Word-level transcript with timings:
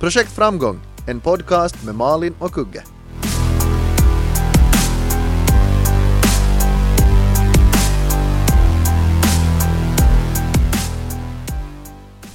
Projekt 0.00 0.32
Framgång, 0.32 0.80
en 1.08 1.20
podcast 1.20 1.84
med 1.84 1.94
Malin 1.94 2.34
och 2.38 2.52
Kugge. 2.52 2.82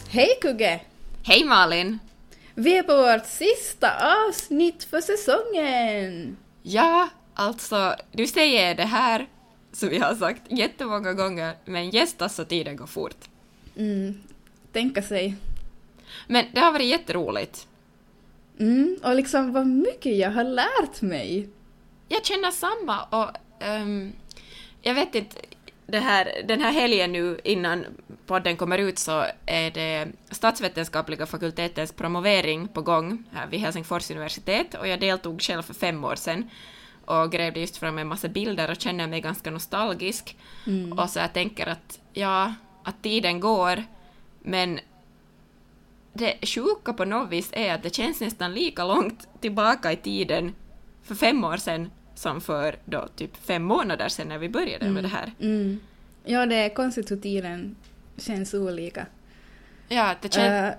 Hej 0.10 0.30
Kugge! 0.42 0.82
Hej 1.24 1.44
Malin! 1.46 2.00
Vi 2.56 2.78
är 2.78 2.84
på 2.84 2.98
vårt 2.98 3.26
sista 3.26 3.90
avsnitt 4.28 4.84
för 4.84 5.02
säsongen! 5.02 6.38
Ja, 6.62 7.10
alltså, 7.34 7.96
du 8.12 8.28
säger 8.28 8.76
det 8.76 8.84
här 8.84 9.28
som 9.72 9.90
vi 9.90 9.98
har 9.98 10.16
sagt 10.16 10.42
jättemånga 10.50 11.14
gånger, 11.14 11.56
men 11.66 11.90
gästa 11.90 12.30
så 12.30 12.46
tiden 12.46 12.76
går 12.76 12.88
fort. 12.88 13.30
Mm, 13.76 14.22
tänka 14.72 15.02
sig. 15.02 15.36
Men 16.28 16.46
det 16.54 16.60
har 16.60 16.72
varit 16.72 16.88
jätteroligt. 16.88 17.68
Mm, 18.60 18.98
och 19.04 19.16
liksom 19.16 19.54
vad 19.54 19.68
mycket 19.68 20.18
jag 20.18 20.32
har 20.32 20.44
lärt 20.44 21.02
mig. 21.02 21.50
Jag 22.08 22.26
känner 22.26 22.52
samma 22.52 23.04
och 23.04 23.30
ehm, 23.60 24.14
jag 24.82 24.94
vet 24.94 25.16
inte, 25.16 25.38
det 25.86 26.00
här, 26.00 26.44
den 26.48 26.62
här 26.62 26.72
helgen 26.72 27.12
nu 27.12 27.40
innan 27.44 27.86
podden 28.26 28.58
kommer 28.58 28.78
ut 28.78 29.00
så 29.00 29.26
är 29.46 29.72
det 29.72 30.08
statsvetenskapliga 30.30 31.26
fakultetens 31.26 31.92
promovering 31.92 32.68
på 32.68 32.82
gång 32.82 33.24
här 33.32 33.48
vid 33.48 33.60
Helsingfors 33.60 34.12
universitet 34.12 34.74
och 34.74 34.88
jag 34.88 35.00
deltog 35.00 35.42
själv 35.42 35.62
för 35.62 35.74
fem 35.74 36.04
år 36.04 36.16
sedan 36.16 36.50
och 37.06 37.32
grävde 37.32 37.60
just 37.60 37.78
fram 37.78 37.98
en 37.98 38.08
massa 38.08 38.28
bilder 38.28 38.72
och 38.72 38.82
känner 38.82 39.08
mig 39.08 39.22
ganska 39.22 39.52
nostalgisk. 39.52 40.38
Och 40.98 41.10
så 41.10 41.20
jag 41.20 41.34
tänker 41.34 41.68
att 41.68 42.00
ja, 42.14 42.54
att 42.84 43.04
tiden 43.04 43.40
går 43.40 43.84
men 44.40 44.80
det 46.14 46.48
sjuka 46.48 46.94
på 46.94 47.06
något 47.06 47.30
vis 47.30 47.50
är 47.54 47.74
att 47.74 47.84
det 47.84 47.96
känns 47.96 48.22
nästan 48.22 48.54
lika 48.54 48.84
långt 48.84 49.28
tillbaka 49.42 49.92
i 49.92 49.96
tiden 49.96 50.56
för 51.04 51.16
fem 51.16 51.44
år 51.44 51.58
sedan 51.58 51.92
som 52.16 52.42
för 52.42 52.76
då 52.86 53.08
typ 53.16 53.38
fem 53.38 53.64
månader 53.64 54.10
sedan 54.10 54.28
när 54.28 54.38
vi 54.38 54.50
började 54.50 54.90
med 54.90 55.04
det 55.04 55.08
här. 55.08 55.32
Mm. 55.40 55.80
Ja, 56.26 56.46
det 56.46 56.56
är 56.56 56.70
konstigt 56.70 57.12
hur 57.12 57.18
tiden 57.18 57.76
känns 58.18 58.54
olika. 58.54 59.06
Ja, 59.88 60.16
det 60.22 60.34
känns... 60.34 60.48
Eh, 60.48 60.74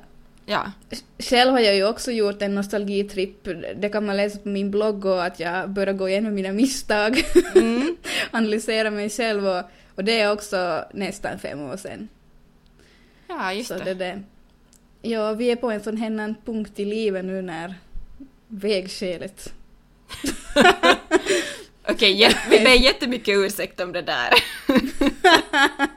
ja. 0.46 0.72
Själv 1.18 1.52
har 1.52 1.60
jag 1.60 1.74
ju 1.74 1.88
också 1.88 2.10
gjort 2.10 2.42
en 2.42 2.54
nostalgitripp. 2.54 3.48
Det 3.76 3.88
kan 3.88 4.06
man 4.06 4.16
läsa 4.16 4.38
på 4.38 4.48
min 4.48 4.70
blogg 4.70 5.04
och 5.04 5.24
att 5.24 5.40
jag 5.40 5.70
börjar 5.70 5.94
gå 5.94 6.08
igenom 6.08 6.34
mina 6.34 6.52
misstag. 6.52 7.24
Mm. 7.54 7.96
Analysera 8.30 8.90
mig 8.90 9.10
själv 9.10 9.46
och, 9.46 9.62
och 9.94 10.04
det 10.04 10.20
är 10.20 10.32
också 10.32 10.84
nästan 10.94 11.38
fem 11.38 11.60
år 11.60 11.76
sedan. 11.76 12.08
ja, 13.28 13.52
just 13.52 13.68
Så 13.68 13.78
det. 13.78 13.94
det. 13.94 14.22
Ja, 15.02 15.32
vi 15.32 15.50
är 15.50 15.56
på 15.56 15.70
en 15.70 15.82
sån 15.82 15.96
här 15.96 16.34
punkt 16.44 16.72
i 16.80 16.84
livet 16.84 17.24
nu 17.24 17.42
när 17.42 17.74
vägskälet. 18.48 19.52
Okej, 21.88 22.22
jä- 22.22 22.50
vi 22.50 22.58
ber 22.60 22.74
jättemycket 22.74 23.34
ursäkt 23.36 23.80
om 23.80 23.92
det 23.92 24.02
där. 24.02 24.28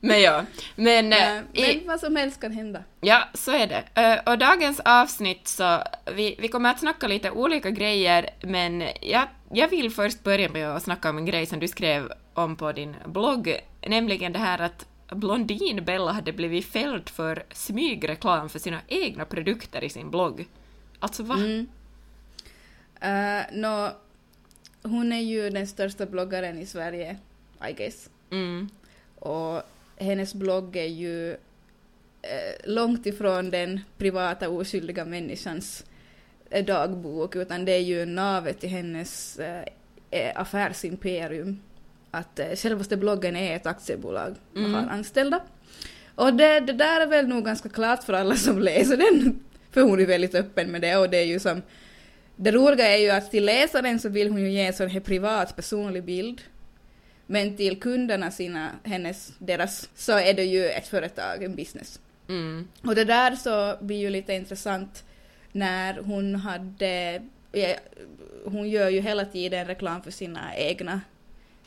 men 0.00 0.20
ja, 0.22 0.44
men... 0.76 1.12
eh, 1.12 1.36
Eh, 1.38 1.70
i, 1.70 1.76
men 1.76 1.86
vad 1.86 2.00
som 2.00 2.16
helst 2.16 2.40
kan 2.40 2.52
hända. 2.52 2.84
Ja, 3.00 3.28
så 3.34 3.50
är 3.52 3.66
det. 3.66 3.84
Eh, 4.02 4.32
och 4.32 4.38
dagens 4.38 4.80
avsnitt 4.84 5.48
så, 5.48 5.82
vi, 6.14 6.36
vi 6.38 6.48
kommer 6.48 6.70
att 6.70 6.80
snacka 6.80 7.08
lite 7.08 7.30
olika 7.30 7.70
grejer, 7.70 8.30
men 8.42 8.84
jag, 9.00 9.28
jag 9.52 9.68
vill 9.68 9.90
först 9.90 10.22
börja 10.22 10.48
med 10.48 10.68
att 10.76 10.82
snacka 10.82 11.10
om 11.10 11.18
en 11.18 11.26
grej 11.26 11.46
som 11.46 11.60
du 11.60 11.68
skrev 11.68 12.12
om 12.34 12.56
på 12.56 12.72
din 12.72 12.96
blogg, 13.06 13.56
nämligen 13.86 14.32
det 14.32 14.38
här 14.38 14.58
att 14.58 14.86
Blondin-Bella 15.10 16.12
hade 16.12 16.32
blivit 16.32 16.66
fälld 16.66 17.08
för 17.08 17.42
smygreklam 17.52 18.48
för 18.48 18.58
sina 18.58 18.80
egna 18.88 19.24
produkter 19.24 19.84
i 19.84 19.88
sin 19.88 20.10
blogg. 20.10 20.48
Alltså 20.98 21.22
va? 21.22 21.34
Mm. 21.34 21.66
Uh, 23.04 23.44
nå, 23.52 23.92
hon 24.82 25.12
är 25.12 25.20
ju 25.20 25.50
den 25.50 25.66
största 25.66 26.06
bloggaren 26.06 26.58
i 26.58 26.66
Sverige, 26.66 27.16
I 27.70 27.72
guess. 27.72 28.10
Mm. 28.30 28.68
Och 29.18 29.62
hennes 29.96 30.34
blogg 30.34 30.76
är 30.76 30.86
ju 30.86 31.30
eh, 32.22 32.54
långt 32.64 33.06
ifrån 33.06 33.50
den 33.50 33.80
privata 33.98 34.48
oskyldiga 34.48 35.04
människans 35.04 35.84
eh, 36.50 36.64
dagbok, 36.64 37.36
utan 37.36 37.64
det 37.64 37.72
är 37.72 37.82
ju 37.82 38.06
navet 38.06 38.64
i 38.64 38.66
hennes 38.66 39.38
eh, 39.38 39.64
eh, 40.10 40.40
affärsimperium. 40.40 41.60
Att 42.10 42.38
eh, 42.38 42.46
självaste 42.56 42.96
bloggen 42.96 43.36
är 43.36 43.56
ett 43.56 43.66
aktiebolag 43.66 44.34
och 44.52 44.58
Mm. 44.58 44.74
har 44.74 44.82
anställda. 44.82 45.40
Och 46.14 46.34
det, 46.34 46.60
det 46.60 46.72
där 46.72 47.00
är 47.00 47.06
väl 47.06 47.28
nog 47.28 47.44
ganska 47.44 47.68
klart 47.68 48.04
för 48.04 48.12
alla 48.12 48.36
som 48.36 48.58
läser 48.58 48.96
den, 48.96 49.40
för 49.70 49.80
hon 49.80 50.00
är 50.00 50.06
väldigt 50.06 50.34
öppen 50.34 50.70
med 50.70 50.80
det 50.80 50.96
och 50.96 51.10
det 51.10 51.16
är 51.16 51.24
ju 51.24 51.40
som 51.40 51.62
det 52.36 52.52
roliga 52.52 52.88
är 52.88 52.96
ju 52.96 53.10
att 53.10 53.30
till 53.30 53.44
läsaren 53.44 53.98
så 54.00 54.08
vill 54.08 54.30
hon 54.30 54.40
ju 54.40 54.50
ge 54.50 54.66
en 54.66 54.72
sån 54.72 54.90
här 54.90 55.00
privat 55.00 55.56
personlig 55.56 56.04
bild. 56.04 56.40
Men 57.26 57.56
till 57.56 57.80
kunderna 57.80 58.30
sina, 58.30 58.70
hennes, 58.84 59.32
deras, 59.38 59.88
så 59.96 60.18
är 60.18 60.34
det 60.34 60.44
ju 60.44 60.66
ett 60.66 60.86
företag, 60.88 61.42
en 61.42 61.54
business. 61.54 62.00
Mm. 62.28 62.68
Och 62.82 62.94
det 62.94 63.04
där 63.04 63.36
så 63.36 63.76
blir 63.80 63.96
ju 63.96 64.10
lite 64.10 64.32
intressant 64.34 65.04
när 65.52 65.98
hon 66.02 66.34
hade, 66.34 67.22
ja, 67.52 67.74
hon 68.44 68.68
gör 68.68 68.88
ju 68.88 69.00
hela 69.00 69.24
tiden 69.24 69.66
reklam 69.66 70.02
för 70.02 70.10
sina 70.10 70.56
egna, 70.56 71.00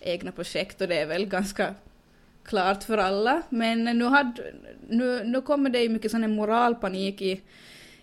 egna 0.04 0.32
projekt 0.32 0.82
och 0.82 0.88
det 0.88 1.00
är 1.00 1.06
väl 1.06 1.26
ganska 1.26 1.76
klart 2.46 2.84
för 2.84 2.98
alla. 2.98 3.42
Men 3.50 3.84
nu, 3.84 4.06
hade, 4.06 4.54
nu, 4.90 5.24
nu 5.24 5.42
kommer 5.42 5.70
det 5.70 5.80
ju 5.80 5.90
mycket 5.90 6.12
sån 6.12 6.22
här 6.22 6.30
moralpanik 6.30 7.22
i, 7.22 7.42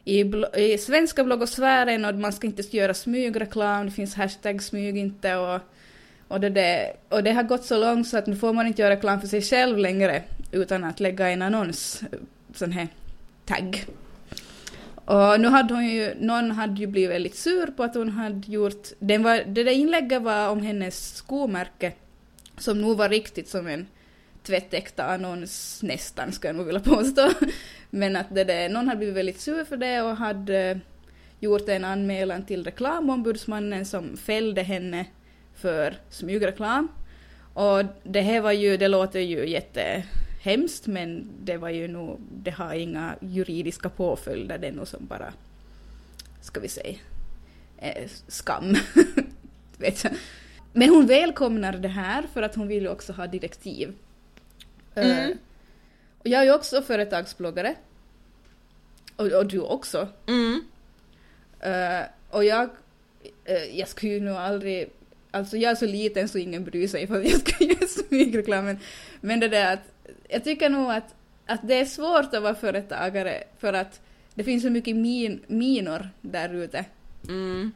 i, 0.04 0.24
blo- 0.24 0.56
i 0.56 0.78
svenska 0.78 1.24
bloggosfären 1.24 2.04
och 2.04 2.14
man 2.14 2.32
ska 2.32 2.46
inte 2.46 2.76
göra 2.76 2.94
smygreklam, 2.94 3.86
det 3.86 3.92
finns 3.92 4.14
hashtag 4.14 4.62
smyg 4.62 4.96
inte 4.96 5.36
och, 5.36 5.60
och, 6.28 6.40
det 6.40 6.48
det, 6.48 6.92
och 7.08 7.22
det 7.22 7.32
har 7.32 7.42
gått 7.42 7.64
så 7.64 7.78
långt 7.78 8.08
så 8.08 8.18
att 8.18 8.26
nu 8.26 8.36
får 8.36 8.52
man 8.52 8.66
inte 8.66 8.82
göra 8.82 8.94
reklam 8.94 9.20
för 9.20 9.28
sig 9.28 9.42
själv 9.42 9.78
längre 9.78 10.22
utan 10.52 10.84
att 10.84 11.00
lägga 11.00 11.28
en 11.28 11.42
annons, 11.42 12.02
sån 12.54 12.72
här 12.72 12.88
tagg. 13.44 13.86
Och 15.10 15.40
nu 15.40 15.48
hade 15.48 15.74
hon 15.74 15.86
ju, 15.86 16.14
någon 16.20 16.50
hade 16.50 16.80
ju 16.80 16.86
blivit 16.86 17.10
väldigt 17.10 17.34
sur 17.34 17.66
på 17.66 17.82
att 17.82 17.94
hon 17.94 18.08
hade 18.08 18.52
gjort, 18.52 18.88
den 18.98 19.22
var, 19.22 19.44
det 19.46 19.62
där 19.64 19.72
inlägget 19.72 20.22
var 20.22 20.48
om 20.48 20.62
hennes 20.62 21.16
skomärke 21.16 21.92
som 22.58 22.80
nog 22.80 22.96
var 22.96 23.08
riktigt 23.08 23.48
som 23.48 23.66
en 23.66 23.86
tvättäkta 24.42 25.04
annons 25.04 25.82
nästan, 25.82 26.32
skulle 26.32 26.48
jag 26.48 26.56
nog 26.56 26.66
vilja 26.66 26.80
påstå. 26.80 27.30
Men 27.90 28.16
att 28.16 28.34
det 28.34 28.44
där, 28.44 28.68
någon 28.68 28.88
hade 28.88 28.98
blivit 28.98 29.16
väldigt 29.16 29.40
sur 29.40 29.64
för 29.64 29.76
det 29.76 30.02
och 30.02 30.16
hade 30.16 30.70
eh, 30.70 30.76
gjort 31.40 31.68
en 31.68 31.84
anmälan 31.84 32.44
till 32.46 32.64
reklamombudsmannen 32.64 33.86
som 33.86 34.16
fällde 34.16 34.62
henne 34.62 35.04
för 35.54 35.94
smygreklam. 36.10 36.88
Och 37.54 37.82
det 38.02 38.20
här 38.20 38.40
var 38.40 38.52
ju, 38.52 38.76
det 38.76 38.88
låter 38.88 39.20
ju 39.20 39.48
jätte 39.48 40.02
jättehemskt 40.40 40.86
men 40.86 41.28
det 41.44 41.56
var 41.56 41.68
ju 41.68 41.88
nog, 41.88 42.20
det 42.20 42.50
har 42.50 42.74
inga 42.74 43.16
juridiska 43.20 43.88
påföljder, 43.88 44.58
det 44.58 44.66
är 44.66 44.72
nog 44.72 44.88
som 44.88 45.06
bara, 45.06 45.32
ska 46.42 46.60
vi 46.60 46.68
säga, 46.68 46.98
eh, 47.78 48.08
skam. 48.28 48.74
Vet 49.78 50.04
jag. 50.04 50.12
Men 50.72 50.88
hon 50.88 51.06
välkomnar 51.06 51.72
det 51.72 51.88
här 51.88 52.22
för 52.32 52.42
att 52.42 52.54
hon 52.54 52.68
vill 52.68 52.82
ju 52.82 52.88
också 52.88 53.12
ha 53.12 53.26
direktiv. 53.26 53.94
Mm. 54.94 55.30
Eh, 55.30 55.36
och 56.18 56.28
jag 56.28 56.40
är 56.40 56.44
ju 56.44 56.54
också 56.54 56.82
företagsbloggare. 56.82 57.74
Och, 59.16 59.26
och 59.26 59.46
du 59.46 59.60
också. 59.60 60.08
Mm. 60.26 60.64
Eh, 61.60 62.06
och 62.30 62.44
jag, 62.44 62.70
eh, 63.44 63.78
jag 63.78 63.88
skulle 63.88 64.12
ju 64.12 64.20
nog 64.20 64.36
aldrig, 64.36 64.90
alltså 65.30 65.56
jag 65.56 65.70
är 65.70 65.74
så 65.74 65.86
liten 65.86 66.28
så 66.28 66.38
ingen 66.38 66.64
bryr 66.64 66.88
sig 66.88 67.06
för 67.06 67.20
jag 67.20 67.40
ska 67.40 67.64
göra 67.64 67.86
smygreklam. 67.86 68.64
Men, 68.64 68.78
men 69.20 69.40
det 69.40 69.48
där 69.48 69.72
att, 69.72 69.80
jag 70.28 70.44
tycker 70.44 70.68
nog 70.68 70.90
att, 70.90 71.14
att 71.46 71.60
det 71.62 71.74
är 71.74 71.84
svårt 71.84 72.34
att 72.34 72.42
vara 72.42 72.54
företagare 72.54 73.44
för 73.58 73.72
att 73.72 74.00
det 74.34 74.44
finns 74.44 74.62
så 74.62 74.70
mycket 74.70 74.96
min, 74.96 75.40
minor 75.46 76.08
där 76.20 76.54
ute. 76.54 76.84
Mm. 77.28 77.72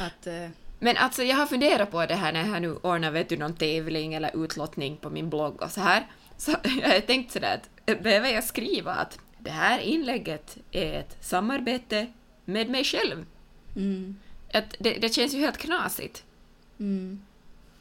Att, 0.00 0.26
eh, 0.26 0.48
Men 0.78 0.96
alltså 0.96 1.22
jag 1.22 1.36
har 1.36 1.46
funderat 1.46 1.90
på 1.90 2.06
det 2.06 2.14
här 2.14 2.32
när 2.32 2.48
jag 2.52 2.62
nu 2.62 2.72
ordnar 2.74 3.10
vet 3.10 3.28
du, 3.28 3.36
någon 3.36 3.54
tävling 3.56 4.14
eller 4.14 4.44
utlottning 4.44 4.96
på 4.96 5.10
min 5.10 5.30
blogg 5.30 5.62
och 5.62 5.70
så 5.70 5.80
här. 5.80 6.06
Så 6.36 6.50
jag 6.82 6.88
har 6.88 7.00
tänkt 7.00 7.32
sådär 7.32 7.54
att 7.54 7.70
eh, 7.90 8.02
behöver 8.02 8.28
jag 8.28 8.44
skriva 8.44 8.92
att 8.92 9.18
det 9.38 9.50
här 9.50 9.78
inlägget 9.78 10.56
är 10.72 10.92
ett 10.92 11.16
samarbete 11.20 12.06
med 12.44 12.68
mig 12.70 12.84
själv. 12.84 13.26
mm, 13.76 14.16
Att 14.52 14.74
det, 14.78 14.92
det 14.92 15.14
känns 15.14 15.34
ju 15.34 15.38
helt 15.38 15.58
knasigt. 15.58 16.24
mm. 16.78 17.22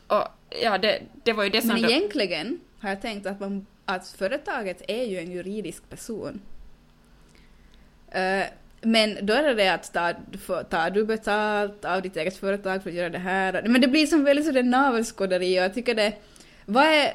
Och 0.07 0.24
ja, 0.62 0.77
det, 0.77 1.01
det 1.24 1.33
var 1.33 1.44
ju 1.44 1.50
det 1.50 1.62
som... 1.62 1.69
Men 1.69 1.85
egentligen 1.85 2.59
har 2.79 2.89
jag 2.89 3.01
tänkt 3.01 3.27
att, 3.27 3.39
man, 3.39 3.65
att 3.85 4.07
företaget 4.07 4.81
är 4.87 5.03
ju 5.03 5.17
en 5.17 5.31
juridisk 5.31 5.89
person. 5.89 6.41
Eh, 8.11 8.43
men 8.81 9.17
då 9.21 9.33
är 9.33 9.43
det 9.43 9.53
det 9.53 9.73
att 9.73 9.93
tar, 9.93 10.15
tar 10.63 10.89
du 10.89 11.05
betalt 11.05 11.85
av 11.85 12.01
ditt 12.01 12.17
eget 12.17 12.37
företag 12.37 12.83
för 12.83 12.89
att 12.89 12.95
göra 12.95 13.09
det 13.09 13.17
här? 13.17 13.63
Men 13.65 13.81
det 13.81 13.87
blir 13.87 14.05
som 14.05 14.23
väldigt 14.23 14.45
sådär 14.45 14.63
navelskåderi 14.63 15.59
och 15.59 15.63
jag 15.63 15.73
tycker 15.73 15.95
det... 15.95 16.13
Vad 16.65 16.83
är, 16.83 17.11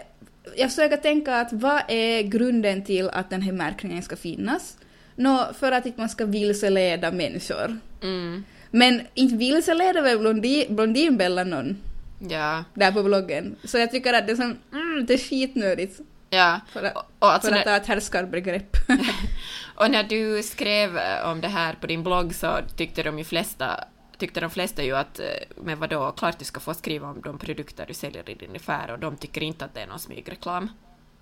jag 0.57 0.71
försöker 0.71 0.97
tänka 0.97 1.37
att 1.37 1.53
vad 1.53 1.83
är 1.89 2.23
grunden 2.23 2.85
till 2.85 3.09
att 3.09 3.31
den 3.31 3.43
här 3.43 3.53
märkningen 3.53 4.03
ska 4.03 4.17
finnas? 4.17 4.77
Nå, 5.15 5.47
för 5.59 5.73
att 5.73 5.87
inte 5.87 6.01
man 6.01 6.09
ska 6.09 6.25
vilseleda 6.25 7.11
människor. 7.11 7.79
Mm. 8.03 8.45
Men 8.71 9.01
inte 9.15 9.37
vilseleder 9.37 10.03
väl 10.03 10.19
Blondi, 10.19 10.67
Blondinbella 10.69 11.45
någon 11.45 11.77
Ja. 12.19 12.65
där 12.75 12.93
på 12.93 13.03
bloggen. 13.03 13.57
Så 13.65 13.79
jag 13.79 13.91
tycker 13.91 14.13
att 14.13 14.27
det 14.27 14.33
är, 14.33 14.37
som, 14.37 14.57
mm, 14.73 15.07
det 15.07 15.15
är 15.15 15.19
skitnödigt 15.19 16.01
Ja. 16.31 16.61
för 16.73 16.83
att, 16.83 16.97
Och, 16.97 17.03
och, 17.19 17.33
alltså 17.33 17.49
för 17.49 17.57
att 17.57 17.67
när, 17.67 17.73
ta 17.73 17.83
ett 17.83 17.87
härskarbegrepp. 17.87 18.77
och 19.75 19.91
när 19.91 20.03
du 20.03 20.43
skrev 20.43 20.99
eh, 20.99 21.31
om 21.31 21.41
det 21.41 21.49
här 21.49 21.75
på 21.81 21.87
din 21.87 22.03
blogg 22.03 22.35
så 22.35 22.59
tyckte 22.77 23.03
de 23.03 23.19
ju 23.19 23.25
flesta 23.25 23.85
tyckte 24.19 24.41
de 24.41 24.51
flesta 24.51 24.83
ju 24.83 24.97
att, 24.97 25.19
eh, 25.19 25.27
men 25.57 25.81
vadå, 25.81 26.13
klart 26.13 26.39
du 26.39 26.45
ska 26.45 26.61
få 26.61 26.75
skriva 26.75 27.09
om 27.09 27.21
de 27.21 27.39
produkter 27.39 27.85
du 27.89 27.95
säljer 27.95 28.31
i 28.31 28.35
din 28.35 28.57
affär 28.57 28.91
och 28.93 28.99
de 28.99 29.17
tycker 29.17 29.43
inte 29.43 29.65
att 29.65 29.75
det 29.75 29.81
är 29.81 29.87
någon 29.87 29.99
smygreklam. 29.99 30.71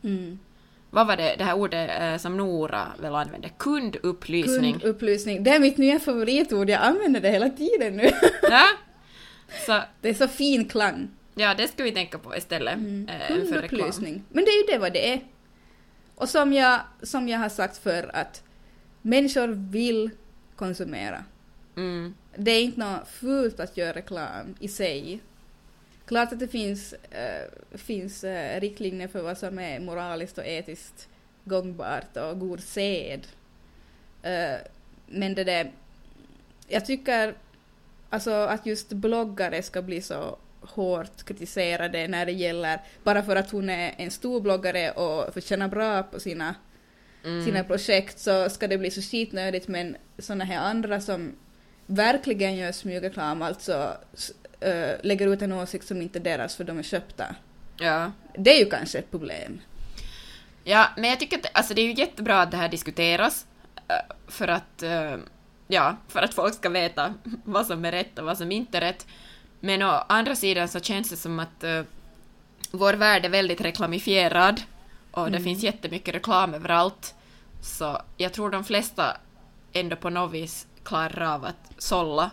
Mm. 0.04 0.38
Vad 0.90 1.06
var 1.06 1.16
det, 1.16 1.34
det 1.38 1.44
här 1.44 1.54
ordet 1.54 1.90
eh, 2.00 2.16
som 2.16 2.36
Nora 2.36 2.86
väl 2.98 3.14
använde? 3.14 3.48
Kundupplysning. 3.58 4.72
Kundupplysning. 4.72 5.44
Det 5.44 5.50
är 5.50 5.60
mitt 5.60 5.78
nya 5.78 6.00
favoritord, 6.00 6.70
jag 6.70 6.82
använder 6.82 7.20
det 7.20 7.30
hela 7.30 7.48
tiden 7.48 7.96
nu. 7.96 8.10
Ja. 8.42 8.66
Så, 9.66 9.82
Det 10.00 10.08
är 10.08 10.14
så 10.14 10.28
fin 10.28 10.68
klang. 10.68 11.08
ja, 11.34 11.54
det 11.54 11.68
ska 11.68 11.82
vi 11.82 11.92
tänka 11.92 12.18
på 12.18 12.36
istället. 12.36 12.74
Mm. 12.74 13.08
eh, 13.08 13.26
för 13.26 13.62
reklam. 13.62 14.22
Men 14.28 14.44
det 14.44 14.50
är 14.50 14.66
ju 14.66 14.72
det 14.72 14.78
vad 14.78 14.92
det 14.92 15.12
är. 15.12 15.20
Och 16.14 16.28
som 16.28 16.52
jag, 16.52 16.80
som 17.02 17.28
jag 17.28 17.38
har 17.38 17.48
sagt 17.48 17.76
för 17.76 18.16
att 18.16 18.42
människor 19.02 19.48
vill 19.48 20.10
konsumera. 20.56 21.24
Mm. 21.76 22.14
Det 22.36 22.50
är 22.50 22.62
inte 22.62 22.80
något 22.80 23.08
fult 23.08 23.60
att 23.60 23.76
göra 23.76 23.92
reklam 23.92 24.54
i 24.60 24.68
sig. 24.68 25.20
Klart 26.06 26.32
att 26.32 26.38
det 26.38 26.48
finns, 26.48 26.92
eh, 26.92 27.78
finns 27.78 28.24
eh, 28.24 28.60
riktlinjer 28.60 29.08
för 29.08 29.22
vad 29.22 29.38
som 29.38 29.58
är 29.58 29.80
moraliskt 29.80 30.38
och 30.38 30.46
etiskt 30.46 31.08
gångbart 31.44 32.16
och 32.16 32.38
god 32.38 32.60
sed. 32.60 33.26
Eh, 34.22 34.56
men 35.06 35.34
det 35.34 35.44
där, 35.44 35.72
jag 36.68 36.86
tycker 36.86 37.34
alltså 38.12 38.30
att 38.30 38.66
just 38.66 38.92
bloggare 38.92 39.62
ska 39.62 39.82
bli 39.82 40.02
så 40.02 40.38
hårt 40.60 41.24
kritiserade 41.24 42.08
när 42.08 42.26
det 42.26 42.32
gäller, 42.32 42.80
bara 43.04 43.22
för 43.22 43.36
att 43.36 43.50
hon 43.50 43.70
är 43.70 43.94
en 43.96 44.10
stor 44.10 44.40
bloggare 44.40 44.90
och 44.90 45.34
förtjänar 45.34 45.68
bra 45.68 46.02
på 46.02 46.20
sina, 46.20 46.54
Mm. 47.24 47.44
sina 47.44 47.64
projekt 47.64 48.18
så 48.18 48.50
ska 48.50 48.68
det 48.68 48.78
bli 48.78 48.90
så 48.90 49.02
skitnödigt 49.02 49.68
men 49.68 49.96
såna 50.18 50.44
här 50.44 50.58
andra 50.58 51.00
som 51.00 51.32
verkligen 51.86 52.56
gör 52.56 52.72
smygreklam, 52.72 53.42
alltså 53.42 53.96
äh, 54.60 54.90
lägger 55.02 55.32
ut 55.32 55.42
en 55.42 55.52
åsikt 55.52 55.86
som 55.86 56.02
inte 56.02 56.18
är 56.18 56.22
deras 56.22 56.56
för 56.56 56.64
de 56.64 56.78
är 56.78 56.82
köpta. 56.82 57.34
Ja. 57.78 58.12
Det 58.38 58.54
är 58.54 58.58
ju 58.58 58.70
kanske 58.70 58.98
ett 58.98 59.10
problem. 59.10 59.60
Ja, 60.64 60.88
men 60.96 61.10
jag 61.10 61.20
tycker 61.20 61.38
att 61.38 61.46
alltså, 61.52 61.74
det 61.74 61.80
är 61.80 61.86
ju 61.86 61.94
jättebra 61.94 62.42
att 62.42 62.50
det 62.50 62.56
här 62.56 62.68
diskuteras 62.68 63.46
eh, 63.88 64.14
för 64.28 64.48
att, 64.48 64.82
eh, 64.82 65.16
ja, 65.68 65.96
för 66.08 66.22
att 66.22 66.34
folk 66.34 66.54
ska 66.54 66.68
veta 66.68 67.14
vad 67.44 67.66
som 67.66 67.84
är 67.84 67.92
rätt 67.92 68.18
och 68.18 68.24
vad 68.24 68.38
som 68.38 68.52
inte 68.52 68.78
är 68.78 68.80
rätt. 68.80 69.06
Men 69.60 69.82
å 69.82 70.04
andra 70.08 70.36
sidan 70.36 70.68
så 70.68 70.80
känns 70.80 71.10
det 71.10 71.16
som 71.16 71.38
att 71.38 71.64
eh, 71.64 71.82
vår 72.70 72.94
värld 72.94 73.24
är 73.24 73.28
väldigt 73.28 73.60
reklamifierad 73.60 74.62
och 75.10 75.30
det 75.30 75.40
finns 75.40 75.62
jättemycket 75.62 76.14
reklam 76.14 76.54
överallt. 76.54 77.14
Så 77.62 77.98
jag 78.16 78.32
tror 78.32 78.50
de 78.50 78.64
flesta 78.64 79.16
ändå 79.72 79.96
på 79.96 80.10
något 80.10 80.32
vis 80.32 80.66
klarar 80.84 81.34
av 81.34 81.44
att 81.44 81.72
sålla 81.78 82.30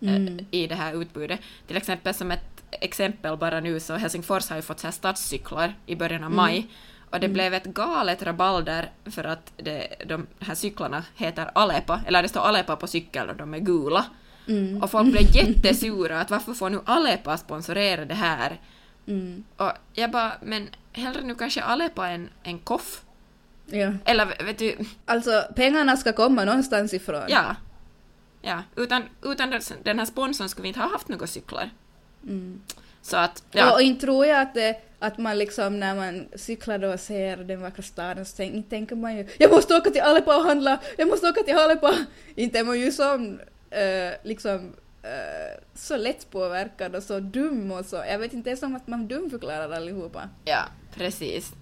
eh, 0.00 0.16
Mm. 0.16 0.46
i 0.50 0.66
det 0.66 0.74
här 0.74 1.02
utbudet. 1.02 1.40
Till 1.66 1.76
exempel 1.76 2.14
som 2.14 2.30
ett 2.30 2.64
exempel 2.70 3.36
bara 3.36 3.60
nu 3.60 3.80
så 3.80 3.94
Helsingfors 3.94 4.48
har 4.48 4.56
ju 4.56 4.62
fått 4.62 4.80
så 4.80 4.86
här 4.86 4.92
stadscyklar 4.92 5.74
i 5.86 5.96
början 5.96 6.24
av 6.24 6.30
maj 6.30 6.68
och 7.10 7.20
det 7.20 7.28
blev 7.28 7.54
ett 7.54 7.64
galet 7.64 8.22
rabalder 8.22 8.90
för 9.04 9.24
att 9.24 9.52
det, 9.56 9.88
de 10.06 10.26
här 10.40 10.54
cyklarna 10.54 11.04
heter 11.14 11.50
Alepa, 11.54 12.00
eller 12.06 12.22
det 12.22 12.28
står 12.28 12.40
Alepa 12.40 12.76
på 12.76 12.86
cykeln 12.86 13.30
och 13.30 13.36
de 13.36 13.54
är 13.54 13.58
gula. 13.58 14.04
Mm. 14.48 14.82
Och 14.82 14.90
folk 14.90 15.10
blev 15.10 15.22
jättesura 15.36 16.20
att 16.20 16.30
varför 16.30 16.54
får 16.54 16.70
nu 16.70 16.80
Alepa 16.84 17.36
sponsorera 17.36 18.04
det 18.04 18.14
här? 18.14 18.60
Mm. 19.06 19.44
Och 19.56 19.72
jag 19.92 20.10
bara, 20.10 20.32
men 20.42 20.68
hellre 20.92 21.22
nu 21.22 21.34
kanske 21.34 21.62
Alepa 21.62 22.08
än 22.08 22.28
en 22.42 22.58
koff. 22.58 23.02
Ja. 23.66 23.92
Eller 24.04 24.44
vet 24.44 24.58
du, 24.58 24.76
Alltså, 25.06 25.44
pengarna 25.56 25.96
ska 25.96 26.12
komma 26.12 26.44
någonstans 26.44 26.94
ifrån. 26.94 27.24
ja. 27.28 27.56
Ja, 28.42 28.62
utan, 28.76 29.02
utan 29.22 29.60
den 29.82 29.98
här 29.98 30.06
sponsorn 30.06 30.48
skulle 30.48 30.62
vi 30.62 30.68
inte 30.68 30.80
ha 30.80 30.90
haft 30.92 31.08
några 31.08 31.26
cyklar. 31.26 31.70
Mm. 32.22 32.60
Så 33.02 33.16
att, 33.16 33.38
Och, 33.38 33.44
ja. 33.56 33.74
och 33.74 33.82
inte 33.82 34.00
tror 34.00 34.26
jag 34.26 34.40
att, 34.40 34.54
det, 34.54 34.85
att 34.98 35.18
man 35.18 35.38
liksom 35.38 35.80
när 35.80 35.94
man 35.94 36.28
cyklar 36.34 36.78
då 36.78 36.92
och 36.92 37.00
ser 37.00 37.36
den 37.36 37.60
vackra 37.60 37.82
staden 37.82 38.26
så 38.26 38.36
tänk, 38.36 38.70
tänker 38.70 38.96
man 38.96 39.16
ju 39.16 39.26
jag 39.38 39.50
måste 39.50 39.76
åka 39.76 39.90
till 39.90 40.00
Aleppo 40.00 40.30
och 40.30 40.42
handla, 40.42 40.80
jag 40.96 41.08
måste 41.08 41.28
åka 41.28 41.42
till 41.42 41.56
Aleppo”. 41.56 41.88
Inte 42.34 42.58
är 42.58 42.64
man 42.64 42.80
ju 42.80 42.92
som 42.92 43.40
äh, 43.70 44.12
liksom 44.22 44.72
äh, 45.02 45.62
så 45.74 45.96
lättpåverkad 45.96 46.94
och 46.94 47.02
så 47.02 47.20
dum 47.20 47.72
och 47.72 47.84
så. 47.84 47.96
Jag 47.96 48.18
vet 48.18 48.32
inte, 48.32 48.50
det 48.50 48.52
är 48.52 48.56
som 48.56 48.76
att 48.76 48.86
man 48.86 49.08
dumförklarar 49.08 49.70
allihopa. 49.70 50.28
Ja, 50.44 50.64
precis. 50.94 51.52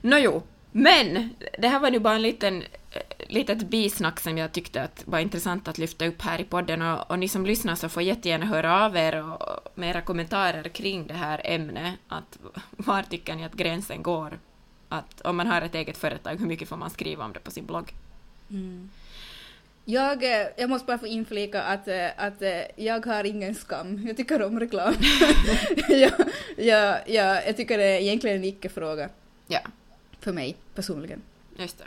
Nåjo, 0.00 0.42
men 0.72 1.34
det 1.58 1.68
här 1.68 1.80
var 1.80 1.90
nu 1.90 1.98
bara 1.98 2.14
en 2.14 2.22
liten 2.22 2.62
eh, 2.62 3.02
litet 3.28 3.58
bisnack 3.58 4.20
som 4.20 4.38
jag 4.38 4.52
tyckte 4.52 4.82
att 4.82 5.02
var 5.06 5.18
intressant 5.18 5.68
att 5.68 5.78
lyfta 5.78 6.06
upp 6.06 6.22
här 6.22 6.40
i 6.40 6.44
podden 6.44 6.82
och, 6.82 7.10
och 7.10 7.18
ni 7.18 7.28
som 7.28 7.46
lyssnar 7.46 7.74
så 7.74 7.88
får 7.88 8.02
jättegärna 8.02 8.46
höra 8.46 8.84
av 8.84 8.96
er 8.96 9.24
och, 9.24 9.68
med 9.74 9.90
era 9.90 10.00
kommentarer 10.00 10.68
kring 10.68 11.06
det 11.06 11.14
här 11.14 11.40
ämnet. 11.44 11.94
Att, 12.08 12.38
var 12.70 13.02
tycker 13.02 13.34
ni 13.34 13.44
att 13.44 13.52
gränsen 13.52 14.02
går? 14.02 14.38
Att 14.88 15.20
om 15.20 15.36
man 15.36 15.46
har 15.46 15.62
ett 15.62 15.74
eget 15.74 15.96
företag, 15.96 16.36
hur 16.36 16.46
mycket 16.46 16.68
får 16.68 16.76
man 16.76 16.90
skriva 16.90 17.24
om 17.24 17.32
det 17.32 17.40
på 17.40 17.50
sin 17.50 17.66
blogg? 17.66 17.92
Jag, 19.84 20.24
eh, 20.24 20.46
jag 20.56 20.70
måste 20.70 20.86
bara 20.86 20.98
få 20.98 21.06
inflika 21.06 21.62
att, 21.62 21.88
eh, 21.88 22.06
att 22.16 22.42
jag 22.76 23.06
har 23.06 23.24
ingen 23.24 23.54
skam. 23.54 24.06
Jag 24.06 24.16
tycker 24.16 24.42
om 24.42 24.60
reklam. 24.60 24.94
jag, 25.88 26.12
jag, 26.56 26.98
jag, 27.06 27.46
jag 27.46 27.56
tycker 27.56 27.78
det 27.78 27.84
är 27.84 28.00
egentligen 28.00 28.36
en 28.36 28.44
icke-fråga 28.44 29.08
Ja, 29.52 29.60
för 30.20 30.32
mig 30.32 30.56
personligen. 30.74 31.22
just 31.56 31.78
det. 31.78 31.84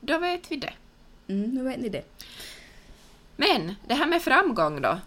Då 0.00 0.18
vet 0.18 0.50
vi 0.52 0.56
det. 0.56 0.72
Mm, 1.28 1.50
nu 1.50 1.62
vet 1.62 1.80
ni 1.80 1.88
det. 1.88 2.02
Men 3.36 3.74
det 3.88 3.94
här 3.94 4.06
med 4.06 4.22
framgång 4.22 4.82
då? 4.82 4.98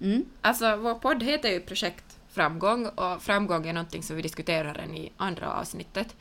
Mm. 0.00 0.24
Alltså, 0.40 0.76
vår 0.76 0.94
podd 0.94 1.22
heter 1.22 1.48
ju 1.48 1.60
Projekt 1.60 2.04
Framgång 2.28 2.86
och 2.86 3.22
framgång 3.22 3.66
är 3.66 3.72
någonting 3.72 4.02
som 4.02 4.16
vi 4.16 4.22
diskuterar 4.22 4.74
den 4.74 4.94
i 4.94 5.12
andra 5.16 5.52
avsnittet. 5.52 6.16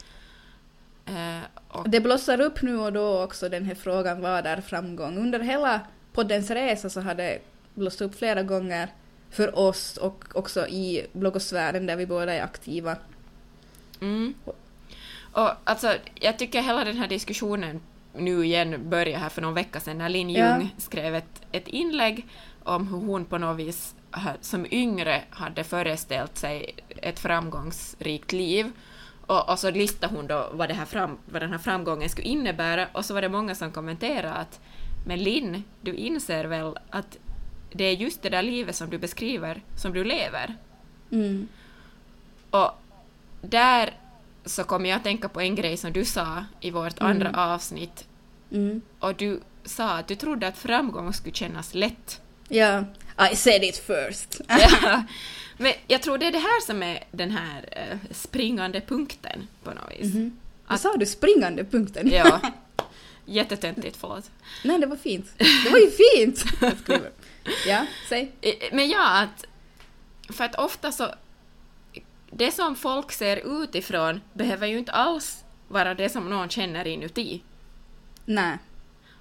Eh, 1.06 1.40
Det 1.86 2.00
blossar 2.02 2.42
upp 2.42 2.62
nu 2.62 2.78
och 2.78 2.94
då 2.94 3.24
också 3.24 3.50
den 3.50 3.66
här 3.66 3.76
frågan 3.76 4.22
vad 4.22 4.46
är 4.46 4.62
framgång? 4.62 5.18
Under 5.18 5.40
hela 5.40 5.80
poddens 6.14 6.52
resa 6.52 6.90
så 6.90 7.02
har 7.02 7.16
det 7.16 7.40
blossat 7.74 8.02
upp 8.02 8.16
flera 8.16 8.44
gånger 8.44 8.90
för 9.30 9.60
oss 9.60 9.98
och 9.98 10.26
också 10.36 10.68
i 10.68 11.08
bloggosfären 11.14 11.86
där 11.86 11.96
vi 11.96 12.06
båda 12.06 12.34
är 12.34 12.44
aktiva. 12.44 12.96
mm. 14.02 14.34
Och 15.34 15.50
alltså, 15.64 15.96
jag 16.16 16.40
tycker 16.40 16.62
hela 16.62 16.84
den 16.84 16.98
här 16.98 17.08
diskussionen 17.08 17.82
nu 18.16 18.46
igen 18.46 18.90
började 18.90 19.18
här 19.18 19.30
för 19.30 19.42
någon 19.42 19.54
vecka 19.54 19.80
sedan 19.80 19.98
när 19.98 20.10
Lin 20.10 20.30
Ja. 20.30 20.58
Jung 20.58 20.76
skrev 20.78 21.16
ett, 21.16 21.42
ett 21.52 21.68
inlägg 21.68 22.28
om 22.64 22.88
hur 22.88 22.98
hon 22.98 23.26
på 23.26 23.38
något 23.38 23.58
vis 23.58 23.96
som 24.42 24.66
yngre 24.72 25.22
hade 25.30 25.64
föreställt 25.64 26.38
sig 26.38 26.76
ett 26.90 27.20
framgångsrikt 27.20 28.32
liv. 28.32 28.72
Och, 29.26 29.50
och 29.50 29.60
så 29.60 29.72
listade 29.72 30.16
hon 30.16 30.28
då 30.28 30.50
vad, 30.54 30.70
det 30.70 30.74
här 30.74 30.86
fram, 30.86 31.18
vad 31.26 31.42
den 31.42 31.52
här 31.52 31.58
framgången 31.58 32.10
skulle 32.10 32.28
innebära 32.28 32.88
och 32.92 33.06
så 33.06 33.14
var 33.14 33.22
det 33.22 33.30
många 33.30 33.56
som 33.56 33.72
kommenterade 33.72 34.34
att 34.34 34.60
men 35.06 35.20
Linn, 35.20 35.64
du 35.82 35.94
inser 35.94 36.46
väl 36.46 36.78
att 36.90 37.18
det 37.72 37.84
är 37.84 37.92
just 37.92 38.22
det 38.22 38.30
där 38.30 38.42
livet 38.42 38.76
som 38.76 38.90
du 38.90 38.98
beskriver 38.98 39.62
som 39.76 39.94
du 39.94 40.04
lever? 40.04 40.56
Mm. 41.12 41.48
Och 42.50 42.72
där 43.42 43.94
så 44.46 44.64
kommer 44.64 44.90
jag 44.90 44.98
att 44.98 45.04
tänka 45.04 45.30
på 45.30 45.42
en 45.42 45.56
grej 45.56 45.78
som 45.78 45.94
du 45.94 46.06
sa 46.06 46.46
i 46.62 46.72
vårt 46.72 47.00
andra 47.00 47.32
avsnitt 47.54 48.06
Mm. 48.52 48.82
och 49.00 49.16
du 49.16 49.42
sa 49.66 49.90
att 49.90 50.08
du 50.08 50.16
trodde 50.16 50.48
att 50.48 50.58
framgång 50.58 51.14
skulle 51.14 51.34
kännas 51.36 51.74
lätt. 51.74 52.22
Ja, 52.50 52.84
I 53.32 53.36
said 53.36 53.64
it 53.64 53.78
first. 53.78 54.42
Ja. 54.48 55.04
Men 55.58 55.74
jag 55.88 56.02
tror 56.02 56.18
det 56.18 56.26
är 56.28 56.32
det 56.32 56.38
här 56.40 56.62
som 56.66 56.84
är 56.84 57.04
den 57.12 57.32
här 57.32 57.66
eh, 57.72 57.98
springande 58.12 58.82
punkten 58.82 59.48
på 59.64 59.70
något 59.74 59.92
vis. 60.00 60.14
Mhm. 60.14 60.38
Vad 60.68 60.80
sa 60.80 60.94
du? 60.98 61.06
Springande 61.06 61.64
punkten? 61.66 62.10
Ja. 62.12 62.40
Jättetöntigt, 63.26 63.98
förlåt. 64.00 64.32
Nej, 64.64 64.80
det 64.80 64.86
var 64.88 64.96
fint. 64.96 65.26
Det 65.38 65.70
var 65.72 65.78
ju 65.80 65.92
fint! 65.92 66.44
Ja, 67.68 67.86
säg. 68.10 68.32
Eh, 68.42 68.54
Men 68.72 68.90
ja, 68.90 69.20
att... 69.22 69.46
För 70.36 70.44
att 70.44 70.56
ofta 70.56 70.92
så... 70.92 71.08
Det 72.38 72.52
som 72.52 72.76
folk 72.76 73.12
ser 73.12 73.64
utifrån 73.64 74.22
behöver 74.34 74.68
ju 74.68 74.78
inte 74.78 74.92
alls 74.92 75.44
vara 75.68 75.94
det 75.94 76.10
som 76.10 76.30
någon 76.30 76.50
känner 76.50 76.88
inuti. 76.88 77.44
Nej, 78.26 78.58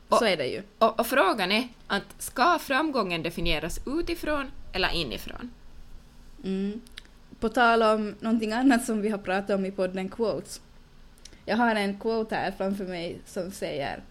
Och- 0.09 0.19
så 0.19 0.25
är 0.25 0.37
det 0.37 0.47
ju. 0.47 0.63
Och, 0.79 1.01
och 1.01 1.07
frågan 1.07 1.53
är 1.53 1.69
att 1.87 2.23
ska 2.23 2.59
framgången 2.59 3.23
definieras 3.23 3.81
utifrån 3.87 4.51
eller 4.73 4.95
inifrån? 4.95 5.51
Mm. 6.45 6.81
På 7.41 7.49
tal 7.49 7.83
om 7.83 8.15
någonting 8.21 8.53
annat 8.53 8.85
som 8.85 9.01
vi 9.03 9.09
har 9.09 9.19
pratat 9.19 9.51
om 9.51 9.67
i 9.67 9.71
podden 9.71 10.09
Quotes. 10.09 10.61
Jag 11.45 11.57
har 11.57 11.75
en 11.75 12.01
quote 12.01 12.35
här 12.35 12.53
framför 12.59 12.85
mig 12.85 13.21
som 13.27 13.51
säger 13.51 14.03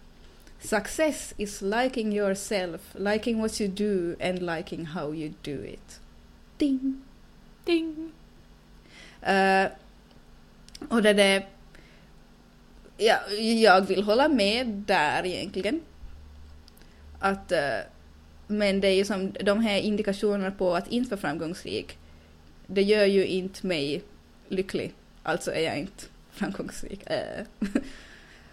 Success 0.60 1.34
is 1.36 1.62
liking 1.62 2.12
yourself, 2.12 2.80
liking 2.94 3.40
what 3.42 3.60
you 3.60 3.70
do 3.70 4.24
and 4.28 4.42
liking 4.42 4.86
how 4.86 5.14
you 5.14 5.32
do 5.42 5.64
it. 5.64 6.00
Ding! 6.58 7.02
Ding! 7.64 8.12
Eh, 9.22 9.66
och 10.88 11.02
det 11.02 11.12
där... 11.12 11.46
Ja, 12.96 13.16
jag 13.38 13.80
vill 13.80 14.02
hålla 14.02 14.28
med 14.28 14.66
där 14.66 15.26
egentligen. 15.26 15.80
Att... 17.18 17.52
eh, 17.52 17.78
men 18.46 18.80
det 18.80 18.88
är 18.88 18.94
ju 18.94 19.04
som 19.04 19.32
de 19.32 19.60
här 19.60 19.78
indikationerna 19.78 20.50
på 20.50 20.76
att 20.76 20.88
inte 20.88 21.10
vara 21.10 21.20
framgångsrik. 21.20 21.98
Det 22.66 22.82
gör 22.82 23.04
ju 23.04 23.26
inte 23.26 23.66
mig 23.66 24.02
lycklig. 24.48 24.94
Alltså 25.22 25.52
är 25.52 25.60
jag 25.60 25.78
inte 25.78 26.04
framgångsrik. 26.30 27.10
Eh. 27.10 27.44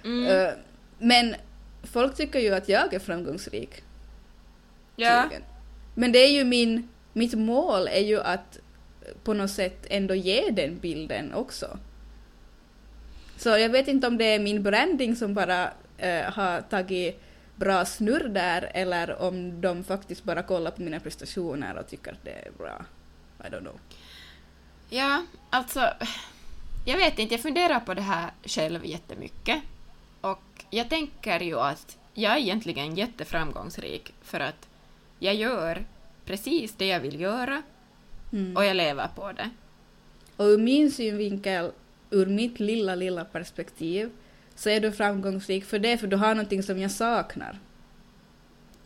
Mm. 0.03 0.55
Men 0.99 1.35
folk 1.83 2.15
tycker 2.15 2.39
ju 2.39 2.53
att 2.53 2.69
jag 2.69 2.93
är 2.93 2.99
framgångsrik. 2.99 3.83
ja. 4.95 5.29
Men 5.95 6.11
det 6.11 6.19
är 6.19 6.31
ju 6.31 6.43
min, 6.43 6.89
mitt 7.13 7.33
mål 7.33 7.87
är 7.87 8.01
ju 8.01 8.21
att 8.21 8.59
på 9.23 9.33
något 9.33 9.51
sätt 9.51 9.85
ändå 9.89 10.15
ge 10.15 10.49
den 10.49 10.79
bilden 10.79 11.33
också. 11.33 11.77
Så 13.37 13.49
jag 13.49 13.69
vet 13.69 13.87
inte 13.87 14.07
om 14.07 14.17
det 14.17 14.25
är 14.25 14.39
min 14.39 14.63
branding 14.63 15.15
som 15.15 15.33
bara 15.33 15.71
eh, 15.97 16.23
har 16.23 16.61
tagit 16.61 17.21
bra 17.55 17.85
snurr 17.85 18.29
där 18.29 18.71
eller 18.73 19.21
om 19.21 19.61
de 19.61 19.83
faktiskt 19.83 20.23
bara 20.23 20.43
kollar 20.43 20.71
på 20.71 20.81
mina 20.81 20.99
prestationer 20.99 21.77
och 21.77 21.87
tycker 21.87 22.11
att 22.11 22.23
det 22.23 22.31
är 22.31 22.51
bra. 22.57 22.85
I 23.39 23.43
don't 23.43 23.59
know. 23.59 23.79
Ja, 24.89 25.25
alltså... 25.49 25.93
Jag 26.85 26.97
vet 26.97 27.19
inte, 27.19 27.33
jag 27.33 27.41
funderar 27.41 27.79
på 27.79 27.93
det 27.93 28.01
här 28.01 28.31
själv 28.45 28.85
jättemycket. 28.85 29.61
Och 30.21 30.65
jag 30.69 30.89
tänker 30.89 31.39
ju 31.39 31.59
att 31.59 31.97
jag 32.13 32.33
är 32.33 32.37
egentligen 32.37 32.95
jätteframgångsrik 32.95 34.13
för 34.21 34.39
att 34.39 34.69
jag 35.19 35.35
gör 35.35 35.85
precis 36.25 36.75
det 36.77 36.87
jag 36.87 36.99
vill 36.99 37.19
göra 37.19 37.61
Mm. 38.33 38.57
och 38.57 38.65
jag 38.65 38.75
lever 38.75 39.07
på 39.15 39.31
det. 39.31 39.49
Och 40.35 40.45
ur 40.45 40.57
min 40.57 40.91
synvinkel, 40.91 41.71
ur 42.09 42.25
mitt 42.25 42.59
lilla, 42.59 42.95
lilla 42.95 43.25
perspektiv, 43.25 44.09
så 44.55 44.69
är 44.69 44.79
du 44.79 44.91
framgångsrik 44.91 45.65
för 45.65 45.79
det, 45.79 45.97
för 45.97 46.07
du 46.07 46.15
har 46.15 46.35
någonting 46.35 46.63
som 46.63 46.79
jag 46.79 46.91
saknar. 46.91 47.59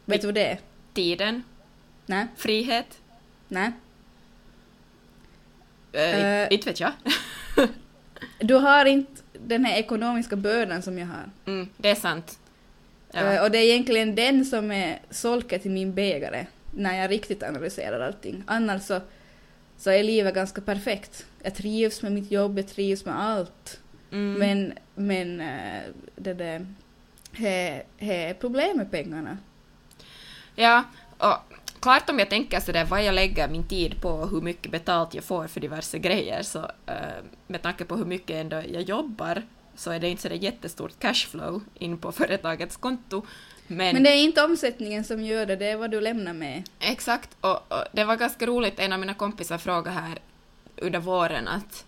Vet 0.06 0.22
du 0.22 0.28
vad 0.28 0.36
det 0.36 0.46
är? 0.46 0.60
Tiden, 0.94 1.44
Nej? 2.06 2.28
frihet, 2.36 3.02
Nej? 3.48 3.72
eh, 5.92 6.42
Eh. 6.42 6.48
inte 6.54 6.70
vet 6.70 6.80
jag. 6.80 6.92
Du 8.40 8.54
har 8.56 8.86
inte 8.86 9.22
den 9.34 9.66
här 9.66 9.78
ekonomiska 9.78 10.36
bördan 10.36 10.82
som 10.82 10.98
jag 11.00 11.08
har. 11.08 11.30
Mm, 11.46 11.70
det 11.78 11.90
är 11.90 11.96
sant. 11.96 12.40
Ja. 13.12 13.44
Och 13.44 13.52
det 13.52 13.58
är 13.58 13.64
egentligen 13.64 14.16
den 14.16 14.46
som 14.46 14.72
är 14.72 15.00
solket 15.10 15.66
i 15.66 15.70
min 15.70 15.94
bägare, 15.94 16.46
när 16.72 17.02
jag 17.02 17.12
riktigt 17.12 17.44
analyserar 17.44 18.00
allting. 18.00 18.44
Annars 18.48 18.82
så, 18.82 19.02
så 19.78 19.90
är 19.90 20.04
livet 20.04 20.36
ganska 20.36 20.62
perfekt. 20.62 21.26
Jag 21.44 21.56
trivs 21.56 22.02
med 22.02 22.12
mitt 22.12 22.32
jobb, 22.32 22.58
jag 22.58 22.68
trivs 22.68 23.06
med 23.06 23.20
allt. 23.22 23.80
Mm. 24.12 24.34
Men, 24.34 24.74
men 24.96 25.42
eh, 25.42 25.84
det 26.16 26.34
där, 26.34 26.66
är 28.00 28.34
problem 28.34 28.78
med 28.78 28.92
pengarna. 28.92 29.38
Ja, 30.56 30.84
och 31.18 31.38
klart 31.80 32.10
om 32.10 32.20
jag 32.20 32.30
tänker 32.30 32.60
sådär 32.60 32.86
vad 32.86 33.04
jag 33.04 33.16
lägger 33.16 33.48
min 33.48 33.68
tid 33.68 34.02
på 34.02 34.10
och 34.10 34.30
hur 34.30 34.42
mycket 34.42 34.72
betalt 34.72 35.14
jag 35.14 35.24
får 35.24 35.48
för 35.48 35.60
diverse 35.60 36.00
grejer 36.00 36.44
så 36.44 36.60
eh, 36.86 37.24
med 37.48 37.62
tanke 37.62 37.86
på 37.86 37.96
hur 37.96 38.06
mycket 38.06 38.36
ändå 38.36 38.56
jag 38.56 38.82
jobbar 38.82 39.44
så 39.76 39.92
är 39.92 40.00
det 40.00 40.10
inte 40.10 40.22
sådär 40.22 40.36
jättestort 40.36 41.00
cashflow 41.00 41.62
in 41.74 41.98
på 41.98 42.12
företagets 42.12 42.78
konto. 42.78 43.26
Men, 43.68 43.94
Men 43.94 44.04
det 44.04 44.10
är 44.10 44.24
inte 44.24 44.44
omsättningen 44.44 45.04
som 45.04 45.24
gör 45.24 45.46
det, 45.46 45.56
det 45.56 45.66
är 45.66 45.78
vad 45.78 45.92
du 45.92 46.02
lämnar 46.02 46.34
med. 46.34 46.64
exakt, 46.80 47.30
och, 47.42 47.72
och 47.72 47.84
det 47.92 48.04
var 48.04 48.16
ganska 48.16 48.46
roligt, 48.46 48.80
en 48.80 48.94
av 48.94 49.00
mina 49.00 49.14
kompisar 49.14 49.58
frågade 49.58 49.90
här 49.90 50.20
under 50.78 51.00
våren 51.00 51.48
att, 51.48 51.86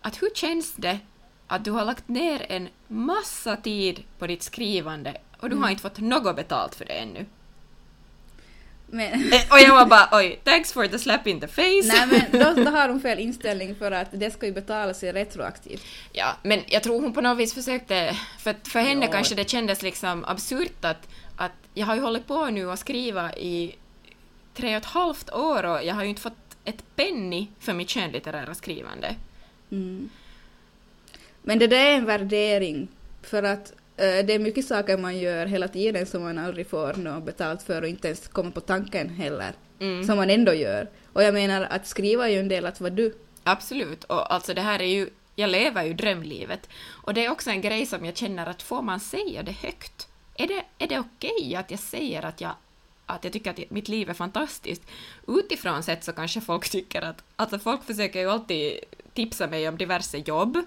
att 0.00 0.22
hur 0.22 0.30
känns 0.34 0.74
det 0.74 0.98
att 1.46 1.64
du 1.64 1.70
har 1.70 1.84
lagt 1.84 2.08
ner 2.08 2.46
en 2.48 2.68
massa 2.86 3.56
tid 3.56 4.02
på 4.18 4.26
ditt 4.26 4.42
skrivande 4.42 5.16
och 5.40 5.50
du 5.50 5.56
har 5.56 5.70
inte 5.70 5.82
fått 5.82 5.98
något 5.98 6.36
betalt 6.36 6.74
för 6.74 6.84
det 6.84 6.92
ännu. 6.92 7.26
Men, 8.90 9.32
Eh, 9.32 9.40
Och 9.50 9.60
jag 9.60 9.74
var 9.74 9.86
bara 9.86 10.08
oj, 10.12 10.40
thanks 10.44 10.72
for 10.72 10.86
the 10.86 10.98
slap 10.98 11.26
in 11.26 11.40
the 11.40 11.46
face. 11.48 11.82
nej 11.84 12.06
men 12.32 12.40
då, 12.56 12.64
då 12.64 12.70
har 12.70 12.88
de 12.88 13.00
fel 13.00 13.18
inställning 13.18 13.74
för 13.74 13.90
att 13.92 14.08
det 14.12 14.30
ska 14.30 14.46
ju 14.46 14.52
betala 14.52 14.94
sig 14.94 15.12
retroaktivt. 15.12 15.84
Ja, 16.12 16.36
men 16.42 16.60
jag 16.66 16.82
tror 16.82 17.00
hon 17.00 17.12
på 17.12 17.20
något 17.20 17.38
vis 17.38 17.54
försökte, 17.54 18.16
för, 18.38 18.54
för 18.64 18.80
henne 18.80 19.06
Ja. 19.06 19.12
kanske 19.12 19.34
det 19.34 19.48
kändes 19.50 19.82
liksom 19.82 20.24
absurt 20.24 20.84
att, 20.84 21.08
att 21.36 21.52
jag 21.74 21.86
har 21.86 21.94
ju 21.94 22.00
hållit 22.00 22.26
på 22.26 22.46
nu 22.46 22.66
och 22.66 22.78
skriva 22.78 23.34
i 23.34 23.74
tre 24.54 24.70
och 24.76 24.76
ett 24.82 24.84
halvt 24.84 25.30
år 25.30 25.62
och 25.64 25.84
jag 25.84 25.94
har 25.94 26.02
ju 26.02 26.08
inte 26.08 26.22
fått 26.22 26.32
ett 26.64 26.82
penny 26.96 27.46
för 27.60 27.72
mitt 27.72 27.90
skönlitterära 27.90 28.54
skrivande. 28.54 29.14
Mm. 29.70 30.10
Men 31.42 31.58
det 31.58 31.66
där 31.66 31.86
är 31.86 31.94
en 31.96 32.04
värdering, 32.04 32.88
för 33.22 33.42
att 33.42 33.72
det 33.98 34.32
är 34.34 34.38
mycket 34.38 34.66
saker 34.66 34.96
man 34.98 35.18
gör 35.18 35.46
hela 35.46 35.68
tiden 35.68 36.06
som 36.06 36.22
man 36.22 36.38
aldrig 36.38 36.66
får 36.70 36.94
något 36.94 37.24
betalt 37.24 37.62
för 37.62 37.82
och 37.82 37.88
inte 37.88 38.08
ens 38.08 38.28
kommer 38.28 38.50
på 38.50 38.60
tanken 38.60 39.08
heller, 39.08 39.52
Mm. 39.80 40.04
som 40.04 40.16
man 40.16 40.30
ändå 40.30 40.54
gör. 40.54 40.88
Och 41.12 41.22
jag 41.22 41.34
menar 41.34 41.62
att 41.70 41.86
skriva 41.86 42.28
är 42.28 42.32
ju 42.32 42.38
en 42.40 42.48
del 42.48 42.66
att 42.66 42.80
vara 42.80 42.90
du. 42.90 43.14
Absolut, 43.44 44.04
och 44.04 44.32
alltså 44.34 44.54
det 44.54 44.60
här 44.60 44.82
är 44.82 44.86
ju, 44.86 45.10
jag 45.36 45.50
lever 45.50 45.84
ju 45.84 45.94
drömlivet. 45.94 46.68
Och 46.88 47.14
det 47.14 47.24
är 47.24 47.30
också 47.30 47.50
en 47.50 47.60
grej 47.60 47.86
som 47.86 48.04
jag 48.04 48.16
känner 48.16 48.46
att 48.46 48.62
får 48.62 48.82
man 48.82 49.00
säga 49.00 49.42
det 49.42 49.52
högt? 49.52 50.08
Är 50.36 50.46
det, 50.46 50.64
är 50.78 50.86
det 50.88 50.98
okej 50.98 51.54
att 51.56 51.70
jag 51.70 51.80
säger 51.80 52.24
att 52.24 52.40
jag, 52.40 52.50
att 53.06 53.24
jag 53.24 53.32
tycker 53.32 53.50
att 53.50 53.70
mitt 53.70 53.88
liv 53.88 54.10
är 54.10 54.14
fantastiskt? 54.14 54.82
Utifrån 55.28 55.82
sett 55.82 56.04
så 56.04 56.12
kanske 56.12 56.40
folk 56.40 56.68
tycker 56.68 57.02
att, 57.02 57.22
alltså 57.36 57.58
folk 57.58 57.84
försöker 57.84 58.20
ju 58.20 58.30
alltid 58.30 58.78
tipsa 59.14 59.46
mig 59.46 59.68
om 59.68 59.76
diverse 59.76 60.18
jobb. 60.18 60.58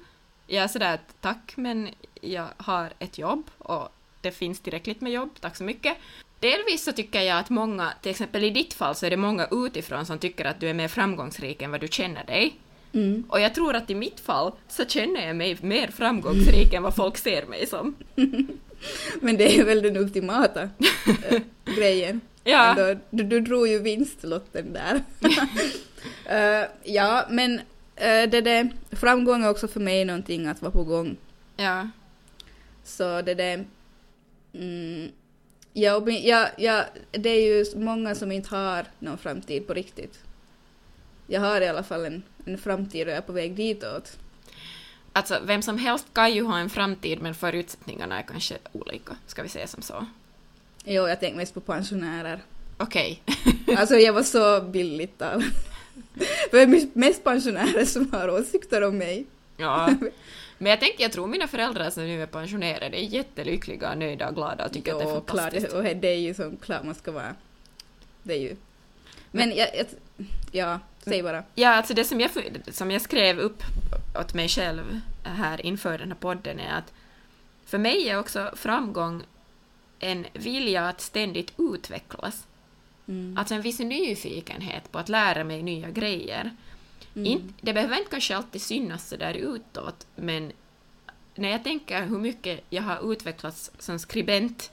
Jag 0.52 0.64
är 0.64 0.68
sådär 0.68 0.94
att 0.94 1.22
tack 1.22 1.54
men 1.56 1.90
jag 2.22 2.48
har 2.58 2.94
ett 3.00 3.18
jobb 3.18 3.50
och 3.58 3.90
det 4.22 4.32
finns 4.32 4.60
tillräckligt 4.60 5.02
med 5.02 5.12
jobb, 5.12 5.30
tack 5.40 5.56
så 5.56 5.64
mycket. 5.64 5.98
Delvis 6.40 6.84
så 6.84 6.92
tycker 6.92 7.22
jag 7.22 7.40
att 7.40 7.50
många, 7.50 7.94
till 8.02 8.12
exempel 8.12 8.44
i 8.44 8.50
ditt 8.50 8.74
fall 8.74 8.96
så 8.96 9.06
är 9.06 9.10
det 9.10 9.18
många 9.18 9.48
utifrån 9.52 10.06
som 10.06 10.20
tycker 10.20 10.46
att 10.46 10.60
du 10.60 10.70
är 10.70 10.74
mer 10.74 10.88
framgångsrik 10.88 11.62
än 11.62 11.72
vad 11.72 11.82
du 11.82 11.88
känner 11.88 12.26
dig. 12.26 12.56
Mm. 12.94 13.24
Och 13.30 13.40
jag 13.40 13.56
tror 13.56 13.76
att 13.76 13.90
i 13.90 13.96
mitt 13.96 14.20
fall 14.20 14.52
så 14.68 14.86
känner 14.86 15.28
jag 15.28 15.36
mig 15.36 15.58
mer 15.62 15.88
framgångsrik 15.88 16.74
än 16.74 16.84
vad 16.84 16.96
folk 16.96 17.18
ser 17.18 17.46
mig 17.46 17.68
som. 17.68 17.96
Men 19.22 19.38
det 19.38 19.60
är 19.60 19.66
väl 19.66 19.82
den 19.82 19.98
ultimata 19.98 20.62
eh, 21.30 21.42
grejen. 21.76 22.22
Ja, 22.44 22.70
Ändå, 22.70 23.02
du, 23.10 23.24
du 23.24 23.40
drog 23.40 23.68
ju 23.68 23.80
vinstlotten 23.80 24.74
där. 24.74 25.04
Eh, 26.26 26.66
ja, 26.84 27.26
men 27.30 27.62
uh, 28.02 28.30
det 28.30 28.42
där, 28.42 28.70
framgång 28.92 29.44
är 29.44 29.50
också 29.50 29.68
för 29.68 29.80
mig 29.80 30.06
någonting 30.06 30.48
att 30.48 30.62
vara 30.62 30.72
på 30.72 30.84
gång. 30.84 31.18
ja, 31.58 31.90
Så 32.84 33.22
det 33.22 33.34
där... 33.34 33.66
Mm, 34.54 35.12
ja, 35.74 36.10
ja, 36.10 36.48
ja, 36.58 36.86
det 37.12 37.30
är 37.30 37.42
ju 37.42 37.66
många 37.76 38.16
som 38.16 38.32
inte 38.32 38.56
har 38.56 38.86
någon 39.00 39.18
framtid 39.18 39.68
på 39.68 39.74
riktigt. 39.74 40.20
Jag 41.28 41.42
har 41.42 41.62
i 41.62 41.68
alla 41.68 41.84
fall 41.84 42.06
en, 42.06 42.24
en 42.46 42.58
framtid 42.58 43.08
och 43.08 43.12
jag 43.12 43.18
är 43.18 43.22
på 43.22 43.32
väg 43.32 43.56
ditåt. 43.56 44.18
alltså 45.14 45.40
vem 45.44 45.62
som 45.62 45.78
helst 45.78 46.06
kan 46.14 46.34
ju 46.34 46.44
ha 46.44 46.60
en 46.60 46.70
framtid 46.70 47.22
men 47.22 47.36
förutsättningarna 47.36 48.20
är 48.20 48.24
kanske 48.24 48.58
olika, 48.72 49.16
ska 49.28 49.44
vi 49.44 49.50
säga 49.50 49.68
som 49.68 49.82
så. 49.82 50.06
Jo, 50.86 51.08
jag 51.08 51.20
tänker 51.20 51.38
mest 51.38 51.54
på 51.54 51.62
pensionärer. 51.62 52.40
Okej. 52.78 53.24
Alltså 53.78 53.96
jag 53.96 54.14
var 54.14 54.24
så 54.24 54.62
billigt 54.62 55.18
talat. 55.18 55.71
Det 56.52 56.62
är 56.62 56.98
mest 56.98 57.24
pensionärer 57.24 57.86
som 57.86 58.12
har 58.12 58.30
åsikter 58.30 58.82
om 58.82 58.98
mig. 58.98 59.26
ja. 59.58 59.90
Men 60.58 60.70
jag 60.70 60.80
tänker, 60.80 61.04
jag 61.04 61.12
tror 61.12 61.28
mina 61.28 61.48
föräldrar 61.48 61.90
som 61.90 62.04
nu 62.04 62.22
är 62.24 62.26
pensionerade 62.26 62.98
är 62.98 63.04
jättelyckliga, 63.04 63.96
nöjda 63.96 64.30
och 64.30 64.36
glada 64.36 64.66
och 64.66 64.74
tycker 64.74 64.94
att 64.94 65.00
det 65.00 65.06
är 65.06 65.10
Jo, 65.16 65.22
klart, 65.22 65.40
fantastiskt. 65.42 65.74
och 65.74 65.84
det 65.84 66.08
är 66.08 66.18
ju 66.20 66.34
som 66.34 66.58
klart 66.58 66.84
man 66.84 66.96
ska 66.96 67.12
vara. 67.12 67.36
Det 68.24 68.34
är 68.34 68.40
ju... 68.40 68.56
Men 69.32 69.56
jag, 69.56 69.68
jag 69.76 69.86
ja, 70.52 70.80
säg 71.04 71.24
bara. 71.24 71.44
Ja, 71.56 71.70
alltså 71.70 71.94
det 71.94 72.04
som 72.04 72.20
jag, 72.22 72.32
som 72.72 72.92
jag 72.92 73.02
skrev 73.02 73.40
upp 73.40 73.64
åt 74.20 74.34
mig 74.34 74.48
själv 74.50 75.00
här 75.24 75.66
inför 75.66 75.98
den 75.98 76.08
här 76.08 76.18
podden 76.20 76.60
är 76.60 76.78
att 76.78 76.94
för 77.66 77.78
mig 77.78 78.10
är 78.10 78.20
också 78.20 78.52
framgång 78.56 79.24
en 80.00 80.26
vilja 80.34 80.88
att 80.90 81.02
ständigt 81.02 81.54
utvecklas. 81.58 82.44
Mm. 83.12 83.38
Alltså 83.38 83.56
en 83.56 83.62
viss 83.62 83.80
nyfikenhet 83.80 84.92
på 84.92 85.00
att 85.00 85.10
lära 85.10 85.44
mig 85.44 85.64
nya 85.64 85.90
grejer. 85.90 86.52
Mm. 87.16 87.26
Inte, 87.26 87.54
det 87.62 87.74
behöver 87.74 87.98
inte 87.98 88.12
kanske 88.12 88.36
alltid 88.36 88.62
synas 88.62 89.10
så 89.10 89.16
där 89.16 89.34
utåt, 89.34 90.08
men 90.16 90.52
när 91.36 91.50
jag 91.50 91.64
tänker 91.64 92.06
hur 92.06 92.20
mycket 92.20 92.64
jag 92.70 92.84
har 92.84 93.12
utvecklats 93.12 93.72
som 93.80 94.00
skribent 94.00 94.72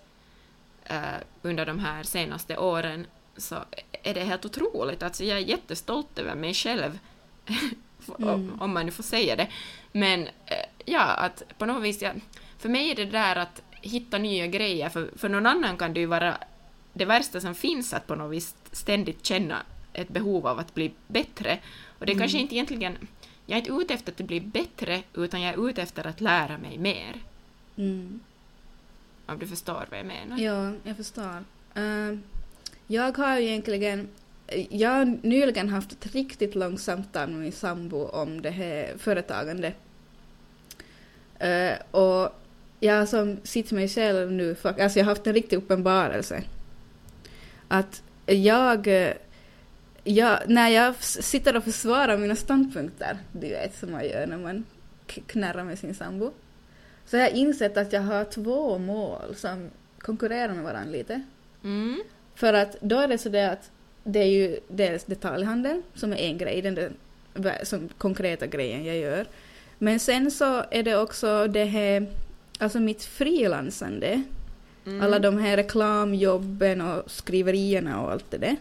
eh, 0.84 1.18
under 1.42 1.66
de 1.66 1.78
här 1.78 2.02
senaste 2.02 2.58
åren 2.58 3.06
så 3.36 3.54
är 4.02 4.14
det 4.14 4.24
helt 4.24 4.44
otroligt. 4.44 5.02
Alltså 5.02 5.24
jag 5.24 5.38
är 5.38 5.42
jättestolt 5.42 6.18
över 6.18 6.34
mig 6.34 6.54
själv, 6.54 6.98
Mm. 8.18 8.34
om, 8.34 8.60
om 8.60 8.74
man 8.74 8.86
nu 8.86 8.92
får 8.92 9.02
säga 9.02 9.36
det. 9.36 9.48
Men 9.92 10.22
eh, 10.26 10.66
ja, 10.84 11.00
att 11.00 11.42
på 11.58 11.66
något 11.66 11.82
vis, 11.82 12.02
jag, 12.02 12.20
för 12.58 12.68
mig 12.68 12.90
är 12.90 12.94
det 12.94 13.04
där 13.04 13.36
att 13.36 13.62
hitta 13.70 14.18
nya 14.18 14.46
grejer, 14.46 14.88
för, 14.88 15.10
för 15.16 15.28
någon 15.28 15.46
annan 15.46 15.76
kan 15.76 15.94
det 15.94 16.00
ju 16.00 16.06
vara 16.06 16.38
det 16.98 17.04
värsta 17.04 17.40
som 17.40 17.54
finns 17.54 17.94
att 17.94 18.06
på 18.06 18.14
något 18.14 18.32
vis 18.32 18.54
ständigt 18.72 19.26
känna 19.26 19.62
ett 19.92 20.08
behov 20.08 20.46
av 20.46 20.58
att 20.58 20.74
bli 20.74 20.92
bättre. 21.06 21.58
Och 21.98 22.06
det 22.06 22.12
är 22.12 22.18
kanske 22.18 22.38
inte 22.38 22.54
egentligen, 22.54 22.96
jag 23.46 23.56
är 23.56 23.60
inte 23.60 23.72
ute 23.72 23.94
efter 23.94 24.12
att 24.12 24.18
bli 24.18 24.40
bättre, 24.40 25.02
utan 25.14 25.42
jag 25.42 25.54
är 25.54 25.68
ute 25.68 25.82
efter 25.82 26.06
att 26.06 26.20
lära 26.20 26.58
mig 26.58 26.78
mer. 26.78 27.14
Mm. 27.76 28.20
Om 29.26 29.38
du 29.38 29.46
förstår 29.46 29.86
vad 29.90 29.98
jag 29.98 30.06
menar. 30.06 30.38
Ja, 30.38 30.72
jag 30.84 30.96
förstår. 30.96 31.44
Eh, 31.74 32.18
jag 32.86 33.16
har 33.18 33.38
ju 33.38 33.46
egentligen 33.46 34.08
jag 34.70 34.90
har 34.90 35.18
nyligen 35.22 35.68
haft 35.68 35.92
ett 35.92 36.14
riktigt 36.14 36.54
långt 36.54 36.80
samtal 36.80 37.30
med 37.30 37.40
min 37.40 37.52
sambo 37.52 38.04
om 38.04 38.42
det 38.42 38.50
här 38.50 38.94
företagande. 38.98 39.72
Eh, 41.38 41.72
och 41.90 42.30
jag 42.80 43.08
som 43.08 43.36
sitter 43.44 43.74
mig 43.74 43.88
själv 43.88 44.32
nu, 44.32 44.56
alltså 44.62 44.98
jag 44.98 45.04
har 45.04 45.12
haft 45.12 45.26
en 45.26 45.34
riktig 45.34 45.56
uppenbarelse. 45.56 46.42
Att 47.68 48.02
jag, 48.26 48.88
jag, 50.04 50.38
när 50.46 50.68
jag 50.68 50.94
sitter 51.02 51.56
och 51.56 51.64
försvarar 51.64 52.18
mina 52.18 52.36
ståndpunkter, 52.36 53.18
du 53.32 53.48
vet 53.48 53.78
som 53.78 53.92
man 53.92 54.04
gör 54.04 54.26
när 54.26 54.38
man 54.38 54.64
knarrar 55.06 55.64
med 55.64 55.78
sin 55.78 55.94
sambo, 55.94 56.32
så 57.06 57.16
har 57.16 57.22
jag 57.22 57.32
insett 57.32 57.76
att 57.76 57.92
jag 57.92 58.00
har 58.00 58.24
två 58.24 58.78
mål 58.78 59.34
som 59.36 59.70
konkurrerar 59.98 60.54
med 60.54 60.64
varandra 60.64 60.92
lite. 60.92 61.22
Mm. 61.64 62.02
För 62.34 62.52
att 62.52 62.76
då 62.80 62.98
är 62.98 63.08
det 63.08 63.18
så 63.18 63.28
det 63.28 63.50
att 63.50 63.70
det 64.04 64.18
är 64.18 64.26
ju 64.26 64.58
dels 64.68 65.04
detaljhandel 65.04 65.82
som 65.94 66.12
är 66.12 66.16
en 66.16 66.38
grej, 66.38 66.62
den 66.62 66.74
där 66.74 66.92
som 67.62 67.88
konkreta 67.98 68.46
grejen 68.46 68.84
jag 68.84 68.96
gör. 68.96 69.26
Men 69.78 70.00
sen 70.00 70.30
så 70.30 70.64
är 70.70 70.82
det 70.82 70.96
också 70.96 71.46
det 71.46 71.64
här, 71.64 72.06
alltså 72.58 72.80
mitt 72.80 73.04
frilansande, 73.04 74.22
Mm. 74.88 75.00
alla 75.00 75.18
de 75.18 75.38
här 75.38 75.56
reklamjobben 75.56 76.80
och 76.80 77.10
skriverierna 77.10 78.02
och 78.02 78.12
allt 78.12 78.30
det 78.30 78.38
där. 78.38 78.56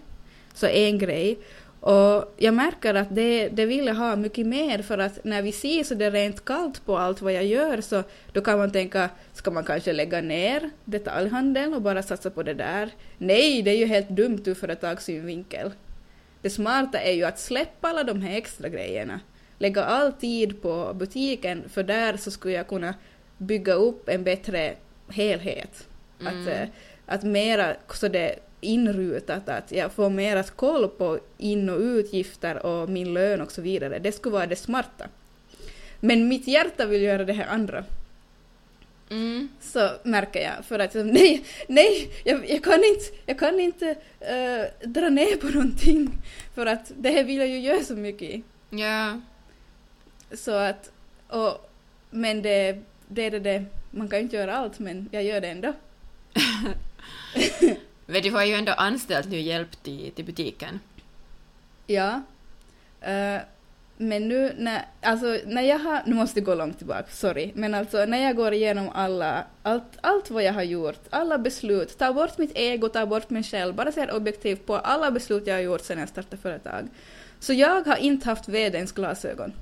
Så 0.53 0.65
en 0.67 0.97
grej. 0.97 1.37
Och 1.79 2.33
jag 2.37 2.53
märker 2.53 2.93
att 2.93 3.15
det, 3.15 3.49
det 3.49 3.65
vill 3.65 3.85
jag 3.85 3.95
ha 3.95 4.15
mycket 4.15 4.47
mer 4.47 4.81
för 4.81 4.97
att 4.97 5.23
när 5.23 5.41
vi 5.41 5.51
ser 5.51 5.83
så 5.83 5.95
det 5.95 6.05
är 6.05 6.11
rent 6.11 6.45
kallt 6.45 6.85
på 6.85 6.97
allt 6.97 7.21
vad 7.21 7.33
jag 7.33 7.45
gör 7.45 7.81
så 7.81 8.03
då 8.33 8.41
kan 8.41 8.57
man 8.57 8.71
tänka, 8.71 9.09
ska 9.33 9.51
man 9.51 9.63
kanske 9.63 9.93
lägga 9.93 10.21
ner 10.21 10.69
detaljhandeln 10.85 11.73
och 11.73 11.81
bara 11.81 12.03
satsa 12.03 12.29
på 12.29 12.43
det 12.43 12.53
där? 12.53 12.89
Nej, 13.17 13.61
det 13.61 13.71
är 13.71 13.77
ju 13.77 13.85
helt 13.85 14.09
dumt 14.09 14.43
ur 14.45 14.53
företagssynvinkel. 14.53 15.71
Det 16.41 16.49
smarta 16.49 16.99
är 16.99 17.13
ju 17.13 17.23
att 17.23 17.39
släppa 17.39 17.87
alla 17.87 18.03
de 18.03 18.21
här 18.21 18.37
extra 18.37 18.69
grejerna. 18.69 19.19
Lägga 19.59 19.83
all 19.83 20.13
tid 20.13 20.61
på 20.61 20.93
butiken 20.93 21.69
för 21.69 21.83
där 21.83 22.17
så 22.17 22.31
skulle 22.31 22.53
jag 22.53 22.67
kunna 22.67 22.93
bygga 23.37 23.73
upp 23.73 24.09
en 24.09 24.23
bättre 24.23 24.75
helhet. 25.09 25.86
Att, 26.19 26.47
eh, 26.47 26.67
att 27.05 27.23
mera 27.23 27.75
så 27.93 28.07
det 28.07 28.39
inrutat, 28.61 29.49
att 29.49 29.71
jag 29.71 29.91
får 29.91 30.09
mera 30.09 30.43
koll 30.43 30.87
på 30.87 31.19
in 31.37 31.69
och 31.69 31.79
utgifter 31.79 32.65
och 32.65 32.89
min 32.89 33.13
lön 33.13 33.41
och 33.41 33.51
så 33.51 33.61
vidare. 33.61 33.99
Det 33.99 34.11
skulle 34.11 34.33
vara 34.33 34.47
det 34.47 34.55
smarta. 34.55 35.07
Men 35.99 36.27
mitt 36.27 36.47
hjärta 36.47 36.85
vill 36.85 37.01
göra 37.01 37.25
det 37.25 37.33
här 37.33 37.47
andra. 37.47 37.83
Mm. 39.09 39.49
Så 39.61 39.89
märker 40.03 40.39
jag, 40.39 40.65
för 40.65 40.79
att 40.79 40.93
nej, 40.93 41.45
nej, 41.67 42.09
jag, 42.25 42.49
jag 42.49 42.63
kan 42.63 42.83
inte, 42.83 43.05
jag 43.25 43.39
kan 43.39 43.59
inte 43.59 43.95
eh, 44.19 44.89
dra 44.89 45.09
ner 45.09 45.35
på 45.35 45.47
någonting. 45.47 46.09
För 46.55 46.65
att 46.65 46.91
det 46.97 47.09
här 47.09 47.23
vill 47.23 47.37
jag 47.37 47.47
ju 47.47 47.59
göra 47.59 47.83
så 47.83 47.93
mycket 47.93 48.29
i. 48.29 48.43
Ja. 48.69 49.21
Så 50.31 50.51
att, 50.51 50.91
och, 51.27 51.69
men 52.09 52.41
det, 52.41 52.77
det 53.07 53.25
är 53.25 53.31
det, 53.31 53.39
det, 53.39 53.65
man 53.91 54.07
kan 54.07 54.19
ju 54.19 54.23
inte 54.23 54.35
göra 54.35 54.57
allt 54.57 54.79
men 54.79 55.09
jag 55.11 55.23
gör 55.23 55.41
det 55.41 55.47
ändå. 55.47 55.73
Men 58.05 58.21
du 58.21 58.31
har 58.31 58.45
ju 58.45 58.53
ändå 58.53 58.71
anställt 58.71 59.29
nu 59.29 59.39
hjälp 59.39 59.83
till, 59.83 60.11
till 60.11 60.25
butiken. 60.25 60.79
Ja. 61.87 62.21
Uh, 63.07 63.41
men 63.97 64.27
nu 64.27 64.53
när, 64.57 64.85
alltså 65.01 65.39
när 65.45 65.61
jag 65.61 65.79
har, 65.79 66.01
nu 66.05 66.15
måste 66.15 66.39
jag 66.39 66.45
gå 66.45 66.55
långt 66.55 66.77
tillbaka, 66.77 67.05
sorry, 67.09 67.51
men 67.55 67.73
alltså 67.73 68.05
när 68.05 68.23
jag 68.23 68.35
går 68.35 68.53
igenom 68.53 68.89
alla, 68.93 69.43
allt, 69.63 69.97
allt 70.01 70.29
vad 70.29 70.43
jag 70.43 70.53
har 70.53 70.63
gjort, 70.63 70.99
alla 71.09 71.37
beslut, 71.37 71.97
ta 71.97 72.13
bort 72.13 72.37
mitt 72.37 72.51
ego, 72.55 72.89
ta 72.89 73.05
bort 73.05 73.29
mig 73.29 73.43
själv, 73.43 73.75
bara 73.75 73.91
ser 73.91 74.15
objektivt 74.15 74.65
på 74.65 74.75
alla 74.77 75.11
beslut 75.11 75.47
jag 75.47 75.55
har 75.55 75.61
gjort 75.61 75.81
sedan 75.81 75.99
jag 75.99 76.09
startade 76.09 76.37
företag. 76.37 76.87
Så 77.39 77.53
jag 77.53 77.85
har 77.87 77.97
inte 77.97 78.29
haft 78.29 78.49
vdns 78.49 78.91
glasögon. 78.91 79.53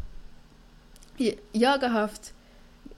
Jag 1.51 1.77
har 1.77 1.89
haft 1.89 2.33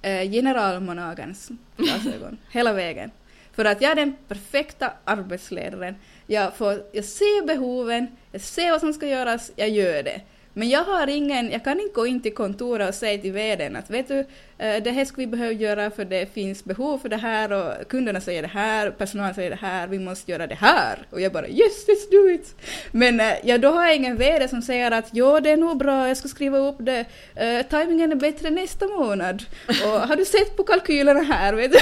eh, 0.02 0.32
generalmonagens 0.32 1.50
glasögon, 1.78 2.38
hela 2.52 2.74
vägen. 2.74 3.12
För 3.58 3.66
att 3.66 3.82
jag 3.82 3.92
är 3.92 3.96
den 3.96 4.16
perfekta 4.28 4.94
arbetsledaren. 5.04 5.96
Jag, 6.28 6.56
får, 6.56 6.84
jag 6.92 7.06
ser 7.06 7.46
behoven, 7.46 8.08
jag 8.32 8.42
ser 8.42 8.72
vad 8.72 8.80
som 8.80 8.94
ska 8.94 9.08
göras, 9.08 9.52
jag 9.56 9.70
gör 9.70 10.04
det. 10.04 10.22
Men 10.58 10.70
jag 10.70 10.84
har 10.84 11.08
ingen, 11.08 11.52
jag 11.52 11.64
kan 11.64 11.80
inte 11.80 11.94
gå 11.94 12.08
in 12.08 12.22
till 12.22 12.34
kontoret 12.34 12.90
och 12.90 12.96
säga 12.96 13.22
till 13.22 13.32
vdn 13.32 13.76
att 13.76 13.90
vet 13.90 14.08
du, 14.08 14.20
eh, 14.58 14.84
det 14.84 14.92
här 14.92 15.06
ska 15.06 15.18
vi 15.18 15.28
behöva 15.28 15.52
göra 15.52 15.92
för 15.92 16.06
det 16.06 16.34
finns 16.34 16.64
behov 16.64 16.98
för 16.98 17.10
det 17.10 17.18
här 17.18 17.52
och 17.52 17.88
kunderna 17.88 18.22
säger 18.22 18.42
det 18.42 18.48
här, 18.48 18.92
personalen 18.92 19.36
säger 19.36 19.50
det 19.50 19.56
här, 19.56 19.88
vi 19.88 20.00
måste 20.00 20.32
göra 20.32 20.48
det 20.48 20.56
här. 20.56 21.08
Och 21.10 21.22
jag 21.22 21.32
bara 21.32 21.48
yes, 21.48 21.88
let's 21.88 22.12
do 22.12 22.30
it! 22.30 22.56
Men 22.92 23.20
eh, 23.20 23.34
ja, 23.44 23.58
då 23.58 23.70
har 23.70 23.86
jag 23.86 23.96
ingen 23.96 24.18
vd 24.18 24.48
som 24.48 24.62
säger 24.62 24.92
att 24.92 25.10
jo, 25.12 25.40
det 25.40 25.50
är 25.50 25.58
nog 25.58 25.78
bra, 25.78 26.08
jag 26.08 26.18
ska 26.18 26.28
skriva 26.28 26.58
upp 26.58 26.78
det, 26.80 27.06
eh, 27.36 27.48
uh, 27.48 27.62
timingen 27.62 28.12
är 28.12 28.16
bättre 28.16 28.50
nästa 28.50 28.88
månad. 28.88 29.44
Och 29.68 30.02
har 30.08 30.16
du 30.16 30.26
sett 30.26 30.58
på 30.58 30.64
kalkylerna 30.64 31.22
här, 31.22 31.54
vet 31.54 31.72
du? 31.72 31.80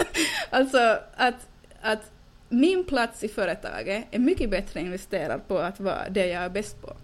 alltså 0.50 0.98
att, 1.16 1.46
att 1.80 2.10
min 2.48 2.84
plats 2.84 3.24
i 3.24 3.28
företaget 3.28 4.04
är 4.10 4.18
mycket 4.18 4.50
bättre 4.50 4.80
investerad 4.80 5.48
på 5.48 5.58
att 5.58 5.80
vara 5.80 6.08
det 6.10 6.26
jag 6.26 6.42
är 6.42 6.48
bäst 6.48 6.82
på. 6.82 6.96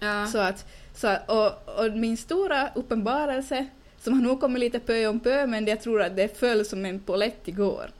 Ja. 0.00 0.26
Så 0.26 0.38
att, 0.38 0.66
så 0.94 1.06
att, 1.06 1.30
och, 1.30 1.78
och 1.78 1.92
min 1.92 2.16
stora 2.16 2.70
uppenbarelse, 2.74 3.66
som 3.98 4.12
har 4.12 4.22
nog 4.22 4.40
kommit 4.40 4.60
lite 4.60 4.80
pö 4.80 5.06
om 5.06 5.20
pö, 5.20 5.46
men 5.46 5.66
jag 5.66 5.80
tror 5.80 6.02
att 6.02 6.16
det 6.16 6.38
föll 6.38 6.64
som 6.64 6.84
en 6.84 7.00
polett 7.00 7.48
igår. 7.48 7.90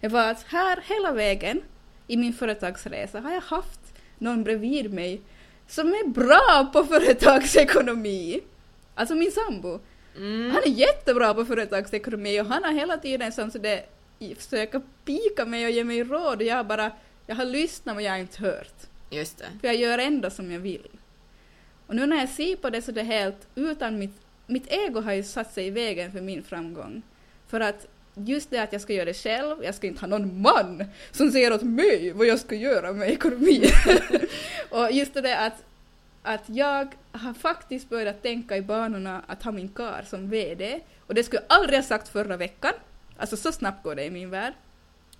Det 0.00 0.08
var 0.08 0.30
att 0.30 0.42
här 0.42 0.84
hela 0.84 1.12
vägen 1.12 1.62
i 2.06 2.16
min 2.16 2.32
företagsresa 2.32 3.20
har 3.20 3.32
jag 3.32 3.40
haft 3.40 3.80
någon 4.18 4.44
bredvid 4.44 4.92
mig 4.92 5.20
som 5.68 5.88
är 5.88 6.08
bra 6.08 6.70
på 6.72 6.84
företagsekonomi. 6.84 8.40
Alltså 8.94 9.14
min 9.14 9.32
sambo. 9.32 9.80
Mm. 10.16 10.50
Han 10.50 10.62
är 10.62 10.68
jättebra 10.68 11.34
på 11.34 11.44
företagsekonomi 11.44 12.40
och 12.40 12.46
han 12.46 12.64
har 12.64 12.72
hela 12.72 12.96
tiden 12.96 13.32
som 13.32 13.50
så 13.50 13.58
det 13.58 13.84
försöker 14.38 14.82
pika 15.04 15.44
mig 15.44 15.64
och 15.64 15.70
ge 15.70 15.84
mig 15.84 16.02
råd 16.02 16.36
och 16.36 16.42
jag 16.42 16.66
bara, 16.66 16.90
jag 17.26 17.36
har 17.36 17.44
lyssnat 17.44 17.96
men 17.96 18.04
jag 18.04 18.12
har 18.12 18.18
inte 18.18 18.42
hört. 18.42 18.74
Just 19.10 19.38
det. 19.38 19.44
För 19.60 19.68
jag 19.68 19.76
gör 19.76 19.98
ändå 19.98 20.30
som 20.30 20.50
jag 20.50 20.60
vill. 20.60 20.88
Och 21.86 21.96
nu 21.96 22.06
när 22.06 22.16
jag 22.16 22.28
ser 22.28 22.56
på 22.56 22.70
det 22.70 22.82
så 22.82 22.90
är 22.90 22.94
det 22.94 23.02
helt 23.02 23.46
utan 23.54 23.98
mitt, 23.98 24.20
mitt 24.46 24.72
ego 24.72 25.00
har 25.00 25.12
ju 25.12 25.22
satt 25.22 25.52
sig 25.52 25.66
i 25.66 25.70
vägen 25.70 26.12
för 26.12 26.20
min 26.20 26.42
framgång. 26.42 27.02
För 27.48 27.60
att 27.60 27.86
just 28.14 28.50
det 28.50 28.58
att 28.58 28.72
jag 28.72 28.82
ska 28.82 28.92
göra 28.92 29.04
det 29.04 29.14
själv, 29.14 29.64
jag 29.64 29.74
ska 29.74 29.86
inte 29.86 30.00
ha 30.00 30.06
någon 30.06 30.40
man 30.40 30.84
som 31.10 31.30
säger 31.30 31.52
åt 31.52 31.62
mig 31.62 32.12
vad 32.12 32.26
jag 32.26 32.38
ska 32.38 32.54
göra 32.54 32.92
med 32.92 33.10
ekonomi. 33.10 33.70
och 34.70 34.92
just 34.92 35.14
det 35.14 35.38
att, 35.38 35.64
att 36.22 36.44
jag 36.46 36.94
har 37.12 37.34
faktiskt 37.34 37.88
börjat 37.88 38.22
tänka 38.22 38.56
i 38.56 38.62
banorna 38.62 39.22
att 39.26 39.42
ha 39.42 39.52
min 39.52 39.68
kar 39.68 40.04
som 40.06 40.30
VD. 40.30 40.80
Och 41.06 41.14
det 41.14 41.24
skulle 41.24 41.42
jag 41.48 41.58
aldrig 41.58 41.78
ha 41.78 41.84
sagt 41.84 42.08
förra 42.08 42.36
veckan. 42.36 42.72
Alltså 43.16 43.36
så 43.36 43.52
snabbt 43.52 43.82
går 43.84 43.94
det 43.94 44.04
i 44.04 44.10
min 44.10 44.30
värld. 44.30 44.52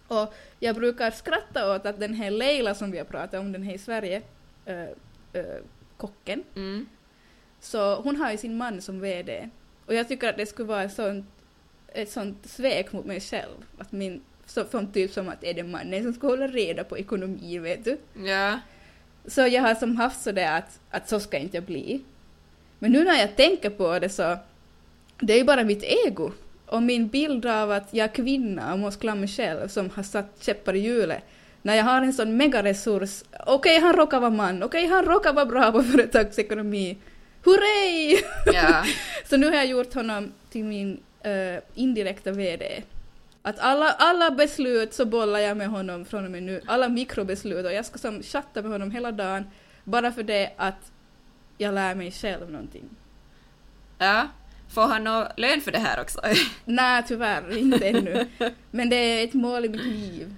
Och 0.08 0.34
jag 0.60 0.76
brukar 0.76 1.10
skratta 1.10 1.74
åt 1.74 1.86
att 1.86 2.00
den 2.00 2.14
här 2.14 2.30
Leila 2.30 2.74
som 2.74 2.90
vi 2.90 2.98
har 2.98 3.04
pratat 3.04 3.40
om, 3.40 3.52
den 3.52 3.62
här 3.62 3.74
i 3.74 3.78
Sverige, 3.78 4.22
äh, 4.64 4.80
äh, 5.32 5.44
kocken, 5.96 6.44
Mm. 6.54 6.86
så 7.60 7.94
hon 8.00 8.16
har 8.16 8.30
ju 8.30 8.36
sin 8.38 8.56
man 8.56 8.80
som 8.80 9.00
VD. 9.00 9.48
Och 9.86 9.94
jag 9.94 10.08
tycker 10.08 10.28
att 10.28 10.36
det 10.36 10.46
skulle 10.46 10.68
vara 10.68 10.88
sånt, 10.88 11.26
ett 11.92 12.10
sånt 12.10 12.46
svek 12.46 12.92
mot 12.92 13.04
mig 13.04 13.20
själv. 13.20 13.56
Att 13.78 13.92
min, 13.92 14.20
så, 14.46 14.64
som 14.64 14.92
typ 14.92 15.12
som 15.12 15.28
att 15.28 15.44
är 15.44 15.54
det 15.54 15.62
mannen 15.62 16.02
som 16.02 16.12
ska 16.12 16.26
hålla 16.26 16.46
reda 16.46 16.84
på 16.84 16.98
ekonomi, 16.98 17.58
vet 17.58 17.84
du. 17.84 17.98
Ja. 18.24 18.60
Så 19.26 19.40
jag 19.40 19.62
har 19.62 19.74
som 19.74 19.96
haft 19.96 20.22
sådär 20.22 20.58
att, 20.58 20.80
att 20.90 21.08
så 21.08 21.20
ska 21.20 21.38
inte 21.38 21.56
jag 21.56 21.64
bli. 21.64 22.02
Men 22.78 22.92
nu 22.92 23.04
när 23.04 23.18
jag 23.20 23.36
tänker 23.36 23.70
på 23.70 23.98
det 23.98 24.08
så, 24.08 24.36
det 25.20 25.32
är 25.32 25.38
ju 25.38 25.44
bara 25.44 25.64
mitt 25.64 25.82
ego. 26.06 26.30
Och 26.66 26.82
min 26.82 27.08
bild 27.08 27.46
av 27.46 27.70
att 27.70 27.94
jag 27.94 28.04
är 28.04 28.14
kvinna 28.14 28.72
och 28.72 28.78
måste 28.78 29.00
klara 29.00 29.14
mig 29.14 29.28
själv 29.28 29.68
som 29.68 29.90
har 29.90 30.02
satt 30.02 30.42
käppar 30.42 30.74
i 30.74 30.78
hjulet. 30.78 31.22
När 31.66 31.74
jag 31.76 31.84
har 31.84 32.02
en 32.02 32.12
sån 32.12 32.36
megaresurs, 32.36 33.22
okej 33.46 33.80
han 33.80 33.92
råkar 33.92 34.20
vara 34.20 34.30
man, 34.30 34.62
okej 34.62 34.86
han 34.86 35.04
råkar 35.04 35.32
vara 35.32 35.46
bra 35.46 35.72
på 35.72 35.82
företagsekonomi. 35.82 36.98
Hurray! 37.44 38.18
Ja. 38.52 38.84
Så 39.28 39.36
nu 39.36 39.46
har 39.46 39.54
jag 39.54 39.66
gjort 39.66 39.94
honom 39.94 40.32
till 40.50 40.64
min 40.64 41.00
eh, 41.22 41.62
indirekta 41.74 42.30
VD. 42.30 42.82
Att 43.42 43.58
alla, 43.58 43.90
alla 43.90 44.30
beslut 44.30 44.94
så 44.94 45.04
bollar 45.04 45.38
jag 45.38 45.56
med 45.56 45.68
honom 45.68 46.04
från 46.04 46.24
och 46.24 46.30
med 46.30 46.42
nu, 46.42 46.60
alla 46.66 46.88
mikrobeslut 46.88 47.66
och 47.66 47.72
jag 47.72 47.86
ska 47.86 47.98
som 47.98 48.22
chatta 48.22 48.62
med 48.62 48.70
honom 48.70 48.90
hela 48.90 49.12
dagen 49.12 49.44
bara 49.84 50.12
för 50.12 50.22
det 50.22 50.52
att 50.56 50.92
jag 51.58 51.74
lär 51.74 51.94
mig 51.94 52.10
själv 52.10 52.50
någonting. 52.50 52.88
Ja, 53.98 54.28
Får 54.68 54.86
han 54.86 55.04
någon 55.04 55.26
lön 55.36 55.60
för 55.60 55.72
det 55.72 55.78
här 55.78 56.00
också? 56.00 56.20
Nej, 56.64 57.02
tyvärr, 57.08 57.56
inte 57.56 57.88
ännu. 57.88 58.26
Men 58.70 58.88
det 58.88 58.96
är 58.96 59.24
ett 59.24 59.34
mål 59.34 59.64
i 59.64 59.68
mitt 59.68 59.84
liv. 59.84 60.34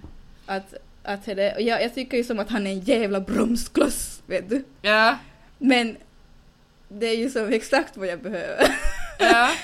Att, 0.46 0.74
att 1.08 1.24
det, 1.24 1.54
och 1.54 1.60
jag, 1.62 1.82
jag 1.82 1.94
tycker 1.94 2.16
ju 2.16 2.24
som 2.24 2.38
att 2.38 2.50
han 2.50 2.66
är 2.66 2.70
en 2.70 2.80
jävla 2.80 3.20
bromskloss, 3.20 4.22
vet 4.26 4.48
du. 4.48 4.64
ja, 4.82 5.18
Men 5.58 5.96
det 6.88 7.06
är 7.06 7.16
ju 7.16 7.30
som 7.30 7.52
exakt 7.52 7.96
vad 7.96 8.08
jag 8.08 8.22
behöver. 8.22 8.76
ja. 9.18 9.50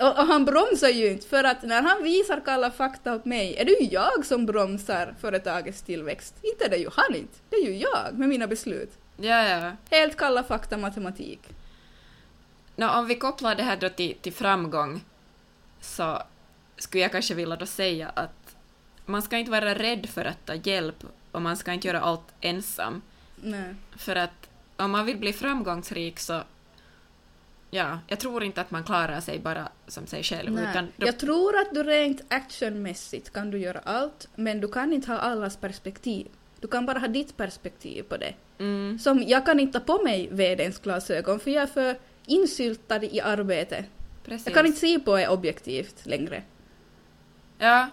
Och, 0.00 0.18
och 0.18 0.26
han 0.26 0.44
bromsar 0.44 0.88
ju 0.88 1.10
inte, 1.10 1.26
för 1.26 1.44
att 1.44 1.62
när 1.62 1.82
han 1.82 2.02
visar 2.02 2.40
kalla 2.44 2.70
fakta 2.70 3.14
åt 3.14 3.24
mig 3.24 3.56
är 3.56 3.64
det 3.64 3.70
ju 3.72 3.88
jag 3.90 4.26
som 4.26 4.46
bromsar 4.46 5.14
företagets 5.20 5.82
tillväxt. 5.82 6.34
Inte 6.42 6.64
är 6.64 6.68
det 6.68 6.76
ju 6.76 6.88
han 6.92 7.14
inte, 7.14 7.38
det 7.50 7.56
är 7.56 7.64
ju 7.66 7.76
jag 7.76 8.14
med 8.14 8.28
mina 8.28 8.46
beslut. 8.46 8.92
Ja, 9.16 9.48
ja. 9.48 9.72
Helt 9.90 10.16
kalla 10.16 10.42
fakta 10.42 10.76
matematik. 10.76 11.40
Nå, 12.76 12.90
om 12.90 13.06
vi 13.06 13.14
kopplar 13.14 13.54
det 13.54 13.62
här 13.62 13.76
då 13.76 13.88
till, 13.88 14.14
till 14.20 14.32
framgång 14.32 15.04
så 15.80 16.22
skulle 16.76 17.02
jag 17.02 17.12
kanske 17.12 17.34
vilja 17.34 17.56
då 17.56 17.66
säga 17.66 18.08
att 18.14 18.37
man 19.08 19.22
ska 19.22 19.36
inte 19.38 19.50
vara 19.50 19.74
rädd 19.74 20.06
för 20.08 20.24
att 20.24 20.46
ta 20.46 20.54
hjälp 20.54 21.04
och 21.32 21.42
man 21.42 21.56
ska 21.56 21.72
inte 21.72 21.86
göra 21.88 22.00
allt 22.00 22.34
ensam. 22.40 23.02
Nej. 23.36 23.74
För 23.96 24.16
att 24.16 24.48
om 24.76 24.90
man 24.90 25.06
vill 25.06 25.16
bli 25.16 25.32
framgångsrik 25.32 26.18
så 26.18 26.42
ja, 27.70 27.98
jag 28.06 28.20
tror 28.20 28.44
inte 28.44 28.60
att 28.60 28.70
man 28.70 28.84
klarar 28.84 29.20
sig 29.20 29.38
bara 29.38 29.68
som 29.86 30.06
sig 30.06 30.22
själv. 30.22 30.52
Nej. 30.52 30.70
Utan 30.70 30.88
då, 30.96 31.06
Jag 31.06 31.18
tror 31.18 31.56
att 31.60 31.74
du 31.74 31.82
rent 31.82 32.20
actionmässigt 32.28 33.32
kan 33.32 33.50
du 33.50 33.58
göra 33.58 33.78
allt, 33.78 34.28
men 34.34 34.60
du 34.60 34.68
kan 34.68 34.92
inte 34.92 35.10
ha 35.12 35.18
allas 35.18 35.56
perspektiv. 35.56 36.26
Du 36.60 36.68
kan 36.68 36.86
bara 36.86 36.98
ha 36.98 37.08
ditt 37.08 37.36
perspektiv 37.36 38.02
på 38.02 38.16
det. 38.16 38.34
mm, 38.58 38.98
Som 38.98 39.22
jag 39.26 39.46
kan 39.46 39.60
inte 39.60 39.80
ta 39.80 39.98
på 39.98 40.04
mig 40.04 40.28
vdns 40.30 40.78
glasögon 40.78 41.40
för 41.40 41.50
jag 41.50 41.62
är 41.62 41.66
för 41.66 41.98
insyltad 42.26 43.04
i 43.04 43.20
arbetet. 43.20 43.86
precis. 44.24 44.46
Jag 44.46 44.54
kan 44.54 44.66
inte 44.66 44.78
se 44.78 44.98
på 44.98 45.16
det 45.16 45.28
objektivt 45.28 46.06
längre. 46.06 46.42
Ja, 47.58 47.88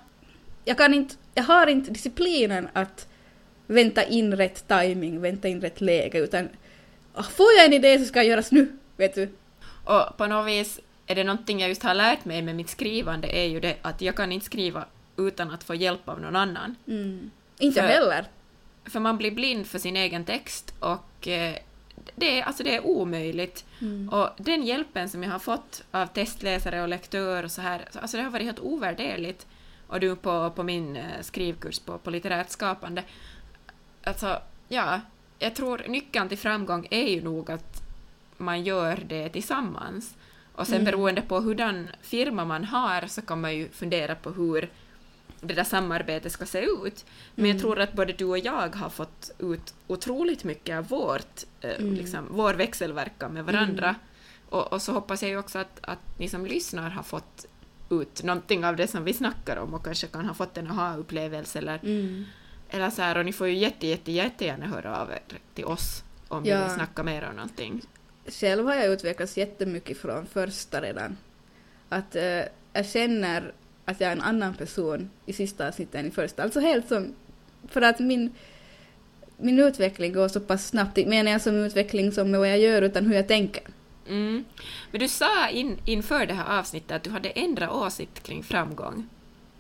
Jag 0.65 0.78
kan 0.78 0.93
inte, 0.93 1.15
jag 1.34 1.43
har 1.43 1.67
inte 1.67 1.91
disciplinen 1.91 2.67
att 2.73 3.08
vänta 3.67 4.04
in 4.04 4.38
rätt 4.38 4.67
timing, 4.67 5.21
vänta 5.21 5.47
in 5.47 5.62
rätt 5.62 5.82
läge, 5.82 6.17
utan 6.19 6.49
ah, 7.13 7.23
får 7.23 7.47
jag 7.58 7.65
en 7.65 7.73
idé 7.73 7.99
så 7.99 8.06
ska 8.06 8.19
jag 8.19 8.25
göras 8.25 8.51
nu, 8.51 8.78
vet 8.97 9.15
du. 9.15 9.30
och 9.84 10.17
på 10.17 10.28
något 10.28 10.47
vis 10.47 10.80
är 11.08 11.15
det 11.15 11.23
någonting 11.23 11.60
jag 11.60 11.69
just 11.69 11.84
har 11.84 11.93
lärt 11.93 12.25
mig 12.25 12.41
med 12.41 12.56
mitt 12.56 12.69
skrivande 12.69 13.28
är 13.38 13.45
ju 13.45 13.60
det 13.60 13.75
att 13.82 14.01
jag 14.01 14.15
kan 14.15 14.32
inte 14.32 14.45
skriva 14.45 14.86
utan 15.17 15.51
att 15.51 15.63
få 15.63 15.75
hjälp 15.75 16.10
av 16.10 16.21
någon 16.21 16.36
annan. 16.36 16.75
Mm. 16.88 17.32
Inte 17.60 17.82
För- 17.82 17.88
heller. 17.88 18.25
För 18.86 18.99
man 18.99 19.17
blir 19.17 19.32
blind 19.32 19.67
för 19.67 19.80
sin 19.80 19.95
egen 19.97 20.25
text 20.25 20.73
och 20.80 21.28
eh, 21.28 21.56
det, 22.15 22.39
är, 22.39 22.43
alltså 22.43 22.63
det 22.63 22.75
är 22.75 22.86
omöjligt. 22.86 23.65
Mm. 23.82 24.10
Och 24.10 24.30
den 24.38 24.63
hjälpen 24.63 25.10
som 25.10 25.23
jag 25.23 25.32
har 25.32 25.39
fått 25.39 25.84
av 25.91 26.06
testläsare 26.08 26.82
och 26.82 26.88
lektör 26.88 27.43
och 27.43 27.51
så 27.51 27.62
här, 27.62 27.82
så- 27.91 27.99
alltså 27.99 28.17
det 28.17 28.23
har 28.23 28.30
varit 28.32 28.45
helt 28.45 28.60
ovärderligt. 28.60 29.47
Och 29.87 29.99
du 29.99 30.15
på, 30.15 30.49
på 30.51 30.63
min 30.63 30.95
eh, 30.95 31.21
skrivkurs 31.21 31.79
på, 31.79 31.97
på 31.97 32.09
litterärt 32.09 32.49
skapande. 32.49 33.03
Alltså, 34.03 34.39
ja, 34.67 35.01
jag 35.39 35.55
tror 35.55 35.81
nyckeln 35.87 36.29
till 36.29 36.37
framgång 36.37 36.87
är 36.91 37.07
ju 37.07 37.21
nog 37.23 37.51
att 37.51 37.81
man 38.37 38.63
gör 38.63 39.03
det 39.07 39.29
tillsammans. 39.29 40.15
Och 40.55 40.67
sen 40.67 40.75
Mm. 40.75 40.85
beroende 40.85 41.21
på 41.21 41.39
hurdan 41.39 41.87
firma 42.01 42.45
man 42.45 42.63
har 42.63 43.07
så 43.07 43.21
kan 43.21 43.41
man 43.41 43.55
ju 43.55 43.69
fundera 43.69 44.15
på 44.15 44.29
hur 44.31 44.69
det 45.41 45.53
där 45.53 45.63
samarbetet 45.63 46.31
ska 46.31 46.45
se 46.45 46.59
ut. 46.65 47.05
Men 47.35 47.45
jag 47.45 47.49
Mm. 47.55 47.61
tror 47.61 47.79
att 47.79 47.93
både 47.93 48.13
du 48.13 48.25
och 48.25 48.37
jag 48.37 48.75
har 48.75 48.89
fått 48.89 49.31
ut 49.39 49.73
otroligt 49.87 50.43
mycket 50.43 50.77
av 50.77 50.87
vårt, 50.87 51.43
eh, 51.61 51.79
Mm. 51.79 51.93
liksom, 51.93 52.25
vår 52.29 52.53
växelverkan 52.53 53.33
med 53.33 53.45
varandra. 53.45 53.95
Och, 54.49 54.73
och 54.73 54.81
så 54.81 54.91
hoppas 54.93 55.21
jag 55.21 55.29
ju 55.31 55.37
också 55.37 55.59
att, 55.59 55.79
att 55.81 55.99
ni 56.19 56.29
som 56.29 56.45
lyssnar 56.45 56.89
har 56.89 57.03
fått 57.03 57.45
ut 57.89 58.23
någonting 58.23 58.65
av 58.65 58.75
det 58.75 58.87
som 58.87 59.03
vi 59.03 59.13
snackar 59.13 59.57
om 59.57 59.73
och 59.73 59.85
kanske 59.85 60.07
kan 60.07 60.25
ha 60.25 60.33
fått 60.33 60.57
en 60.57 60.67
aha-upplevelse 60.71 61.59
eller, 61.59 61.79
Mm. 61.83 62.25
eller 62.69 62.89
så 62.89 63.01
här, 63.01 63.17
och 63.17 63.25
ni 63.25 63.33
får 63.33 63.47
ju 63.47 63.53
jätte, 63.53 63.87
jätte, 63.87 64.11
jättegärna 64.11 64.65
höra 64.65 64.97
av 65.01 65.11
er 65.11 65.19
till 65.53 65.65
oss 65.65 66.03
om 66.27 66.43
ni 66.43 66.49
Ja. 66.49 66.63
vill 66.63 66.73
snacka 66.75 67.03
mer 67.03 67.27
om 67.29 67.35
någonting. 67.35 67.81
Själv 68.27 68.65
har 68.65 68.75
jag 68.75 68.85
utvecklats 68.85 69.37
jättemycket 69.37 69.97
från 69.97 70.25
första 70.25 70.81
redan. 70.81 71.17
Att 71.89 72.15
eh, 72.15 72.41
jag 72.73 72.85
känner 72.85 73.53
att 73.85 74.01
jag 74.01 74.07
är 74.07 74.11
en 74.15 74.21
annan 74.21 74.53
person 74.53 75.09
i 75.25 75.33
sista 75.33 75.67
avsnittet 75.67 75.95
än 75.95 76.05
i 76.07 76.11
första. 76.11 76.43
Alltså 76.43 76.59
helt 76.59 76.87
som... 76.87 77.13
För 77.67 77.81
att 77.81 77.99
min, 77.99 78.31
min 79.37 79.59
utveckling 79.59 80.13
går 80.13 80.27
så 80.27 80.39
pass 80.39 80.67
snabbt. 80.67 80.97
Menar 81.07 81.31
jag 81.31 81.41
som 81.41 81.55
utveckling 81.55 82.11
som 82.11 82.31
vad 82.31 82.49
jag 82.49 82.59
gör 82.59 82.81
utan 82.81 83.05
hur 83.05 83.15
jag 83.15 83.27
tänker. 83.27 83.63
Mm. 84.07 84.45
Men 84.91 84.99
du 84.99 85.07
sa 85.07 85.49
in, 85.49 85.77
inför 85.85 86.25
det 86.25 86.33
här 86.33 86.59
avsnittet 86.59 86.91
att 86.91 87.03
du 87.03 87.09
hade 87.09 87.29
ändrat 87.29 87.71
åsikt 87.71 88.23
kring 88.23 88.43
framgång. 88.43 89.07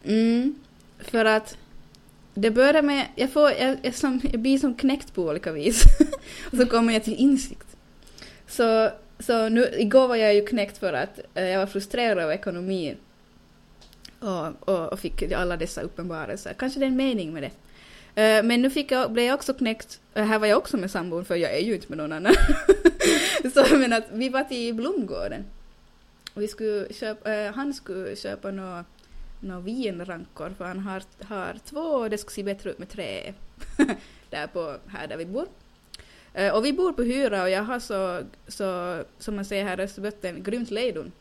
Mm. 0.03 0.55
För 0.99 1.25
att 1.25 1.57
det 2.33 2.51
börjar 2.51 2.81
med... 2.81 3.07
Jag, 3.15 3.31
får, 3.31 3.51
jag, 3.51 3.77
jag, 3.81 3.95
som, 3.95 4.21
jag 4.31 4.39
blir 4.39 4.57
som 4.57 4.75
knäckt 4.75 5.13
på 5.13 5.23
olika 5.23 5.51
vis. 5.51 5.83
och 6.51 6.57
så 6.57 6.65
kommer 6.65 6.93
jag 6.93 7.03
till 7.03 7.15
insikt. 7.15 7.67
Så, 8.47 8.89
så 9.19 9.49
nu, 9.49 9.69
igår 9.77 10.07
var 10.07 10.15
jag 10.15 10.35
ju 10.35 10.45
knäckt 10.45 10.77
för 10.77 10.93
att 10.93 11.19
eh, 11.33 11.45
jag 11.45 11.59
var 11.59 11.67
frustrerad 11.67 12.17
över 12.17 12.33
ekonomin. 12.33 12.97
Och, 14.19 14.69
och, 14.69 14.93
och 14.93 14.99
fick 14.99 15.31
alla 15.31 15.57
dessa 15.57 15.81
uppenbarelser. 15.81 16.53
Kanske 16.53 16.79
det 16.79 16.85
är 16.85 16.87
en 16.87 16.95
mening 16.95 17.33
med 17.33 17.43
det. 17.43 17.51
Eh, 18.15 18.43
men 18.43 18.61
nu 18.61 18.69
fick 18.69 18.91
jag, 18.91 19.11
blev 19.11 19.25
jag 19.25 19.35
också 19.35 19.53
knäckt, 19.53 19.99
eh, 20.13 20.25
här 20.25 20.39
var 20.39 20.47
jag 20.47 20.57
också 20.57 20.77
med 20.77 20.91
sambon 20.91 21.25
för 21.25 21.35
jag 21.35 21.53
är 21.53 21.59
ju 21.59 21.75
inte 21.75 21.87
med 21.89 21.97
någon 21.97 22.11
annan. 22.11 22.33
så 23.53 23.77
men 23.77 23.93
att 23.93 24.05
vi 24.11 24.29
var 24.29 24.43
till 24.43 24.73
Blomgården. 24.73 25.45
Och 26.33 26.41
vi 26.41 26.47
skulle 26.47 26.93
köpa, 26.93 27.33
eh, 27.33 27.53
han 27.53 27.73
skulle 27.73 28.15
köpa 28.15 28.51
några 28.51 28.85
nå 29.39 29.59
vinrankor 29.59 30.53
för 30.57 30.65
han 30.65 30.79
har, 30.79 31.03
har 31.23 31.55
två 31.65 31.79
och 31.79 32.09
det 32.09 32.17
skulle 32.17 32.33
se 32.33 32.43
bättre 32.43 32.69
ut 32.69 32.79
med 32.79 32.89
tre 32.89 33.33
där 34.29 34.47
på, 34.47 34.77
här 34.87 35.07
där 35.07 35.17
vi 35.17 35.25
bor. 35.25 35.47
Eh, 36.33 36.55
och 36.55 36.65
vi 36.65 36.73
bor 36.73 36.93
på 36.93 37.03
hyra 37.03 37.43
och 37.43 37.49
jag 37.49 37.63
har 37.63 37.79
så, 37.79 38.21
så 38.47 39.01
som 39.19 39.35
man 39.35 39.45
säger 39.45 39.65
här 39.65 39.79
i 39.79 39.83
Österbotten, 39.83 40.43
grymt 40.43 40.71
lejdon 40.71 41.11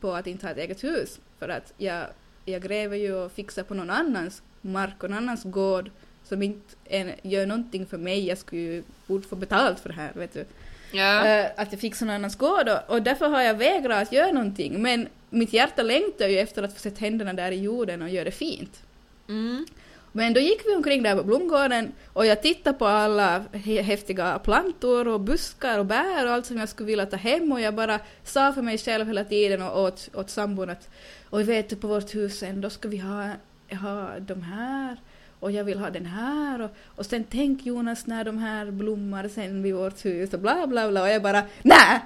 på 0.00 0.12
att 0.12 0.26
inte 0.26 0.46
ha 0.46 0.52
ett 0.52 0.58
eget 0.58 0.84
hus. 0.84 1.20
För 1.38 1.48
att 1.48 1.72
jag, 1.76 2.06
jag 2.44 2.62
gräver 2.62 2.96
ju 2.96 3.14
och 3.14 3.32
fixar 3.32 3.62
på 3.62 3.74
någon 3.74 3.90
annans 3.90 4.42
mark 4.60 5.02
och 5.02 5.10
någon 5.10 5.18
annans 5.18 5.44
gård 5.44 5.90
som 6.24 6.42
inte 6.42 6.76
en, 6.84 7.12
gör 7.22 7.46
någonting 7.46 7.86
för 7.86 7.98
mig. 7.98 8.26
Jag 8.26 8.38
skulle 8.38 8.62
ju 8.62 8.82
borde 9.06 9.28
få 9.28 9.36
betalt 9.36 9.80
för 9.80 9.88
det 9.88 9.94
här, 9.94 10.12
vet 10.14 10.34
du. 10.34 10.44
Ja. 10.92 11.26
Eh, 11.26 11.50
att 11.56 11.82
jag 11.82 12.00
någon 12.00 12.10
annans 12.10 12.36
gård 12.36 12.68
och, 12.68 12.94
och 12.94 13.02
därför 13.02 13.28
har 13.28 13.42
jag 13.42 13.54
vägrat 13.54 14.02
att 14.02 14.12
göra 14.12 14.32
någonting. 14.32 14.82
Men 14.82 15.08
mitt 15.30 15.52
hjärta 15.52 15.82
längtar 15.82 16.28
ju 16.28 16.38
efter 16.38 16.62
att 16.62 16.72
få 16.72 16.78
sätta 16.78 17.00
händerna 17.00 17.32
där 17.32 17.52
i 17.52 17.60
jorden 17.60 18.02
och 18.02 18.08
göra 18.08 18.24
det 18.24 18.30
fint. 18.30 18.82
Mm. 19.28 19.66
Men 20.12 20.32
då 20.32 20.40
gick 20.40 20.66
vi 20.66 20.74
omkring 20.74 21.02
där 21.02 21.16
på 21.16 21.22
Blomgården 21.22 21.92
och 22.12 22.26
jag 22.26 22.42
tittade 22.42 22.78
på 22.78 22.86
alla 22.86 23.44
häftiga 23.82 24.38
plantor 24.38 25.08
och 25.08 25.20
buskar 25.20 25.78
och 25.78 25.86
bär 25.86 26.26
och 26.26 26.32
allt 26.32 26.46
som 26.46 26.58
jag 26.58 26.68
skulle 26.68 26.86
vilja 26.86 27.06
ta 27.06 27.16
hem 27.16 27.52
och 27.52 27.60
jag 27.60 27.74
bara 27.74 28.00
sa 28.24 28.52
för 28.52 28.62
mig 28.62 28.78
själv 28.78 29.06
hela 29.06 29.24
tiden 29.24 29.62
och 29.62 29.82
åt, 29.82 30.08
åt 30.14 30.30
sambon 30.30 30.70
att 30.70 30.88
och 31.30 31.48
vet 31.48 31.68
du 31.68 31.76
på 31.76 31.86
vårt 31.86 32.14
hus 32.14 32.38
sen 32.38 32.60
då 32.60 32.70
ska 32.70 32.88
vi 32.88 32.98
ha, 32.98 33.30
ha 33.70 34.18
de 34.18 34.42
här 34.42 34.96
och 35.42 35.52
jag 35.52 35.64
vill 35.64 35.78
ha 35.78 35.90
den 35.90 36.06
här 36.06 36.60
och, 36.60 36.70
och 36.86 37.06
sen 37.06 37.24
tänk 37.30 37.66
Jonas 37.66 38.06
när 38.06 38.24
de 38.24 38.38
här 38.38 38.70
blommar 38.70 39.28
sen 39.28 39.62
vid 39.62 39.74
vårt 39.74 40.04
hus 40.04 40.34
och 40.34 40.40
bla 40.40 40.66
bla 40.66 40.88
bla 40.90 41.02
och 41.02 41.08
jag 41.08 41.22
bara 41.22 41.42
nej 41.62 42.00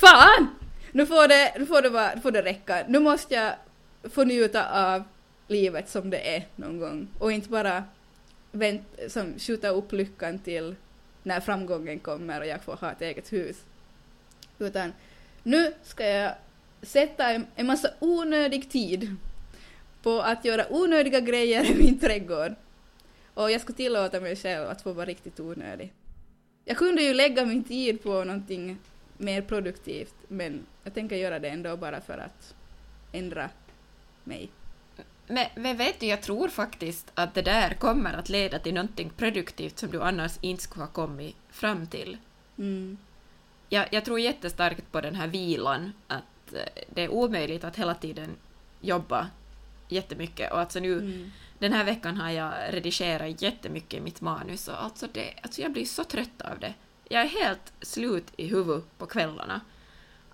fan 0.00 0.48
nu 0.92 1.06
får 1.06 1.28
det, 1.28 1.54
nu 1.58 1.66
får 1.66 1.82
det, 1.82 1.88
vara, 1.88 2.14
nu 2.14 2.20
får 2.20 2.30
det 2.30 2.42
räcka 2.42 2.84
nu 2.88 2.98
måste 2.98 3.34
jag 3.34 3.52
få 4.10 4.24
njuta 4.24 4.94
av 4.94 5.02
livet 5.48 5.88
som 5.88 6.10
det 6.10 6.36
är 6.36 6.46
någon 6.56 6.78
gång 6.78 7.08
och 7.18 7.32
inte 7.32 7.48
bara 7.48 7.84
vänt, 8.52 8.82
som 9.08 9.38
skjuta 9.38 9.68
upp 9.68 9.92
lyckan 9.92 10.38
till 10.38 10.74
när 11.22 11.40
framgången 11.40 11.98
kommer 11.98 12.40
och 12.40 12.46
jag 12.46 12.62
får 12.62 12.76
ha 12.76 12.92
ett 12.92 13.02
eget 13.02 13.32
hus. 13.32 13.56
Utan 14.58 14.92
nu 15.42 15.72
ska 15.82 16.06
jag 16.06 16.32
sätta 16.82 17.30
en, 17.30 17.46
en 17.56 17.66
massa 17.66 17.90
onödig 17.98 18.70
tid 18.70 19.16
på 20.02 20.20
att 20.20 20.44
göra 20.44 20.66
onödiga 20.70 21.20
grejer 21.20 21.70
i 21.70 21.74
min 21.74 21.98
trädgård. 21.98 22.54
Och 23.38 23.50
jag 23.50 23.60
ska 23.60 23.72
tillåta 23.72 24.20
mig 24.20 24.36
själv 24.36 24.68
att 24.68 24.82
få 24.82 24.92
vara 24.92 25.06
riktigt 25.06 25.40
onödig. 25.40 25.92
Jag 26.64 26.76
kunde 26.76 27.02
ju 27.02 27.14
lägga 27.14 27.44
min 27.44 27.64
tid 27.64 28.02
på 28.02 28.24
någonting 28.24 28.78
mer 29.16 29.42
produktivt 29.42 30.14
men 30.28 30.66
jag 30.84 30.94
tänker 30.94 31.16
göra 31.16 31.38
det 31.38 31.48
ändå 31.48 31.76
bara 31.76 32.00
för 32.00 32.18
att 32.18 32.54
ändra 33.12 33.50
mig. 34.24 34.50
Men, 35.26 35.46
men 35.56 35.76
vet 35.76 36.00
du, 36.00 36.06
jag 36.06 36.22
tror 36.22 36.48
faktiskt 36.48 37.12
att 37.14 37.34
det 37.34 37.42
där 37.42 37.74
kommer 37.74 38.12
att 38.12 38.28
leda 38.28 38.58
till 38.58 38.74
någonting 38.74 39.10
produktivt 39.16 39.78
som 39.78 39.90
du 39.90 40.02
annars 40.02 40.32
inte 40.40 40.62
skulle 40.62 40.84
ha 40.84 40.92
kommit 40.92 41.36
fram 41.50 41.86
till. 41.86 42.16
Mm. 42.58 42.98
Jag, 43.68 43.86
jag 43.90 44.04
tror 44.04 44.20
jättestarkt 44.20 44.92
på 44.92 45.00
den 45.00 45.14
här 45.14 45.28
vilan, 45.28 45.92
att 46.06 46.52
eh, 46.52 46.82
det 46.94 47.02
är 47.02 47.08
omöjligt 47.08 47.64
att 47.64 47.76
hela 47.76 47.94
tiden 47.94 48.30
jobba 48.80 49.30
jättemycket. 49.88 50.52
Och 50.52 50.58
alltså 50.58 50.80
nu, 50.80 50.92
Mm. 50.92 51.30
Den 51.58 51.72
här 51.72 51.84
veckan 51.84 52.16
har 52.16 52.30
jag 52.30 52.52
redigerat 52.70 53.42
jättemycket 53.42 53.94
i 53.94 54.00
mitt 54.00 54.20
manus 54.20 54.68
och 54.68 54.82
alltså, 54.82 55.06
det, 55.12 55.34
alltså 55.42 55.62
jag 55.62 55.72
blir 55.72 55.84
så 55.84 56.04
trött 56.04 56.40
av 56.40 56.58
det. 56.58 56.74
Jag 57.08 57.22
är 57.22 57.28
helt 57.28 57.72
slut 57.80 58.26
i 58.36 58.46
huvudet 58.46 58.98
på 58.98 59.06
kvällarna. 59.06 59.60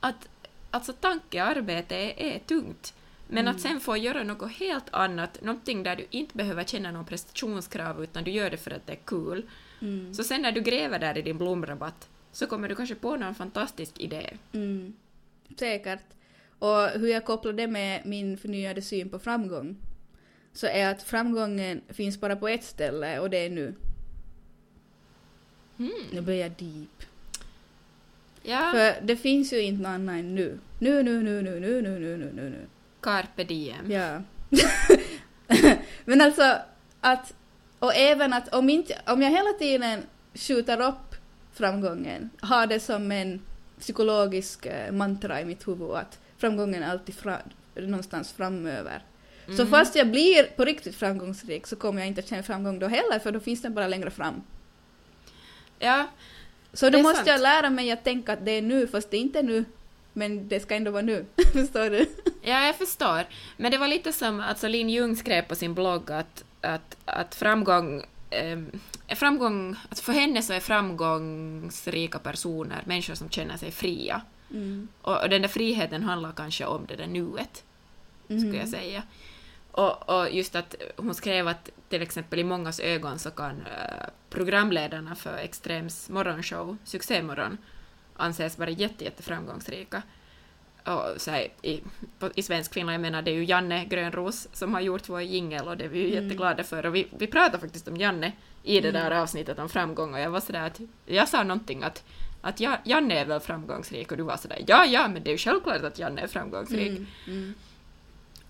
Att, 0.00 0.28
alltså 0.70 0.92
tankearbete 0.92 1.94
är, 1.96 2.34
är 2.34 2.38
tungt. 2.38 2.94
Men 3.28 3.38
Mm. 3.38 3.54
att 3.56 3.60
sen 3.62 3.80
få 3.80 3.96
göra 3.96 4.22
något 4.22 4.52
helt 4.52 4.94
annat, 4.94 5.42
någonting 5.42 5.82
där 5.82 5.96
du 5.96 6.06
inte 6.10 6.36
behöver 6.36 6.64
känna 6.64 6.90
någon 6.90 7.04
prestationskrav 7.04 8.02
utan 8.04 8.24
du 8.24 8.30
gör 8.30 8.50
det 8.50 8.56
för 8.56 8.70
att 8.70 8.86
det 8.86 8.92
är 8.92 8.98
kul. 9.04 9.42
Mm. 9.80 10.14
Så 10.14 10.24
sen 10.24 10.42
när 10.42 10.52
du 10.52 10.60
gräver 10.60 10.98
där 10.98 11.18
i 11.18 11.22
din 11.22 11.38
blomrabatt 11.38 12.08
så 12.32 12.46
kommer 12.46 12.68
du 12.68 12.74
kanske 12.74 12.94
på 12.94 13.16
någon 13.16 13.34
fantastisk 13.34 13.98
idé. 14.00 14.30
Mm. 14.52 14.94
Säkert. 15.58 16.00
Och 16.58 16.88
hur 16.88 17.08
jag 17.08 17.24
kopplar 17.24 17.52
det 17.52 17.66
med 17.66 18.06
min 18.06 18.38
förnyade 18.38 18.82
syn 18.82 19.10
på 19.10 19.18
framgång 19.18 19.76
så 20.54 20.66
är 20.66 20.90
att 20.90 21.02
framgången 21.02 21.80
finns 21.88 22.20
bara 22.20 22.36
på 22.36 22.48
ett 22.48 22.64
ställe 22.64 23.18
och 23.18 23.30
det 23.30 23.46
är 23.46 23.50
nu. 23.50 23.74
Nu 26.12 26.20
blir 26.20 26.40
jag 26.40 26.50
deep. 26.50 27.02
Ja, 28.42 28.70
För 28.72 29.06
det 29.06 29.16
finns 29.16 29.52
ju 29.52 29.60
inte 29.62 29.82
något 29.82 29.88
annat 29.88 30.14
än 30.14 30.34
nu. 30.34 30.58
Nu, 30.78 31.02
nu, 31.02 31.22
nu, 31.22 31.42
nu, 31.42 31.60
nu, 31.60 31.82
nu, 31.82 31.98
nu, 31.98 32.16
nu, 32.16 32.32
nu, 32.34 32.50
nu. 32.50 32.66
carpe 33.00 33.44
diem. 33.44 33.90
Ja. 33.90 34.22
Men 36.04 36.20
alltså 36.20 36.56
att, 37.00 37.34
och 37.78 37.94
även 37.94 38.32
att 38.32 38.54
om, 38.54 38.70
inte, 38.70 39.00
om 39.06 39.22
jag 39.22 39.30
hela 39.30 39.52
tiden 39.58 40.02
skjuter 40.34 40.80
upp 40.80 41.14
framgången, 41.52 42.30
har 42.40 42.66
det 42.66 42.80
som 42.80 43.12
en 43.12 43.40
psykologisk 43.78 44.66
eh, 44.66 44.92
mantra 44.92 45.40
i 45.40 45.44
mitt 45.44 45.68
huvud 45.68 45.90
att 45.90 46.18
framgången 46.36 46.82
är 46.82 46.90
alltid 46.90 47.14
fra, 47.14 47.38
någonstans 47.74 48.32
framöver. 48.32 49.02
Så 49.46 49.52
Mhm. 49.62 49.66
fast 49.70 49.94
jag 49.96 50.10
blir 50.10 50.42
på 50.56 50.64
riktigt 50.64 50.96
framgångsrik 50.96 51.66
så 51.66 51.76
kommer 51.76 52.00
jag 52.00 52.08
inte 52.08 52.22
känna 52.22 52.42
framgång 52.42 52.78
då 52.78 52.86
heller 52.86 53.18
för 53.18 53.32
då 53.32 53.40
finns 53.40 53.62
den 53.62 53.74
bara 53.74 53.88
längre 53.88 54.10
fram. 54.10 54.42
Ja, 55.78 56.06
Så 56.72 56.90
då 56.90 56.98
måste 57.02 57.16
sant. 57.16 57.28
jag 57.28 57.40
lära 57.40 57.70
mig 57.70 57.90
att 57.90 58.04
tänka 58.04 58.32
att 58.32 58.44
det 58.44 58.50
är 58.50 58.62
nu 58.62 58.86
fast 58.86 59.10
det 59.10 59.16
inte 59.16 59.38
är 59.38 59.42
nu. 59.42 59.64
Men 60.12 60.48
det 60.48 60.60
ska 60.60 60.74
ändå 60.74 60.90
vara 60.90 61.02
nu. 61.02 61.24
Förstår 61.52 61.90
du? 61.90 62.06
Ja, 62.42 62.66
jag 62.66 62.76
förstår. 62.76 63.24
Men 63.56 63.70
det 63.72 63.78
var 63.78 63.88
lite 63.88 64.12
som 64.12 64.40
alltså 64.40 64.68
Lin 64.68 64.90
Jung 64.90 65.16
skrev 65.16 65.42
på 65.42 65.54
sin 65.54 65.74
blogg 65.74 66.10
att, 66.10 66.44
att, 66.60 66.96
att 67.04 67.34
framgång, 67.34 68.02
eh, 68.30 68.58
framgång, 69.16 69.76
att 69.90 70.00
för 70.00 70.12
henne 70.12 70.42
så 70.42 70.52
är 70.52 70.60
framgångsrika 70.60 72.18
personer 72.18 72.82
människor 72.86 73.14
som 73.14 73.30
känner 73.30 73.56
sig 73.56 73.70
fria. 73.70 74.20
Mm. 74.50 74.88
Och, 75.02 75.22
och 75.22 75.28
den 75.28 75.42
där 75.42 75.48
friheten 75.48 76.02
handlar 76.02 76.32
kanske 76.32 76.64
om 76.64 76.86
det 76.88 76.96
där 76.96 77.06
nuet, 77.06 77.62
skulle 78.24 78.40
Mm. 78.40 78.54
jag 78.54 78.68
säga. 78.68 79.02
Och, 79.74 80.08
och 80.08 80.30
just 80.30 80.54
att 80.56 80.74
hon 80.96 81.14
skrev 81.14 81.48
att 81.48 81.70
till 81.88 82.02
exempel 82.02 82.38
i 82.38 82.44
mångas 82.44 82.80
ögon 82.80 83.18
så 83.18 83.30
kan 83.30 83.50
eh, 83.60 84.06
programledarna 84.30 85.14
för 85.14 85.36
Extrems 85.36 86.08
morgonshow, 86.08 86.76
Succémorgon, 86.84 87.58
anses 88.16 88.58
vara 88.58 88.70
jätte, 88.70 89.04
jätteframgångsrika. 89.04 90.02
Och 90.84 91.20
så 91.20 91.30
här, 91.30 91.48
i, 91.62 91.80
på, 92.18 92.30
I 92.34 92.42
svensk 92.42 92.74
Finland, 92.74 92.94
jag 92.94 93.00
menar, 93.00 93.22
det 93.22 93.30
är 93.30 93.34
ju 93.34 93.44
Janne 93.44 93.84
Grönros 93.84 94.48
som 94.52 94.74
har 94.74 94.80
gjort 94.80 95.08
vår 95.08 95.22
jingel 95.22 95.68
och 95.68 95.76
det 95.76 95.84
är 95.84 95.88
vi 95.88 95.98
ju 95.98 96.12
Mm. 96.12 96.24
jätteglada 96.24 96.64
för. 96.64 96.86
Och 96.86 96.94
vi, 96.94 97.08
vi 97.18 97.26
pratade 97.26 97.58
faktiskt 97.58 97.88
om 97.88 97.96
Janne 97.96 98.32
i 98.62 98.80
det 98.80 98.88
Mm. 98.88 99.02
där 99.02 99.10
avsnittet 99.10 99.58
om 99.58 99.68
framgång 99.68 100.14
och 100.14 100.20
jag 100.20 100.30
var 100.30 100.40
sådär 100.40 100.66
att 100.66 100.80
jag 101.06 101.28
sa 101.28 101.42
någonting 101.42 101.82
att 101.82 102.04
att 102.42 102.60
ja, 102.60 102.78
Janne 102.84 103.18
är 103.20 103.24
väl 103.24 103.40
framgångsrik 103.40 104.10
och 104.10 104.16
du 104.16 104.22
var 104.22 104.36
sådär 104.36 104.64
ja, 104.66 104.86
ja, 104.86 105.08
men 105.08 105.22
det 105.24 105.30
är 105.30 105.32
ju 105.32 105.38
självklart 105.38 105.82
att 105.82 105.98
Janne 105.98 106.20
är 106.20 106.26
framgångsrik. 106.26 106.88
Mm. 106.88 107.06
Mm. 107.26 107.54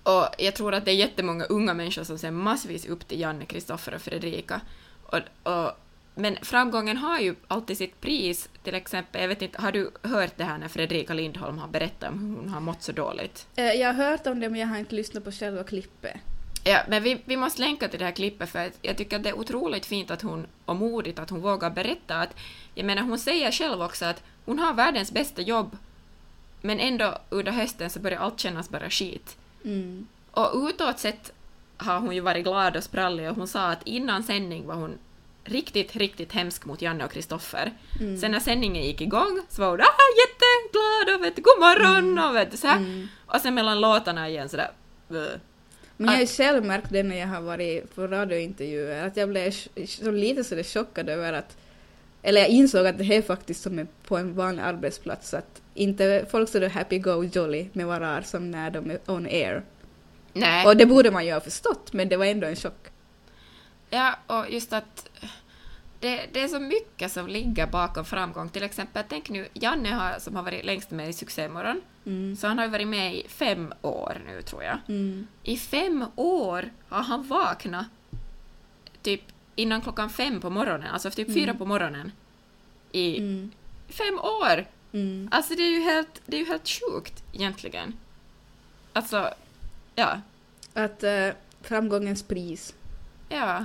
Och 0.04 0.28
jag 0.38 0.54
tror 0.54 0.74
att 0.74 0.84
det 0.84 0.90
är 0.90 0.94
jättemånga 0.96 1.44
unga 1.44 1.74
människor 1.74 2.04
som 2.04 2.18
ser 2.18 2.30
massvis 2.30 2.86
upp 2.86 3.08
till 3.08 3.20
Janne, 3.20 3.44
Kristoffer 3.44 3.94
och 3.94 4.02
Fredrika. 4.02 4.60
Och, 5.02 5.18
och, 5.52 5.72
men 6.14 6.36
framgången 6.42 6.96
har 6.96 7.18
ju 7.20 7.34
alltid 7.48 7.78
sitt 7.78 8.00
pris. 8.00 8.48
Till 8.62 8.74
exempel, 8.74 9.20
jag 9.20 9.28
vet 9.28 9.42
inte, 9.42 9.62
har 9.62 9.72
du 9.72 9.90
hört 10.02 10.32
det 10.36 10.44
här 10.44 10.58
när 10.58 10.68
Fredrika 10.68 11.14
Lindholm 11.14 11.58
har 11.58 11.68
berättat 11.68 12.10
om 12.12 12.18
hur 12.18 12.36
hon 12.36 12.48
har 12.48 12.60
mått 12.60 12.82
så 12.82 12.92
dåligt? 12.92 13.46
Eh, 13.56 13.64
Jag 13.72 13.94
har 13.94 14.10
hört 14.10 14.26
om 14.26 14.40
det 14.40 14.48
men 14.48 14.60
jag 14.60 14.68
har 14.68 14.78
inte 14.78 14.94
lyssnat 14.94 15.24
på 15.24 15.32
själva 15.32 15.64
klippet. 15.64 16.16
Ja, 16.64 16.80
men 16.88 17.02
vi, 17.02 17.20
vi 17.24 17.36
måste 17.36 17.60
länka 17.60 17.88
till 17.88 17.98
det 17.98 18.04
här 18.04 18.12
klippet 18.12 18.48
för 18.50 18.70
jag 18.82 18.96
tycker 18.96 19.16
att 19.16 19.22
det 19.22 19.28
är 19.28 19.38
otroligt 19.38 19.86
fint 19.86 20.10
att 20.10 20.22
hon, 20.22 20.46
och 20.64 20.76
modigt 20.76 21.18
att 21.18 21.30
hon 21.30 21.40
vågar 21.40 21.70
berätta 21.70 22.16
att, 22.16 22.36
jag 22.74 22.86
menar 22.86 23.02
hon 23.02 23.18
säger 23.18 23.52
själv 23.52 23.82
också 23.82 24.04
att 24.04 24.22
hon 24.44 24.58
har 24.58 24.74
världens 24.74 25.12
bästa 25.12 25.42
jobb, 25.42 25.76
men 26.60 26.80
ändå 26.80 27.18
under 27.28 27.52
hösten 27.52 27.90
så 27.90 28.00
börjar 28.00 28.18
allt 28.20 28.40
kännas 28.40 28.70
bara 28.70 28.90
skit. 28.90 29.36
Mm. 29.64 30.06
Och 30.30 30.68
utåt 30.68 30.98
sett 30.98 31.32
har 31.76 32.00
hon 32.00 32.14
ju 32.14 32.20
varit 32.20 32.44
glad 32.44 32.76
och 32.76 32.84
sprallig 32.84 33.30
och 33.30 33.36
hon 33.36 33.48
sa 33.48 33.70
att 33.70 33.82
innan 33.86 34.22
sändning 34.22 34.66
var 34.66 34.74
hon 34.74 34.98
riktigt, 35.44 35.96
riktigt 35.96 36.32
hemsk 36.32 36.64
mot 36.64 36.82
Janne 36.82 37.04
och 37.04 37.12
Kristoffer. 37.12 37.72
Mm. 38.00 38.18
Sen 38.20 38.30
när 38.30 38.40
sändningen 38.40 38.82
gick 38.82 39.00
igång 39.00 39.40
så 39.48 39.62
var 39.62 39.70
hon 39.70 39.80
ah, 39.80 39.84
jätteglad 40.20 41.16
och 41.16 41.24
vet 41.24 41.44
god 41.44 41.60
morgon 41.60 42.18
och 42.18 42.36
vet 42.36 42.58
så. 42.58 42.66
Mm. 42.66 43.08
Och 43.26 43.40
sen 43.40 43.54
mellan 43.54 43.80
låtarna 43.80 44.28
igen 44.28 44.48
sådär 44.48 44.70
"Bö." 45.08 45.26
Men 45.96 46.06
jag 46.06 46.14
har 46.14 46.20
ju 46.20 46.26
själv 46.26 46.64
märkt 46.64 46.90
det 46.90 47.02
när 47.02 47.16
jag 47.16 47.26
har 47.26 47.40
varit 47.40 47.94
på 47.94 48.06
radiointervjuer 48.06 49.06
att 49.06 49.16
jag 49.16 49.28
blev 49.28 49.50
så 49.86 50.10
lite 50.10 50.44
så 50.44 50.54
det 50.54 50.64
chockad 50.64 51.08
över 51.08 51.32
att 51.32 51.56
eller 52.22 52.40
jag 52.40 52.50
insåg 52.50 52.86
att 52.86 52.98
det 52.98 53.04
här 53.04 53.16
är 53.16 53.22
faktiskt 53.22 53.62
som 53.62 53.78
är 53.78 53.86
på 54.06 54.16
en 54.16 54.34
vanlig 54.34 54.62
arbetsplats 54.62 55.34
att 55.34 55.62
inte 55.74 56.26
folk 56.30 56.48
så 56.48 56.58
är 56.58 56.68
happy 56.68 56.98
go 56.98 57.24
jolly 57.24 57.68
med 57.72 57.86
varandra 57.86 58.22
som 58.22 58.50
när 58.50 58.70
de 58.70 58.90
är 58.90 58.98
on 59.06 59.26
air. 59.26 59.62
Nej. 60.32 60.66
Och 60.66 60.76
det 60.76 60.86
borde 60.86 61.10
man 61.10 61.26
ju 61.26 61.32
ha 61.32 61.40
förstått 61.40 61.92
men 61.92 62.08
det 62.08 62.16
var 62.16 62.24
ändå 62.26 62.46
en 62.46 62.56
chock. 62.56 62.86
Ja, 63.90 64.16
och 64.26 64.50
just 64.50 64.72
att 64.72 65.08
det, 66.00 66.26
det 66.32 66.40
är 66.42 66.48
så 66.48 66.60
mycket 66.60 67.12
som 67.12 67.26
ligger 67.28 67.66
bakom 67.66 68.04
framgång. 68.04 68.48
Till 68.48 68.62
exempel, 68.62 69.04
tänk 69.08 69.30
nu, 69.30 69.48
Janne 69.54 69.88
har, 69.88 70.18
som 70.18 70.36
har 70.36 70.42
varit 70.42 70.64
längst 70.64 70.90
med 70.90 71.08
i 71.08 71.12
Succémorgon, 71.12 71.80
Mm. 72.06 72.36
så 72.36 72.46
han 72.46 72.58
har 72.58 72.68
varit 72.68 72.88
med 72.88 73.14
i 73.14 73.26
fem 73.28 73.72
år 73.82 74.22
nu 74.26 74.42
tror 74.42 74.62
jag. 74.64 74.78
Mm. 74.88 75.26
I 75.42 75.56
fem 75.56 76.04
år 76.16 76.70
har 76.88 77.02
han 77.02 77.22
vaknat 77.28 77.86
typ 79.02 79.20
innan 79.56 79.80
klockan 79.82 80.10
fem 80.10 80.40
på 80.40 80.50
morgonen, 80.50 80.88
alltså 80.92 81.10
typ 81.10 81.28
Mm. 81.28 81.40
fyra 81.40 81.54
på 81.54 81.64
morgonen. 81.66 82.12
I 82.92 83.18
Mm. 83.18 83.50
fem 83.88 84.18
år! 84.18 84.64
Mm. 84.94 85.28
Alltså 85.32 85.54
det 85.54 85.62
är 85.62 85.70
ju 85.70 85.80
helt, 85.80 86.22
det 86.26 86.36
är 86.36 86.40
ju 86.40 86.46
helt 86.46 86.68
sjukt 86.68 87.24
egentligen. 87.32 87.94
Alltså, 88.92 89.34
ja, 89.94 90.20
Att 90.74 91.02
eh, 91.02 91.28
framgångens 91.62 92.22
pris. 92.22 92.74
ja. 93.28 93.56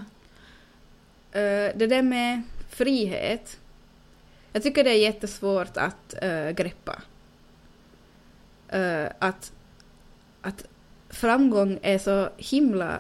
Eh, 1.32 1.72
det 1.76 1.88
där 1.88 2.02
med 2.02 2.42
frihet. 2.70 3.60
Jag 4.54 4.63
tycker 4.63 4.84
det 4.84 4.89
är 4.89 5.02
jättesvårt 5.02 5.78
att 5.78 6.13
eh, 6.22 6.50
greppa. 6.50 7.02
Eh, 8.68 9.06
att, 9.20 9.52
att 10.42 10.65
framgång 11.10 11.80
är 11.82 11.98
så 11.98 12.30
himla 12.38 13.00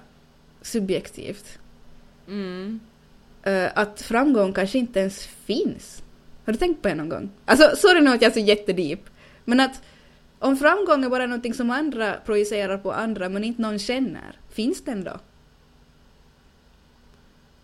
subjektivt. 0.61 1.59
Mm. 2.27 2.79
Eh, 3.43 3.71
att 3.75 4.01
framgång 4.01 4.53
kanske 4.53 4.77
inte 4.79 4.99
ens 4.99 5.25
finns. 5.27 6.03
Har 6.49 6.53
du 6.53 6.59
tänkt 6.59 6.81
på 6.81 6.87
det 6.87 6.95
någon 6.95 7.09
gång? 7.09 7.29
Alltså, 7.45 7.75
sorry 7.75 8.01
nu 8.01 8.09
att 8.09 8.21
jag 8.21 8.29
är 8.29 8.33
så 8.33 8.39
jättedeep. 8.39 8.99
Men 9.45 9.59
att 9.59 9.81
om 10.39 10.57
framgång 10.57 11.03
är 11.03 11.09
bara 11.09 11.25
någonting 11.25 11.53
som 11.53 11.69
andra 11.69 12.13
projicerar 12.25 12.77
på 12.77 12.91
andra 12.91 13.29
men 13.29 13.43
inte 13.43 13.61
någon 13.61 13.79
känner, 13.79 14.39
finns 14.51 14.83
den 14.83 15.03
då? 15.03 15.19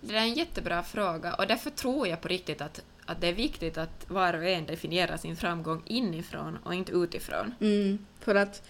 Det 0.01 0.15
är 0.15 0.19
en 0.19 0.33
jättebra 0.33 0.83
fråga 0.83 1.33
och 1.33 1.47
därför 1.47 1.69
tror 1.69 2.07
jag 2.07 2.21
på 2.21 2.27
riktigt 2.27 2.61
att, 2.61 2.81
att 3.05 3.21
det 3.21 3.27
är 3.27 3.33
viktigt 3.33 3.77
att 3.77 4.09
var 4.09 4.33
och 4.33 4.45
en 4.45 4.65
definierar 4.65 5.17
sin 5.17 5.35
framgång 5.35 5.81
inifrån 5.85 6.57
och 6.63 6.73
inte 6.73 6.91
utifrån. 6.91 7.55
Mm, 7.59 8.05
för 8.19 8.35
att 8.35 8.63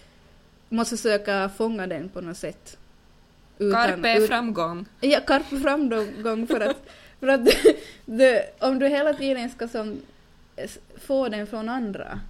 måste 0.68 0.96
försöka 0.96 1.48
fånga 1.48 1.86
den 1.86 2.08
på 2.08 2.20
något 2.20 2.36
sätt. 2.36 2.78
Carpe 3.58 4.18
ut- 4.18 4.28
framgång. 4.28 4.86
Ja, 5.00 5.20
carpe 5.20 5.60
framgång 5.60 6.46
för 6.46 6.60
att, 6.60 6.76
för 7.20 7.28
att 7.28 7.40
det, 8.04 8.50
om 8.60 8.78
du 8.78 8.88
hela 8.88 9.14
tiden 9.14 9.50
ska 9.50 9.68
som, 9.68 10.00
s- 10.56 10.78
få 11.06 11.28
den 11.28 11.46
från 11.46 11.68
andra. 11.68 12.20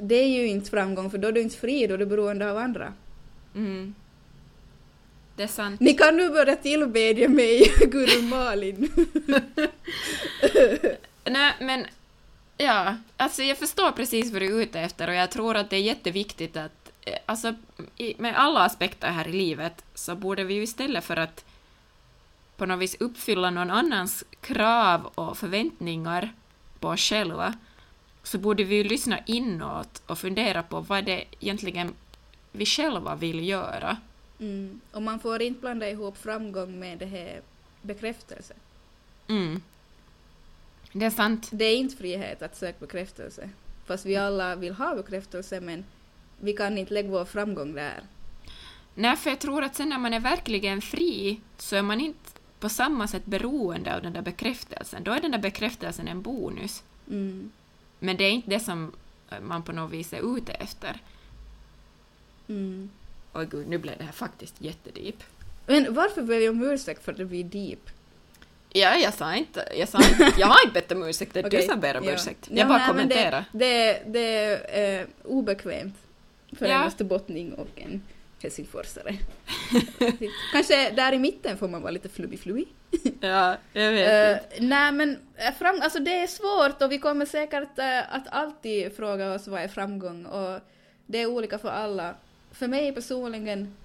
Det 0.00 0.14
är 0.14 0.28
ju 0.28 0.46
inte 0.46 0.70
framgång 0.70 1.10
för 1.10 1.18
då 1.18 1.28
är 1.28 1.32
du 1.32 1.40
inte 1.40 1.56
fri, 1.56 1.86
då 1.86 1.94
är 1.94 1.98
du 1.98 2.06
beroende 2.06 2.50
av 2.50 2.56
andra. 2.58 2.92
Mm. 3.54 3.94
Det 5.36 5.42
är 5.42 5.46
sant. 5.46 5.80
Ni 5.80 5.94
kan 5.94 6.16
nu 6.16 6.28
börja 6.28 6.56
tillbedja 6.56 7.28
mig, 7.28 7.62
Guru 7.80 8.22
Malin. 8.22 8.92
Nej, 11.24 11.52
men 11.60 11.86
ja, 12.58 12.96
alltså 13.16 13.42
jag 13.42 13.58
förstår 13.58 13.92
precis 13.92 14.32
vad 14.32 14.42
du 14.42 14.46
är 14.46 14.62
ute 14.62 14.80
efter 14.80 15.08
och 15.08 15.14
jag 15.14 15.30
tror 15.30 15.56
att 15.56 15.70
det 15.70 15.76
är 15.76 15.80
jätteviktigt 15.80 16.56
att, 16.56 16.92
eh, 17.00 17.18
alltså 17.26 17.54
i, 17.96 18.14
med 18.18 18.34
alla 18.38 18.60
aspekter 18.60 19.08
här 19.08 19.28
i 19.28 19.32
livet 19.32 19.84
så 19.94 20.14
borde 20.16 20.44
vi 20.44 20.54
ju 20.54 20.62
istället 20.62 21.04
för 21.04 21.16
att 21.16 21.44
på 22.58 22.66
något 22.66 22.78
vis 22.78 22.96
uppfylla 23.00 23.50
någon 23.50 23.70
annans 23.70 24.24
krav 24.40 25.06
och 25.14 25.38
förväntningar 25.38 26.32
på 26.80 26.88
oss 26.88 27.00
själva 27.00 27.54
så 28.22 28.38
borde 28.38 28.64
vi 28.64 28.76
ju 28.76 28.84
lyssna 28.84 29.18
inåt 29.26 30.02
och 30.06 30.18
fundera 30.18 30.62
på 30.62 30.80
vad 30.80 31.04
det 31.04 31.24
egentligen 31.40 31.94
vi 32.52 32.66
själva 32.66 33.14
vill 33.14 33.48
göra. 33.48 33.96
Mm. 34.40 34.80
Och 34.92 35.02
man 35.02 35.20
får 35.20 35.42
inte 35.42 35.60
blanda 35.60 35.90
ihop 35.90 36.18
framgång 36.18 36.78
med 36.78 36.98
det 36.98 37.06
här 37.06 37.40
bekräftelse. 37.82 38.54
Mm. 39.28 39.62
Det 40.92 41.04
är 41.04 41.10
sant. 41.10 41.48
Det 41.52 41.64
är 41.64 41.76
inte 41.76 41.96
frihet 41.96 42.42
att 42.42 42.56
söka 42.56 42.78
bekräftelse. 42.80 43.50
fast 43.86 44.06
vi 44.06 44.16
alla 44.16 44.56
vill 44.56 44.74
ha 44.74 44.94
bekräftelse 44.94 45.60
men 45.60 45.84
vi 46.40 46.52
kan 46.52 46.78
inte 46.78 46.94
lägga 46.94 47.08
vår 47.08 47.24
framgång 47.24 47.74
där. 47.74 48.02
Nej, 48.94 49.16
för 49.16 49.30
jag 49.30 49.38
tror 49.38 49.62
att 49.62 49.76
sen 49.76 49.88
när 49.88 49.98
man 49.98 50.14
är 50.14 50.20
verkligen 50.20 50.82
fri 50.82 51.40
så 51.58 51.76
är 51.76 51.82
man 51.82 52.00
inte 52.00 52.30
på 52.60 52.68
samma 52.68 53.08
sätt 53.08 53.26
beroende 53.26 53.94
av 53.96 54.02
den 54.02 54.12
där 54.12 54.22
bekräftelsen. 54.22 55.04
Då 55.04 55.12
är 55.12 55.20
den 55.20 55.30
där 55.30 55.38
bekräftelsen 55.38 56.08
en 56.08 56.22
bonus. 56.22 56.82
Mm. 57.10 57.50
Men 57.98 58.16
det 58.16 58.24
är 58.24 58.30
inte 58.30 58.50
det 58.50 58.60
som 58.60 58.92
man 59.42 59.62
på 59.62 59.72
något 59.72 59.90
vis 59.92 60.12
är 60.12 60.36
ute 60.38 60.52
efter. 60.52 61.00
Mm. 62.48 62.90
Oj 63.32 63.46
gud, 63.50 63.68
nu 63.68 63.78
blev 63.78 63.98
det 63.98 64.04
här 64.04 64.12
faktiskt 64.12 64.54
jättedeep. 64.58 65.22
Men 65.66 65.94
varför 65.94 66.22
ber 66.22 66.38
vi 66.38 66.48
om 66.48 66.62
ursäkt 66.62 67.04
för 67.04 67.12
att 67.12 67.18
det 67.18 67.24
blir 67.24 67.44
deep? 67.44 67.90
Ja, 68.72 68.96
jag 68.96 69.14
sa 69.14 69.34
inte, 69.34 69.68
jag 69.76 69.88
sa 69.88 69.98
inte, 69.98 70.34
jag 70.38 70.46
har 70.46 70.60
inte 70.64 70.74
bett 70.74 70.92
om 70.92 71.02
ursäkt, 71.02 71.34
det 71.34 71.40
är 71.40 71.46
Okej, 71.46 71.60
du 71.60 71.66
som 71.66 71.80
ber 71.80 71.96
om 71.96 72.04
ja. 72.04 72.12
ursäkt. 72.12 72.48
Ja, 72.50 72.56
Jag 72.56 72.68
bara 72.68 72.78
nej, 72.78 72.86
men 72.86 72.94
kommenterar. 72.96 73.44
Det, 73.52 73.92
det, 73.92 74.02
det 74.06 74.28
är 74.70 75.00
eh, 75.00 75.06
obekvämt 75.24 75.94
för 76.58 76.66
Ja. 76.66 76.80
en 76.80 76.86
österbottning 76.86 77.52
och 77.52 77.68
en 77.74 78.02
helsingforsare. 78.42 79.14
Kanske 80.52 80.90
där 80.90 81.12
i 81.12 81.18
mitten 81.18 81.58
får 81.58 81.68
man 81.68 81.82
vara 81.82 81.90
lite 81.90 82.08
flubbig-flubbig. 82.08 82.68
Ja, 83.20 83.56
jag 83.72 83.92
vet 83.92 84.42
Uh, 84.42 84.68
nej 84.68 84.92
men 84.92 85.18
eh, 85.36 85.54
fram, 85.54 85.80
alltså 85.82 85.98
det 85.98 86.14
är 86.14 86.26
svårt 86.26 86.82
och 86.82 86.92
vi 86.92 86.98
kommer 86.98 87.26
säkert 87.26 87.78
eh, 87.78 88.14
att 88.14 88.28
alltid 88.28 88.96
fråga 88.96 89.34
oss 89.34 89.48
vad 89.48 89.62
är 89.62 89.68
framgång 89.68 90.26
och 90.26 90.60
det 91.06 91.18
är 91.18 91.26
olika 91.26 91.58
för 91.58 91.68
alla. 91.68 92.14
För 92.52 92.68
mig 92.68 92.92
personligen 92.92 93.76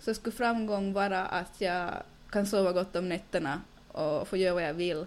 så 0.00 0.14
skulle 0.14 0.36
framgång 0.36 0.92
vara 0.92 1.26
att 1.26 1.60
jag 1.60 1.90
kan 2.30 2.46
sova 2.46 2.72
gott 2.72 2.96
om 2.96 3.08
nätterna 3.08 3.60
och 3.92 4.28
få 4.28 4.36
göra 4.36 4.54
vad 4.54 4.62
jag 4.62 4.74
vill 4.74 5.06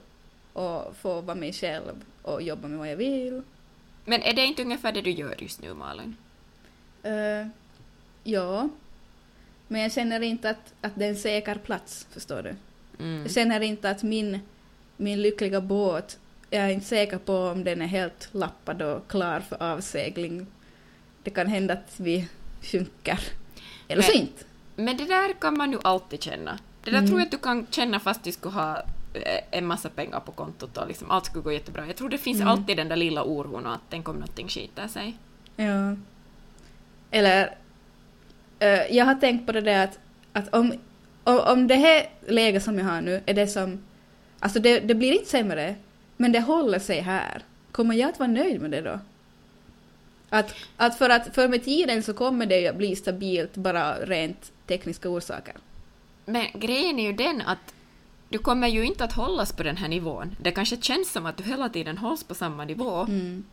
och 0.53 0.95
få 0.97 1.21
vara 1.21 1.35
mig 1.35 1.53
själv 1.53 2.03
och 2.21 2.41
jobba 2.41 2.67
med 2.67 2.79
vad 2.79 2.91
jag 2.91 2.97
vill. 2.97 3.41
Men 4.05 4.21
är 4.21 4.33
det 4.33 4.45
inte 4.45 4.61
ungefär 4.61 4.91
det 4.91 5.01
du 5.01 5.11
gör 5.11 5.35
just 5.37 5.61
nu, 5.61 5.73
Malin? 5.73 6.15
Eh, 7.03 7.47
ja, 8.27 8.69
men 9.67 9.81
jag 9.81 9.91
känner 9.91 10.21
inte 10.21 10.49
att, 10.49 10.73
att 10.81 10.91
det 10.95 11.05
är 11.05 11.09
en 11.09 11.15
säker 11.15 11.55
plats, 11.55 12.07
förstår 12.11 12.41
du. 12.43 12.55
Mm. 13.03 13.21
Jag 13.21 13.31
känner 13.31 13.61
inte 13.61 13.89
att 13.89 14.03
min, 14.03 14.39
min 14.97 15.21
lyckliga 15.21 15.61
båt, 15.61 16.19
jag 16.49 16.63
är 16.63 16.69
inte 16.69 16.85
säker 16.85 17.17
på 17.17 17.37
om 17.37 17.63
den 17.63 17.81
är 17.81 17.85
helt 17.87 18.29
lappad 18.31 18.81
och 18.81 19.07
klar 19.07 19.39
för 19.39 19.63
avsegling. 19.63 20.47
Det 21.23 21.29
kan 21.29 21.47
hända 21.47 21.73
att 21.73 21.93
vi 21.99 22.27
sjunker. 22.61 23.19
Eller 23.87 24.01
så 24.01 24.11
inte. 24.11 24.43
Men 24.75 24.97
det 24.97 25.05
där 25.05 25.33
kan 25.33 25.57
man 25.57 25.71
ju 25.71 25.79
alltid 25.83 26.23
känna. 26.23 26.59
Det 26.83 26.91
där 26.91 26.97
Mm. 26.97 27.07
tror 27.07 27.19
jag 27.19 27.25
att 27.25 27.31
du 27.31 27.37
kan 27.37 27.67
känna 27.71 27.99
fast 27.99 28.23
du 28.23 28.31
skulle 28.31 28.53
ha 28.53 28.77
eh, 29.13 29.39
en 29.51 29.65
massa 29.65 29.89
pengar 29.89 30.19
på 30.19 30.31
kontot 30.31 30.77
och 30.77 30.87
liksom 30.87 31.11
allt 31.11 31.25
skulle 31.25 31.43
gå 31.43 31.51
jättebra. 31.51 31.87
Jag 31.87 31.95
tror 31.95 32.09
det 32.09 32.17
finns 32.17 32.37
Mm. 32.41 32.47
alltid 32.47 32.77
den 32.77 32.87
där 32.89 32.95
lilla 32.95 33.23
oron 33.23 33.65
och 33.65 33.73
att 33.73 33.81
tänk 33.89 34.09
om 34.09 34.15
någonting 34.15 34.47
skiter 34.47 34.87
sig. 34.87 35.17
Ja. 35.55 35.95
Eller, 37.11 37.55
eh, 38.59 38.95
jag 38.95 39.05
har 39.05 39.15
tänkt 39.15 39.45
på 39.45 39.51
det 39.51 39.61
där 39.61 39.83
att, 39.83 39.99
att 40.33 40.53
om, 40.55 40.73
om, 41.23 41.39
om 41.39 41.67
det 41.67 41.75
här 41.75 42.09
läget 42.27 42.63
som 42.63 42.79
jag 42.79 42.85
har 42.85 43.01
nu 43.01 43.21
är 43.25 43.33
det 43.33 43.47
som, 43.47 43.79
alltså 44.39 44.59
det, 44.59 44.79
det 44.79 44.95
blir 44.95 45.11
inte 45.11 45.29
sämre, 45.29 45.75
men 46.17 46.31
det 46.31 46.39
håller 46.39 46.79
sig 46.79 46.99
här. 46.99 47.41
Kommer 47.71 47.95
jag 47.95 48.09
att 48.09 48.19
vara 48.19 48.29
nöjd 48.31 48.61
med 48.61 48.71
det 48.71 48.81
då? 48.81 48.99
Att, 50.29 50.55
att 50.77 50.97
för 50.97 51.09
att 51.09 51.35
för 51.35 51.47
med 51.47 51.63
tiden 51.63 52.03
så 52.03 52.13
kommer 52.13 52.45
det 52.45 52.59
ju 52.59 52.67
att 52.67 52.75
bli 52.75 52.95
stabilt 52.95 53.53
bara 53.57 53.95
rent 53.99 54.51
tekniska 54.67 55.09
orsaker. 55.09 55.53
Men 56.25 56.45
grejen 56.53 56.99
är 56.99 57.03
ju 57.03 57.13
den 57.13 57.41
att 57.41 57.73
du 58.29 58.37
kommer 58.37 58.67
ju 58.67 58.85
inte 58.85 59.03
att 59.03 59.13
hållas 59.13 59.53
på 59.53 59.63
den 59.63 59.77
här 59.77 59.87
nivån. 59.87 60.35
Det 60.41 60.51
kanske 60.51 60.77
känns 60.81 61.11
som 61.11 61.25
att 61.25 61.37
du 61.37 61.43
hela 61.43 61.69
tiden 61.69 61.97
hålls 61.97 62.23
på 62.23 62.35
samma 62.35 62.65
nivå, 62.65 62.99
Mm. 63.01 63.43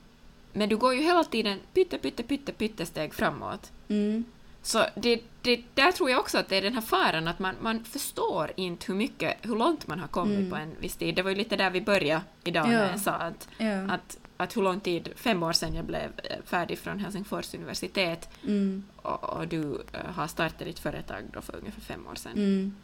men 0.53 0.69
du 0.69 0.77
går 0.77 0.95
ju 0.95 1.03
hela 1.03 1.25
tiden 1.25 1.59
pytte, 1.75 1.99
pytte, 1.99 2.23
pytte, 2.23 2.53
pytte 2.53 2.87
steg 2.87 3.15
framåt. 3.15 3.71
Mm. 3.89 4.25
Så 4.67 4.85
det, 4.95 5.21
det, 5.43 5.61
där 5.75 5.93
tror 5.93 6.11
jag 6.11 6.21
också 6.21 6.39
att 6.39 6.49
det 6.49 6.57
är 6.57 6.63
den 6.63 6.75
här 6.75 6.81
faran 6.81 7.29
att 7.29 7.39
man, 7.39 7.55
man 7.61 7.85
förstår 7.85 8.51
inte 8.57 8.87
hur 8.87 8.95
mycket, 8.95 9.37
hur 9.43 9.57
långt 9.57 9.87
man 9.87 10.01
har 10.01 10.09
kommit 10.09 10.39
Mm. 10.39 10.51
på 10.51 10.57
en 10.57 10.77
viss 10.81 10.97
tid. 10.97 11.15
Det 11.15 11.23
var 11.23 11.31
ju 11.31 11.37
lite 11.37 11.57
där 11.57 11.71
vi 11.71 11.81
började 11.81 12.23
idag 12.45 12.69
när 12.69 12.83
Ja. 12.85 12.91
jag 12.91 13.01
sa 13.01 13.11
att, 13.13 13.49
Ja. 13.59 13.81
att, 13.93 14.19
att 14.37 14.57
hur 14.57 14.63
lång 14.63 14.81
tid, 14.81 15.09
fem 15.17 15.43
år 15.43 15.53
sedan 15.53 15.75
jag 15.75 15.85
blev 15.85 16.11
eh, 16.25 16.37
färdig 16.45 16.79
från 16.79 16.99
Helsingfors 16.99 17.55
universitet 17.55 18.29
Mm. 18.45 18.85
och, 18.97 19.25
och 19.25 19.49
du 19.49 19.83
eh, 19.93 20.01
har 20.15 20.27
startat 20.27 20.59
ditt 20.59 20.79
företag 20.79 21.23
då 21.33 21.41
för 21.41 21.57
ungefär 21.57 21.81
fem 21.81 22.07
år 22.07 22.15
sedan. 22.15 22.33
Mm. 22.33 22.75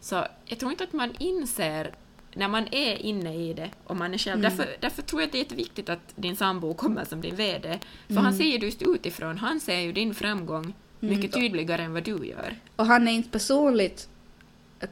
Så 0.00 0.26
jag 0.44 0.58
tror 0.58 0.70
inte 0.72 0.84
att 0.84 0.92
man 0.92 1.14
inser 1.18 1.94
när 2.34 2.48
man 2.48 2.66
är 2.70 2.96
inne 2.96 3.34
i 3.36 3.54
det 3.54 3.70
och 3.84 3.96
man 3.96 4.14
är 4.14 4.18
själv. 4.18 4.40
Mm. 4.44 4.50
Därför, 4.56 4.76
därför 4.80 5.02
tror 5.02 5.22
jag 5.22 5.26
att 5.26 5.32
det 5.32 5.38
är 5.38 5.42
jätteviktigt 5.42 5.88
att 5.88 6.12
din 6.16 6.36
sambo 6.36 6.74
kommer 6.74 7.04
som 7.04 7.20
din 7.20 7.36
VD. 7.36 7.78
För 8.06 8.12
Mm. 8.12 8.24
han 8.24 8.34
ser 8.34 8.44
ju 8.44 8.58
just 8.58 8.82
utifrån, 8.82 9.38
han 9.38 9.60
ser 9.60 9.80
ju 9.80 9.92
din 9.92 10.14
framgång 10.14 10.74
mycket 11.00 11.36
Mm. 11.36 11.48
tydligare 11.48 11.82
än 11.82 11.92
vad 11.92 12.02
du 12.02 12.26
gör. 12.26 12.56
Och 12.76 12.86
han 12.86 13.08
är 13.08 13.12
inte 13.12 13.30
personligt 13.30 14.08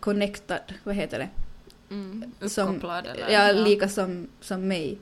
connectad, 0.00 0.58
vad 0.84 0.94
heter 0.94 1.18
det? 1.18 1.28
Mm. 1.90 2.32
som, 2.48 2.68
Uppkopplad 2.68 3.06
eller? 3.06 3.30
ja, 3.30 3.52
lika 3.52 3.88
som, 3.88 4.28
som 4.40 4.68
mig. 4.68 4.98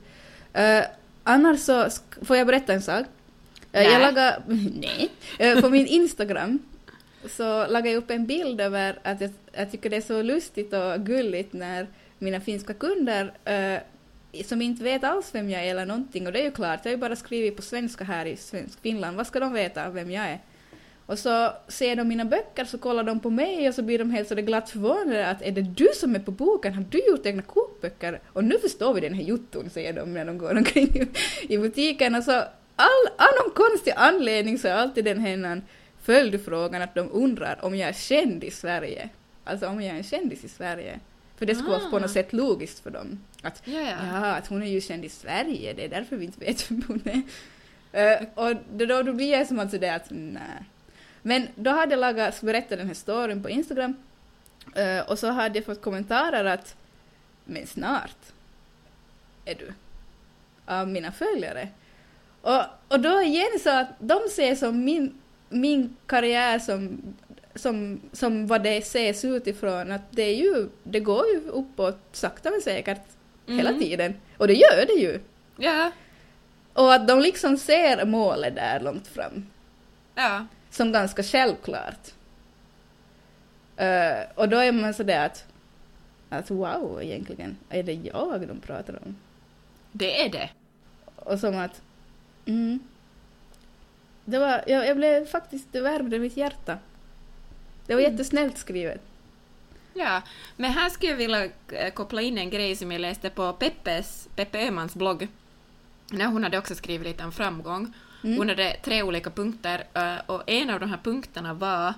Uh, 0.57 0.83
annars 1.23 1.59
så, 1.59 1.87
får 2.21 2.37
jag 2.37 2.47
berätta 2.47 2.73
en 2.73 2.81
sak? 2.81 3.05
Uh, 3.75 3.81
jag 3.81 4.01
lagar, 4.01 4.43
nej, 4.81 5.09
Uh, 5.41 5.61
på 5.61 5.69
min 5.69 5.87
Instagram 5.87 6.59
så 7.29 7.67
lagar 7.67 7.91
jag 7.91 7.95
upp 7.97 8.11
en 8.11 8.25
bild 8.25 8.61
över 8.61 8.99
att 9.03 9.21
jag, 9.21 9.31
jag 9.51 9.71
tycker 9.71 9.89
det 9.89 9.95
är 9.95 10.01
så 10.01 10.21
lustigt 10.21 10.73
och 10.73 11.05
gulligt 11.05 11.53
när 11.53 11.87
mina 12.17 12.39
finska 12.41 12.73
kunder 12.73 13.33
som 14.45 14.61
inte 14.61 14.83
vet 14.83 15.03
alls 15.03 15.29
vem 15.35 15.49
jag 15.49 15.65
är 15.65 15.71
eller 15.71 15.85
någonting, 15.85 16.27
och 16.27 16.33
det 16.33 16.39
är 16.39 16.43
ju 16.43 16.51
klart, 16.51 16.79
jag 16.83 16.91
har 16.91 16.95
ju 16.95 17.01
bara 17.01 17.15
skrivit 17.15 17.55
på 17.55 17.61
svenska 17.61 18.03
här 18.03 18.25
i 18.25 18.37
svensk 18.37 18.81
Finland, 18.81 19.17
vad 19.17 19.27
ska 19.27 19.39
de 19.39 19.53
veta 19.53 19.89
vem 19.89 20.11
jag 20.11 20.25
är? 20.25 20.39
Och 21.05 21.19
så 21.19 21.53
ser 21.67 21.95
de 21.95 22.07
mina 22.07 22.25
böcker 22.25 22.65
så 22.65 22.77
kollar 22.77 23.03
de 23.03 23.19
på 23.19 23.29
mig 23.29 23.67
och 23.69 23.75
så 23.75 23.81
blir 23.81 23.99
de 23.99 24.11
helt 24.11 24.27
så 24.27 24.35
det 24.35 24.41
glatt 24.41 24.69
förvånade 24.69 25.27
att 25.27 25.41
är 25.41 25.51
det 25.51 25.61
du 25.61 25.87
som 25.95 26.15
är 26.15 26.19
på 26.19 26.31
boken? 26.31 26.73
Har 26.73 26.85
du 26.89 26.97
gjort 27.07 27.25
egna 27.25 27.41
kokböcker? 27.41 28.19
Och 28.27 28.43
nu 28.43 28.59
förstår 28.59 28.93
vi 28.93 29.01
den 29.01 29.13
här 29.13 29.23
jotton, 29.23 29.69
säger 29.69 29.93
de 29.93 30.13
när 30.13 30.25
de 30.25 30.37
går 30.37 30.57
omkring 30.57 31.07
i- 31.49 31.57
butiken. 31.57 32.15
Och 32.15 32.23
så 32.23 32.31
all, 32.75 33.07
av 33.17 33.27
någon 33.43 33.53
konstig 33.55 33.93
anledning 33.95 34.57
så 34.59 34.67
är 34.67 34.73
alltid 34.73 35.05
den 35.05 35.19
här 35.19 35.61
följdfrågan 36.01 36.81
att 36.81 36.95
de 36.95 37.09
undrar 37.11 37.59
om 37.65 37.75
jag 37.75 37.89
är 37.89 37.93
känd 37.93 38.43
i 38.43 38.51
Sverige. 38.51 39.09
Alltså 39.43 39.67
om 39.67 39.81
jag 39.81 39.93
är 39.93 39.97
en 39.97 40.03
kändis 40.03 40.43
i 40.43 40.49
Sverige. 40.49 40.99
För 41.37 41.45
det 41.45 41.55
skulle 41.55 41.69
vara 41.71 41.89
på 41.89 41.95
Ah. 41.95 41.99
något 41.99 42.11
sätt 42.11 42.33
logiskt 42.33 42.79
för 42.79 42.89
dem. 42.89 43.19
Att 43.41 43.61
Ja, 43.65 43.79
ja. 43.79 43.95
Ja, 44.13 44.25
att 44.35 44.47
hon 44.47 44.63
är 44.63 44.67
ju 44.67 44.81
känd 44.81 45.05
i 45.05 45.09
Sverige, 45.09 45.73
det 45.73 45.85
är 45.85 45.89
därför 45.89 46.15
vi 46.15 46.25
inte 46.25 46.39
vet 46.39 46.71
vem 46.71 46.81
hon 46.87 47.01
är. 47.05 47.21
Eh, 48.21 48.27
och 48.35 48.55
då, 48.71 49.01
då 49.03 49.13
blir 49.13 49.31
jag 49.31 49.47
som 49.47 49.59
att 49.59 49.71
sådär 49.71 49.95
att 49.95 50.05
nej. 50.09 50.41
Men 51.25 51.47
då 51.55 51.69
hade 51.71 51.91
jag 51.93 51.99
lagat, 51.99 52.41
berättat 52.41 52.77
den 52.77 52.87
här 52.87 52.93
storyn 52.93 53.43
på 53.43 53.49
Instagram 53.49 53.95
eh, 54.75 54.99
och 54.99 55.19
så 55.19 55.27
hade 55.27 55.57
jag 55.57 55.65
fått 55.65 55.81
kommentarer 55.81 56.45
att 56.45 56.75
men 57.45 57.67
snart 57.67 58.17
är 59.45 59.55
du 59.55 59.73
av 60.65 60.87
mina 60.87 61.11
följare. 61.11 61.67
Och, 62.41 62.61
och 62.87 62.99
då 62.99 63.21
igen 63.21 63.59
så 63.63 63.69
att 63.69 63.87
de 63.99 64.19
ser 64.31 64.55
som 64.55 64.83
min, 64.85 65.13
min 65.49 65.95
karriär 66.05 66.59
som, 66.59 67.01
som, 67.55 68.01
som 68.11 68.47
vad 68.47 68.63
det 68.63 68.77
ses 68.77 69.25
utifrån, 69.25 69.91
att 69.91 70.01
det 70.11 70.23
är 70.23 70.35
ju, 70.35 70.69
det 70.83 70.99
går 70.99 71.25
ju 71.27 71.39
uppåt 71.49 71.99
sakta 72.11 72.51
men 72.51 72.61
säkert 72.61 73.01
hela 73.47 73.69
Mm. 73.69 73.81
tiden. 73.81 74.13
Och 74.37 74.47
det 74.47 74.53
gör 74.53 74.85
det 74.87 74.93
ju. 74.93 75.19
Ja, 75.57 75.91
Och 76.73 76.93
att 76.93 77.07
de 77.07 77.19
liksom 77.19 77.57
ser 77.57 78.05
målet 78.05 78.55
där 78.55 78.79
långt 78.79 79.07
fram. 79.07 79.45
ja. 80.15 80.45
Som 80.73 80.91
ganska 80.91 81.23
självklart. 81.23 82.07
Eh, 83.77 84.19
och 84.35 84.49
då 84.49 84.57
är 84.57 84.71
man 84.71 84.93
sådär 84.93 85.25
att, 85.25 85.45
att 86.29 86.51
wow, 86.51 86.99
egentligen, 87.01 87.57
är 87.69 87.83
det 87.83 87.93
jag 87.93 88.47
de 88.47 88.59
pratar 88.59 88.99
om? 89.05 89.15
Det 89.91 90.25
är 90.25 90.29
det. 90.29 90.49
Och 91.15 91.39
som 91.39 91.57
att, 91.57 91.81
mm. 92.45 92.79
Det 94.25 94.39
var, 94.39 94.63
jag, 94.67 94.87
jag 94.87 94.97
blev 94.97 95.25
faktiskt, 95.25 95.67
det 95.71 95.81
värmde 95.81 96.19
mitt 96.19 96.37
hjärta. 96.37 96.77
Det 97.85 97.93
var 97.93 98.01
Mm. 98.01 98.11
jättesnällt 98.11 98.57
skrivet. 98.57 99.01
Ja, 99.93 100.21
men 100.57 100.71
här 100.71 100.89
skulle 100.89 101.11
jag 101.11 101.17
vilja 101.17 101.49
eh, 101.71 101.93
koppla 101.93 102.21
in 102.21 102.37
en 102.37 102.49
grej 102.49 102.75
som 102.75 102.91
jag 102.91 103.01
läste 103.01 103.29
på 103.29 103.53
Peppes, 103.53 104.27
Peppe 104.35 104.67
Öhmans 104.67 104.95
blogg. 104.95 105.27
När 106.11 106.25
hon 106.25 106.43
hade 106.43 106.57
också 106.57 106.75
skrivit 106.75 107.07
lite 107.07 107.23
om 107.23 107.31
framgång. 107.31 107.93
Mm. 108.23 108.37
Hon 108.37 108.49
hade 108.49 108.75
tre 108.83 109.03
olika 109.03 109.29
punkter 109.29 109.83
eh, 109.93 110.17
och 110.25 110.43
en 110.47 110.69
av 110.69 110.79
de 110.79 110.89
här 110.89 110.99
punkterna 111.03 111.53
var 111.53 111.93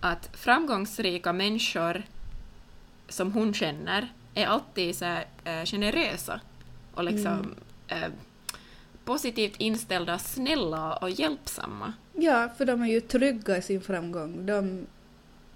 att 0.00 0.30
framgångsrika 0.32 1.32
människor 1.32 2.02
som 3.08 3.32
hon 3.32 3.54
känner 3.54 4.08
är 4.34 4.46
alltid 4.46 4.96
så 4.96 5.04
här, 5.04 5.26
eh, 5.44 5.64
generösa 5.64 6.40
och 6.94 7.04
liksom 7.04 7.54
eh, 7.88 8.08
positivt 9.04 9.56
inställda, 9.56 10.18
snälla 10.18 10.96
och 10.96 11.10
hjälpsamma. 11.10 11.92
Ja, 12.12 12.48
för 12.58 12.64
de 12.64 12.82
är 12.82 12.86
ju 12.86 13.00
trygga 13.00 13.56
i 13.56 13.62
sin 13.62 13.80
framgång. 13.80 14.46
De, 14.46 14.86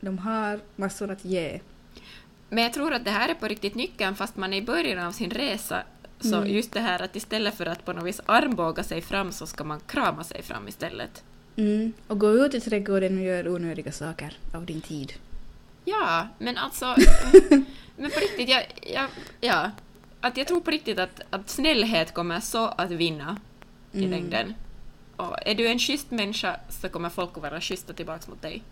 de 0.01 0.19
har 0.19 0.61
massor 0.77 1.11
att 1.11 1.25
ge. 1.25 1.61
Men 2.49 2.65
jag 2.65 2.73
tror 2.73 2.93
att 2.93 3.05
det 3.05 3.11
här 3.11 3.29
är 3.29 3.35
på 3.35 3.49
riktigt 3.49 3.75
nyckeln 3.75 4.17
fast 4.17 4.37
man 4.37 4.53
är 4.53 4.57
i 4.57 4.63
början 4.63 5.07
av 5.07 5.13
sin 5.13 5.31
resa 5.31 5.83
Så 6.23 6.37
Mm. 6.37 6.49
just 6.51 6.73
det 6.73 6.81
här 6.81 7.03
att 7.03 7.17
istället 7.17 7.55
för 7.55 7.67
att 7.67 7.85
på 7.85 7.93
något 7.93 8.05
vis 8.05 8.21
armbåga 8.27 8.83
sig 8.83 9.01
fram 9.01 9.33
så 9.33 9.47
ska 9.47 9.65
man 9.65 9.81
krama 9.87 10.25
sig 10.25 10.43
fram 10.43 10.69
istället. 10.69 11.23
Mm. 11.57 11.93
Och 12.07 12.19
gå 12.19 12.31
ut 12.31 12.55
i 12.55 12.61
trädgården 12.61 13.19
och 13.19 13.25
gör 13.25 13.49
onödiga 13.49 13.93
saker 13.93 14.37
av 14.55 14.65
din 14.67 14.81
tid. 14.81 15.13
Ja, 15.85 16.29
men 16.39 16.59
alltså... 16.59 16.87
men 17.97 18.11
på 18.11 18.21
riktigt, 18.21 18.49
jag, 18.49 18.63
jag, 18.95 19.07
ja. 19.41 19.71
Att 20.21 20.37
jag 20.37 20.47
tror 20.47 20.61
på 20.61 20.71
riktigt 20.71 20.99
att, 20.99 21.21
att 21.31 21.51
snällhet 21.51 22.15
kommer 22.15 22.41
så 22.41 22.67
att 22.67 22.91
vinna 22.91 23.37
i 23.93 23.99
Mm. 23.99 24.11
längden. 24.11 24.55
Och 25.17 25.37
är 25.47 25.55
du 25.55 25.67
en 25.69 25.79
schysst 25.79 26.11
människa 26.11 26.57
så 26.69 26.89
kommer 26.89 27.09
folk 27.09 27.31
att 27.37 27.43
vara 27.43 27.61
schyssta 27.61 27.93
tillbaks 27.93 28.29
mot 28.29 28.43
dig. 28.43 28.63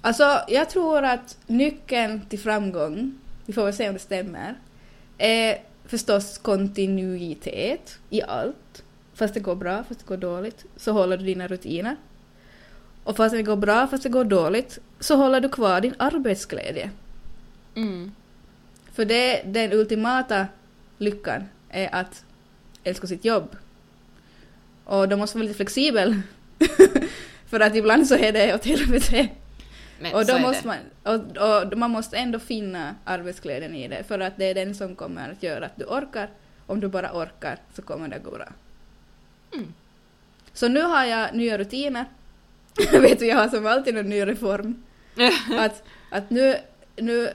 Alltså, 0.00 0.40
jag 0.48 0.70
tror 0.70 1.02
att 1.04 1.38
nyckeln 1.46 2.26
till 2.28 2.38
framgång, 2.38 3.18
vi 3.46 3.52
får 3.52 3.64
väl 3.64 3.74
se 3.74 3.88
om 3.88 3.92
det 3.94 3.98
stämmer, 4.00 4.54
är 5.18 5.58
förstås 5.86 6.38
kontinuitet 6.38 7.98
i 8.10 8.22
allt. 8.22 8.82
Fast 9.14 9.34
det 9.34 9.40
går 9.40 9.54
bra, 9.54 9.84
fast 9.84 10.00
det 10.00 10.06
går 10.06 10.16
dåligt, 10.16 10.64
så 10.76 10.92
håller 10.92 11.16
du 11.16 11.24
dina 11.24 11.48
rutiner. 11.48 11.96
Och 13.04 13.16
fast 13.16 13.34
det 13.34 13.42
går 13.42 13.56
bra, 13.56 13.86
fast 13.86 14.02
det 14.02 14.08
går 14.08 14.24
dåligt, 14.24 14.78
så 15.00 15.16
håller 15.16 15.40
du 15.40 15.48
kvar 15.48 15.80
din 15.80 15.94
arbetsglädje. 15.98 16.90
Mm. 17.74 18.12
För 18.92 19.04
det, 19.04 19.42
den 19.46 19.72
ultimata 19.72 20.46
lyckan 20.98 21.44
är 21.68 21.94
att 21.94 22.24
älska 22.84 23.06
sitt 23.06 23.24
jobb. 23.24 23.56
Och 24.84 25.08
då 25.08 25.16
måste 25.16 25.36
man 25.36 25.40
vara 25.40 25.48
lite 25.48 25.56
flexibel. 25.56 26.22
För 27.46 27.60
att 27.60 27.76
ibland 27.76 28.06
så 28.06 28.16
är 28.16 28.32
det 28.32 28.54
åt 28.54 28.64
helvete. 28.64 29.28
Men 30.02 30.14
Och 30.14 30.26
då 30.26 30.38
måste 30.38 30.66
man, 30.66 30.78
och, 31.02 31.14
och 31.14 31.78
man 31.78 31.90
måste 31.90 32.16
ändå 32.16 32.38
finna 32.38 32.94
arbetsglädjen 33.04 33.74
i 33.74 33.88
det, 33.88 34.04
för 34.04 34.18
att 34.20 34.36
det 34.36 34.44
är 34.44 34.54
den 34.54 34.74
som 34.74 34.96
kommer 34.96 35.30
att 35.30 35.42
göra 35.42 35.66
att 35.66 35.76
du 35.76 35.84
orkar. 35.84 36.28
Om 36.66 36.80
du 36.80 36.88
bara 36.88 37.12
orkar 37.12 37.58
så 37.74 37.82
kommer 37.82 38.08
det 38.08 38.16
att 38.16 38.24
gå 38.24 38.30
bra. 38.30 38.48
Mm. 39.54 39.72
Så 40.52 40.68
nu 40.68 40.80
har 40.80 41.04
jag 41.04 41.34
nya 41.34 41.58
rutiner. 41.58 42.04
Vet 42.92 43.18
du, 43.18 43.26
jag 43.26 43.36
har 43.36 43.48
som 43.48 43.66
alltid 43.66 43.96
en 43.96 44.08
ny 44.08 44.26
reform. 44.26 44.82
Att, 45.58 45.82
att 46.10 46.30
nu, 46.30 46.56
nu 46.96 47.32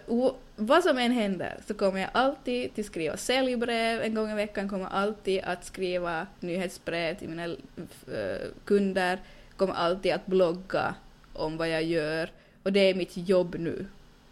vad 0.55 0.83
som 0.83 0.97
än 0.97 1.11
händer 1.11 1.57
så 1.67 1.73
kommer 1.73 1.99
jag 1.99 2.09
alltid 2.13 2.79
att 2.79 2.85
skriva 2.85 3.17
säljbrev 3.17 4.01
en 4.01 4.13
gång 4.13 4.31
i 4.31 4.35
veckan, 4.35 4.69
kommer 4.69 4.85
alltid 4.85 5.41
att 5.43 5.65
skriva 5.65 6.27
nyhetsbrev 6.39 7.15
till 7.15 7.29
mina 7.29 7.45
eh, 7.45 8.47
kunder, 8.65 9.19
kommer 9.55 9.73
alltid 9.73 10.13
att 10.13 10.25
blogga 10.25 10.95
om 11.33 11.57
vad 11.57 11.69
jag 11.69 11.83
gör 11.83 12.29
och 12.67 12.73
det 12.73 12.79
är 12.89 12.93
mitt 12.95 13.11
jobb 13.17 13.55
nu. 13.59 13.85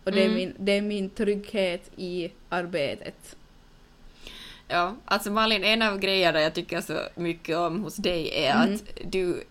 Och 0.03 0.11
det, 0.11 0.19
är 0.21 0.25
Mm. 0.25 0.36
min, 0.38 0.53
det 0.57 0.71
är 0.71 0.81
min 0.81 1.09
trygghet 1.09 1.91
i 1.95 2.31
arbetet. 2.49 3.36
Ja, 4.67 4.95
alltså 5.05 5.31
Malin, 5.31 5.63
en 5.63 5.81
av 5.81 5.99
grejerna 5.99 6.41
jag 6.41 6.53
tycker 6.53 6.81
så 6.81 6.99
mycket 7.15 7.57
om 7.57 7.83
hos 7.83 7.95
dig 7.95 8.31
är 8.45 8.55
Mm. 8.63 8.73
att 8.75 8.81
du, 9.11 9.43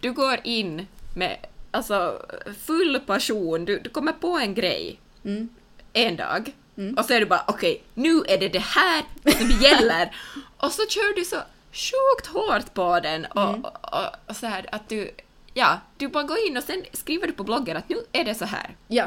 du 0.00 0.12
går 0.12 0.38
in 0.44 0.86
med 1.16 1.36
alltså, 1.70 2.26
full 2.66 3.00
passion. 3.06 3.64
Du, 3.64 3.78
du 3.78 3.90
kommer 3.90 4.12
på 4.12 4.38
en 4.38 4.54
grej 4.54 4.98
Mm. 5.24 5.48
en 5.92 6.16
dag 6.16 6.52
Mm. 6.76 6.94
och 6.98 7.04
så 7.04 7.12
är 7.14 7.20
du 7.20 7.26
bara 7.26 7.44
okej, 7.48 7.82
nu 7.94 8.22
är 8.28 8.38
det 8.38 8.48
det 8.48 8.58
här 8.62 9.04
som 9.38 9.50
gäller. 9.62 10.14
och 10.56 10.72
så 10.72 10.82
kör 10.88 11.16
du 11.16 11.24
så 11.24 11.36
sjukt 11.72 12.26
hårt 12.26 12.74
på 12.74 13.00
den 13.00 13.24
och, 13.24 13.48
Mm. 13.48 13.64
och, 13.64 13.94
och, 13.94 14.06
och 14.26 14.36
så 14.36 14.46
här 14.46 14.66
att 14.72 14.88
du, 14.88 15.10
ja, 15.54 15.80
du 15.96 16.08
bara 16.08 16.22
går 16.24 16.38
in 16.48 16.56
och 16.56 16.62
sen 16.64 16.84
skriver 16.92 17.26
du 17.26 17.32
på 17.32 17.44
bloggen 17.44 17.76
att 17.76 17.88
nu 17.88 17.96
är 18.12 18.24
det 18.24 18.34
så 18.34 18.44
här. 18.44 18.76
Ja. 18.88 19.06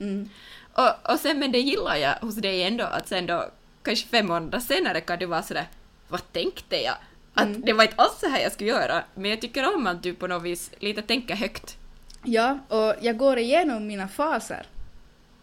Mm. 0.00 0.28
Och, 0.72 1.12
och 1.12 1.18
sen, 1.20 1.38
men 1.38 1.52
det 1.52 1.58
gillar 1.58 1.96
jag 1.96 2.14
hos 2.14 2.34
dig 2.36 2.62
ändå, 2.62 2.84
att 2.84 3.08
sen 3.08 3.26
då, 3.26 3.50
kanske 3.82 4.08
fem 4.08 4.26
månader 4.26 4.60
senare 4.60 5.00
kan 5.00 5.18
du 5.18 5.26
vara 5.26 5.42
sådär, 5.42 5.66
vad 6.08 6.32
tänkte 6.32 6.76
jag? 6.76 6.94
Att 7.34 7.44
Mm. 7.46 7.60
det 7.60 7.72
var 7.72 7.82
inte 7.84 7.96
alls 7.96 8.20
så 8.20 8.28
här 8.28 8.40
jag 8.42 8.52
skulle 8.52 8.70
göra, 8.70 9.04
men 9.14 9.30
jag 9.30 9.40
tycker 9.40 9.74
om 9.74 9.86
att 9.86 10.02
du 10.02 10.14
på 10.14 10.26
något 10.26 10.42
vis 10.42 10.70
lite 10.78 11.02
tänker 11.02 11.34
högt. 11.34 11.76
Ja, 12.24 12.58
och 12.68 12.94
jag 13.00 13.16
går 13.16 13.38
igenom 13.38 13.86
mina 13.86 14.08
faser. 14.08 14.66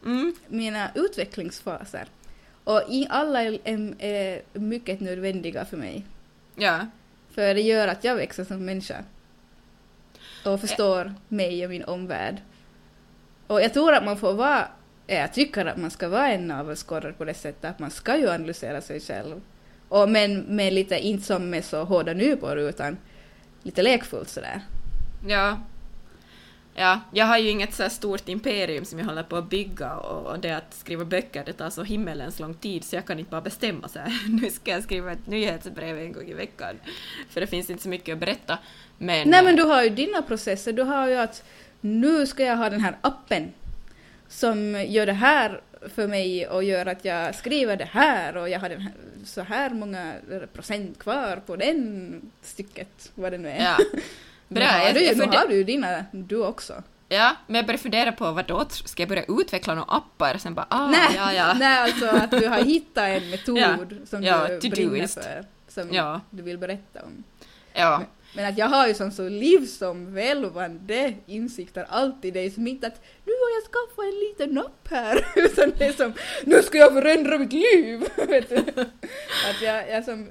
Mm, 0.05 0.35
mina 0.47 0.91
utvecklingsfaser. 0.95 2.07
Och 2.63 2.81
i 2.89 3.07
alla 3.09 3.41
är, 3.43 3.59
är, 3.63 3.95
är 3.99 4.41
mycket 4.53 4.99
nödvändiga 4.99 5.65
för 5.65 5.77
mig. 5.77 6.05
ja. 6.55 6.79
För 7.35 7.53
det 7.53 7.61
gör 7.61 7.87
att 7.87 8.03
jag 8.03 8.15
växer 8.15 8.43
som 8.45 8.65
människa. 8.65 8.95
Och 10.45 10.59
förstår 10.59 11.13
mig 11.27 11.63
och 11.63 11.69
min 11.69 11.83
omvärld. 11.83 12.37
Och 13.47 13.61
jag 13.61 13.73
tror 13.73 13.93
att 13.93 14.03
man 14.03 14.17
får 14.17 14.33
vara, 14.33 14.67
jag 15.07 15.33
tycker 15.33 15.65
att 15.65 15.77
man 15.77 15.91
ska 15.91 16.09
vara 16.09 16.31
en 16.31 16.47
navelskådare 16.47 17.13
på 17.13 17.25
det 17.25 17.33
sättet 17.33 17.65
att 17.65 17.79
man 17.79 17.91
ska 17.91 18.17
ju 18.17 18.29
analysera 18.29 18.81
sig 18.81 18.99
själv. 18.99 19.41
Och 19.89 20.09
men 20.09 20.39
med 20.39 20.73
lite, 20.73 20.99
inte 20.99 21.23
som 21.23 21.49
med 21.49 21.65
så 21.65 21.83
hårda 21.83 22.13
nypor 22.13 22.57
utan 22.57 22.97
lite 23.63 23.81
lekfullt 23.81 24.29
sådär. 24.29 24.61
Ja. 25.27 25.57
Ja, 26.75 26.99
jag 27.11 27.25
har 27.25 27.37
ju 27.37 27.49
inget 27.49 27.73
så 27.73 27.89
stort 27.89 28.29
imperium 28.29 28.85
som 28.85 28.99
jag 28.99 29.05
håller 29.05 29.23
på 29.23 29.35
att 29.35 29.49
bygga 29.49 29.95
och, 29.95 30.31
och 30.31 30.39
det 30.39 30.51
att 30.51 30.73
skriva 30.73 31.05
böcker 31.05 31.43
det 31.45 31.53
tar 31.53 31.69
så 31.69 31.83
himmelens 31.83 32.39
lång 32.39 32.53
tid 32.53 32.83
så 32.83 32.95
jag 32.95 33.05
kan 33.05 33.19
inte 33.19 33.31
bara 33.31 33.41
bestämma 33.41 33.87
så 33.87 33.99
här. 33.99 34.13
nu 34.41 34.49
ska 34.49 34.71
jag 34.71 34.83
skriva 34.83 35.11
ett 35.11 35.27
nyhetsbrev 35.27 35.99
en 35.99 36.13
gång 36.13 36.27
i 36.27 36.33
veckan. 36.33 36.75
För 37.29 37.41
det 37.41 37.47
finns 37.47 37.69
inte 37.69 37.83
så 37.83 37.89
mycket 37.89 38.13
att 38.13 38.19
berätta. 38.19 38.57
Men, 38.97 39.29
Nej 39.29 39.43
men 39.43 39.55
du 39.55 39.63
har 39.63 39.83
ju 39.83 39.89
dina 39.89 40.21
processer, 40.21 40.73
du 40.73 40.83
har 40.83 41.07
ju 41.07 41.15
att 41.15 41.43
nu 41.81 42.27
ska 42.27 42.43
jag 42.43 42.57
ha 42.57 42.69
den 42.69 42.81
här 42.81 42.97
appen 43.01 43.51
som 44.27 44.85
gör 44.87 45.05
det 45.05 45.13
här 45.13 45.61
för 45.95 46.07
mig 46.07 46.47
och 46.47 46.63
gör 46.63 46.85
att 46.85 47.05
jag 47.05 47.35
skriver 47.35 47.77
det 47.77 47.89
här 47.91 48.37
och 48.37 48.49
jag 48.49 48.59
har 48.59 48.69
den 48.69 48.81
här, 48.81 48.93
så 49.25 49.41
här 49.41 49.69
många 49.69 50.13
procent 50.53 50.99
kvar 50.99 51.41
på 51.45 51.55
den 51.55 52.31
stycket, 52.41 53.11
vad 53.15 53.31
det 53.31 53.37
nu 53.37 53.49
är. 53.49 53.63
Ja. 53.63 53.77
Nu 54.53 54.61
har, 54.61 54.93
du, 54.93 55.15
nu 55.15 55.37
har 55.37 55.47
du 55.47 55.63
dina, 55.63 56.05
du 56.11 56.45
också. 56.45 56.83
Ja, 57.09 57.35
men 57.47 57.55
jag 57.55 57.65
började 57.65 57.83
fundera 57.83 58.11
på 58.11 58.31
vad 58.31 58.47
då 58.47 58.65
ska 58.69 59.01
jag 59.01 59.09
börja 59.09 59.23
utveckla 59.27 59.75
några 59.75 59.91
appar? 59.95 60.37
Sen 60.37 60.53
bara 60.53 60.67
ah, 60.69 60.87
nej, 60.87 61.09
ja, 61.15 61.33
ja. 61.33 61.53
nej, 61.53 61.77
alltså 61.77 62.05
att 62.07 62.31
du 62.31 62.47
har 62.47 62.63
hittat 62.63 63.03
en 63.03 63.29
metod 63.31 63.57
Ja, 63.57 63.77
som 64.05 64.23
ja, 64.23 64.47
du 64.61 64.69
brinner 64.69 65.07
för, 65.07 65.45
som 65.67 65.93
Ja. 65.93 66.21
du 66.29 66.43
vill 66.43 66.57
berätta 66.57 67.01
om. 67.03 67.23
ja. 67.73 68.01
Men 68.35 68.45
att 68.45 68.57
jag 68.57 68.65
har 68.67 68.87
ju 68.87 68.93
som 68.93 69.11
så 69.11 69.29
livsomvälvande 69.29 71.13
insikter 71.25 71.85
alltid. 71.89 72.33
Det 72.33 72.39
är 72.39 72.49
som 72.49 72.67
inte 72.67 72.87
att 72.87 73.01
nu 73.25 73.31
har 73.31 73.49
jag 73.55 73.63
skaffat 73.63 74.05
en 74.05 74.19
liten 74.19 74.57
app 74.57 74.87
här. 74.89 75.27
Utan 75.35 75.71
det 75.77 75.85
är 75.85 75.93
som 75.93 76.13
nu 76.43 76.61
ska 76.61 76.77
jag 76.77 76.93
förändra 76.93 77.37
mitt 77.37 77.53
liv. 77.53 78.03
Att 79.49 79.61
jag, 79.61 79.89
jag, 79.89 80.05
som, 80.05 80.29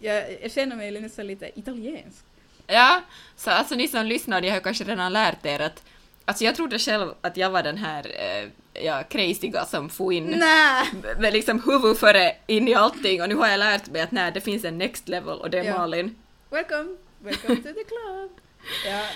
jag, 0.00 0.24
jag 0.42 0.52
känner 0.52 0.76
mig 0.76 1.00
nästan 1.00 1.26
lite 1.26 1.58
italiensk. 1.58 2.24
Ja, 2.72 3.02
så 3.36 3.50
alltså 3.50 3.74
ni 3.74 3.88
som 3.88 4.06
lyssnar, 4.06 4.40
ni 4.40 4.48
har 4.48 4.60
kanske 4.60 4.84
redan 4.84 5.12
lärt 5.12 5.46
er 5.46 5.60
att 5.60 5.82
Alltså 6.24 6.44
jag 6.44 6.56
trodde 6.56 6.78
själv 6.78 7.14
att 7.20 7.36
jag 7.36 7.50
var 7.50 7.62
den 7.62 7.76
här 7.76 8.06
eh, 8.18 8.48
ja, 8.84 9.02
crazyga 9.02 9.64
som 9.64 9.88
får 9.88 10.12
in 10.12 10.26
Nej! 10.26 10.86
med 11.18 11.32
liksom 11.32 11.62
huvud 11.66 11.98
före 11.98 12.36
in 12.46 12.68
i 12.68 12.74
allting 12.74 13.22
och 13.22 13.28
nu 13.28 13.34
har 13.34 13.48
jag 13.48 13.58
lärt 13.58 13.90
mig 13.90 14.02
att 14.02 14.12
nej, 14.12 14.32
det 14.32 14.40
finns 14.40 14.64
en 14.64 14.78
next 14.78 15.08
level 15.08 15.38
och 15.38 15.50
det 15.50 15.58
är 15.58 15.64
Ja. 15.64 15.78
Malin. 15.78 16.16
Welcome! 16.50 16.96
Welcome 17.18 17.56
to 17.56 17.62
the 17.62 17.84
club! 17.84 18.30
Ja, 18.86 19.06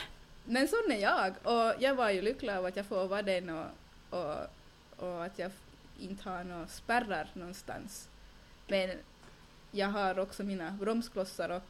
men 0.45 0.69
sån 0.69 0.93
är 0.93 1.01
jag. 1.01 1.35
Och 1.43 1.75
jag 1.79 1.95
var 1.95 2.11
ju 2.11 2.23
lycklig 2.23 2.53
av 2.53 2.67
att 2.67 2.77
jag 2.77 2.87
får 2.87 3.09
vara 3.09 3.23
den 3.23 3.51
och, 3.51 3.67
och, 4.11 4.37
och 4.97 5.25
att 5.25 5.39
jag 5.39 5.51
inte 6.01 6.29
har 6.29 6.45
några 6.45 6.67
spärrar 6.67 7.29
någonstans. 7.33 8.09
Men 8.69 8.91
jag 9.71 9.89
har 9.89 10.19
också 10.19 10.43
mina 10.43 10.71
bromsklossar 10.71 11.49
och, 11.49 11.63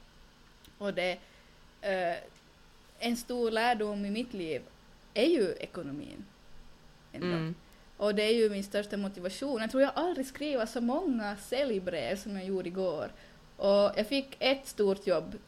och 0.78 0.94
det 0.94 1.18
eh, 1.86 2.16
en 2.98 3.16
stor 3.16 3.50
lärdom 3.50 4.04
i 4.04 4.10
mitt 4.10 4.34
liv 4.34 4.62
är 5.14 5.26
ju 5.26 5.54
ekonomin. 5.60 6.24
Mm. 7.12 7.54
Och 7.96 8.14
det 8.14 8.22
är 8.22 8.34
ju 8.34 8.50
min 8.50 8.64
största 8.64 8.96
motivation. 8.96 9.60
Jag 9.60 9.70
tror 9.70 9.82
jag 9.82 9.92
aldrig 9.94 10.26
skrivit 10.26 10.68
så 10.68 10.80
många 10.80 11.36
säljbrev 11.36 12.16
som 12.16 12.36
jag 12.36 12.44
gjorde 12.44 12.68
igår. 12.68 13.10
Och 13.56 13.92
jag 13.96 14.06
fick 14.08 14.36
ett 14.38 14.66
stort 14.66 15.06
jobb. 15.06 15.38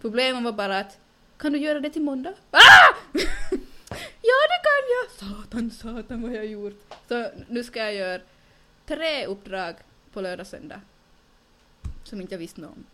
Problemet 0.00 0.44
var 0.44 0.52
bara 0.52 0.78
att 0.78 0.98
kan 1.36 1.52
du 1.52 1.58
göra 1.58 1.80
det 1.80 1.90
till 1.90 2.02
måndag? 2.02 2.34
Ah! 2.50 2.96
ja, 4.22 4.38
det 4.50 4.60
kan 4.62 4.82
jag! 4.94 5.10
Satan, 5.18 5.70
satan 5.70 6.22
vad 6.22 6.32
jag 6.32 6.38
har 6.38 6.44
gjort. 6.44 6.94
Så 7.08 7.30
nu 7.48 7.64
ska 7.64 7.78
jag 7.78 7.94
göra 7.94 8.22
tre 8.86 9.26
uppdrag 9.26 9.74
på 10.12 10.20
lördag 10.20 10.46
söndag. 10.46 10.80
Som 12.04 12.20
inte 12.20 12.34
jag 12.34 12.38
visste 12.38 12.60
något 12.60 12.70
om. 12.70 12.84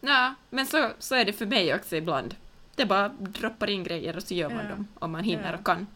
Ja, 0.00 0.34
men 0.50 0.66
så, 0.66 0.90
så 0.98 1.14
är 1.14 1.24
det 1.24 1.32
för 1.32 1.46
mig 1.46 1.74
också 1.74 1.96
ibland. 1.96 2.34
Det 2.74 2.86
bara 2.86 3.08
droppar 3.08 3.70
in 3.70 3.84
grejer 3.84 4.16
och 4.16 4.22
så 4.22 4.34
gör 4.34 4.48
man 4.50 4.64
Ja. 4.64 4.70
dem 4.70 4.88
om 4.94 5.12
man 5.12 5.24
hinner 5.24 5.52
Ja. 5.52 5.58
och 5.58 5.64
kan. 5.66 5.86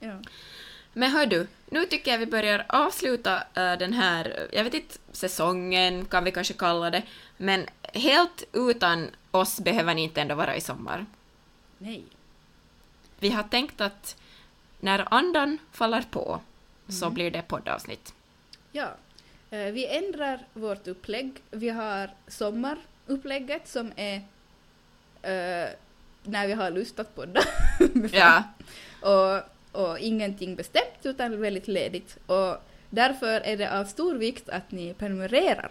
Ja. 0.00 0.20
Men 0.92 1.10
hör 1.10 1.26
du, 1.26 1.46
nu 1.70 1.84
tycker 1.86 2.10
jag 2.10 2.18
vi 2.18 2.26
börjar 2.26 2.64
avsluta 2.68 3.36
eh, 3.54 3.78
den 3.78 3.92
här, 3.92 4.48
jag 4.52 4.64
vet 4.64 4.74
inte, 4.74 4.94
säsongen 5.12 6.04
kan 6.04 6.24
vi 6.24 6.30
kanske 6.32 6.54
kalla 6.54 6.90
det, 6.90 7.02
men 7.36 7.66
helt 7.94 8.44
utan 8.52 9.10
oss 9.30 9.60
behöver 9.60 9.94
ni 9.94 10.02
inte 10.02 10.20
ändå 10.20 10.34
vara 10.34 10.56
i 10.56 10.60
sommar. 10.60 11.06
Nej. 11.78 12.04
Vi 13.18 13.30
har 13.30 13.42
tänkt 13.42 13.80
att 13.80 14.16
när 14.80 15.14
andan 15.14 15.58
faller 15.72 16.02
på 16.10 16.40
så 16.88 17.04
Mm. 17.04 17.14
blir 17.14 17.30
det 17.30 17.42
poddavsnitt. 17.42 18.14
Ja. 18.72 18.88
Eh, 19.50 19.58
Vi 19.72 19.86
ändrar 19.86 20.38
vårt 20.52 20.86
upplägg. 20.86 21.32
Vi 21.50 21.68
har 21.68 22.10
sommarupplägget 23.12 23.68
som 23.68 23.92
är 23.96 24.14
eh, 25.22 25.70
när 26.24 26.46
vi 26.46 26.52
har 26.52 26.70
lust 26.70 26.98
att 26.98 27.14
podda. 27.14 27.40
Ja, 28.12 28.42
och, 29.00 29.42
och 29.82 29.98
ingenting 29.98 30.56
bestämt 30.56 31.00
utan 31.02 31.40
väldigt 31.40 31.68
ledigt. 31.68 32.18
Och 32.26 32.56
därför 32.90 33.40
är 33.40 33.56
det 33.56 33.78
av 33.80 33.84
stor 33.84 34.14
vikt 34.14 34.48
att 34.48 34.70
ni 34.70 34.94
prenumererar 34.94 35.70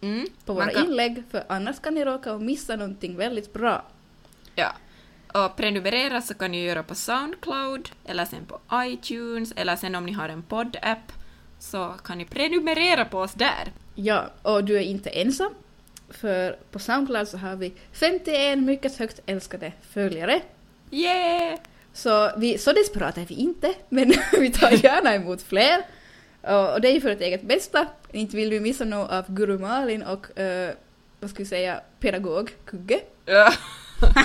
mm. 0.00 0.26
på 0.44 0.54
våra 0.54 0.70
kan- 0.70 0.84
inlägg 0.84 1.22
för 1.30 1.44
annars 1.48 1.80
kan 1.80 1.94
ni 1.94 2.04
råka 2.04 2.32
och 2.32 2.42
missa 2.42 2.76
någonting 2.76 3.16
väldigt 3.16 3.52
bra. 3.52 3.82
Ja. 4.54 4.72
Och 5.34 5.56
prenumerera 5.56 6.20
så 6.22 6.34
kan 6.34 6.50
ni 6.50 6.64
göra 6.64 6.82
på 6.82 6.94
Soundcloud, 6.94 7.90
eller 8.04 8.24
sen 8.24 8.46
på 8.46 8.60
iTunes, 8.74 9.52
eller 9.56 9.76
sen 9.76 9.94
om 9.94 10.06
ni 10.06 10.12
har 10.12 10.28
en 10.28 10.42
poddapp 10.42 11.12
så 11.58 11.94
kan 12.04 12.18
ni 12.18 12.24
prenumerera 12.24 13.04
på 13.04 13.18
oss 13.18 13.34
där. 13.34 13.72
Ja, 13.94 14.30
och 14.42 14.64
du 14.64 14.76
är 14.76 14.82
inte 14.82 15.10
ensam. 15.10 15.54
För 16.10 16.56
på 16.70 16.78
Soundcloud 16.78 17.28
så 17.28 17.36
har 17.36 17.56
vi 17.56 17.72
51 17.92 18.58
mycket 18.58 18.98
högt 18.98 19.20
älskade 19.26 19.72
följare. 19.90 20.40
Yeah! 20.90 21.58
Så, 21.92 22.30
vi, 22.36 22.58
så 22.58 22.72
desperata 22.72 23.20
är 23.20 23.26
vi 23.26 23.34
inte, 23.34 23.74
men 23.88 24.12
vi 24.32 24.50
tar 24.52 24.70
gärna 24.70 25.14
emot 25.14 25.42
fler. 25.42 25.78
Och, 26.40 26.80
det 26.80 26.88
är 26.88 26.92
ju 26.92 27.00
för 27.00 27.08
ett 27.08 27.20
eget 27.20 27.42
bästa. 27.42 27.86
Inte 28.12 28.36
vill 28.36 28.50
vi 28.50 28.60
missa 28.60 28.84
något 28.84 29.10
av 29.10 29.24
Guru 29.34 29.58
Malin 29.58 30.02
och, 30.02 30.38
eh, 30.38 30.74
vad 31.20 31.30
ska 31.30 31.38
vi 31.38 31.48
säga, 31.48 31.80
pedagog 32.00 32.50
Kugge. 32.64 33.00
Ja, 33.24 33.52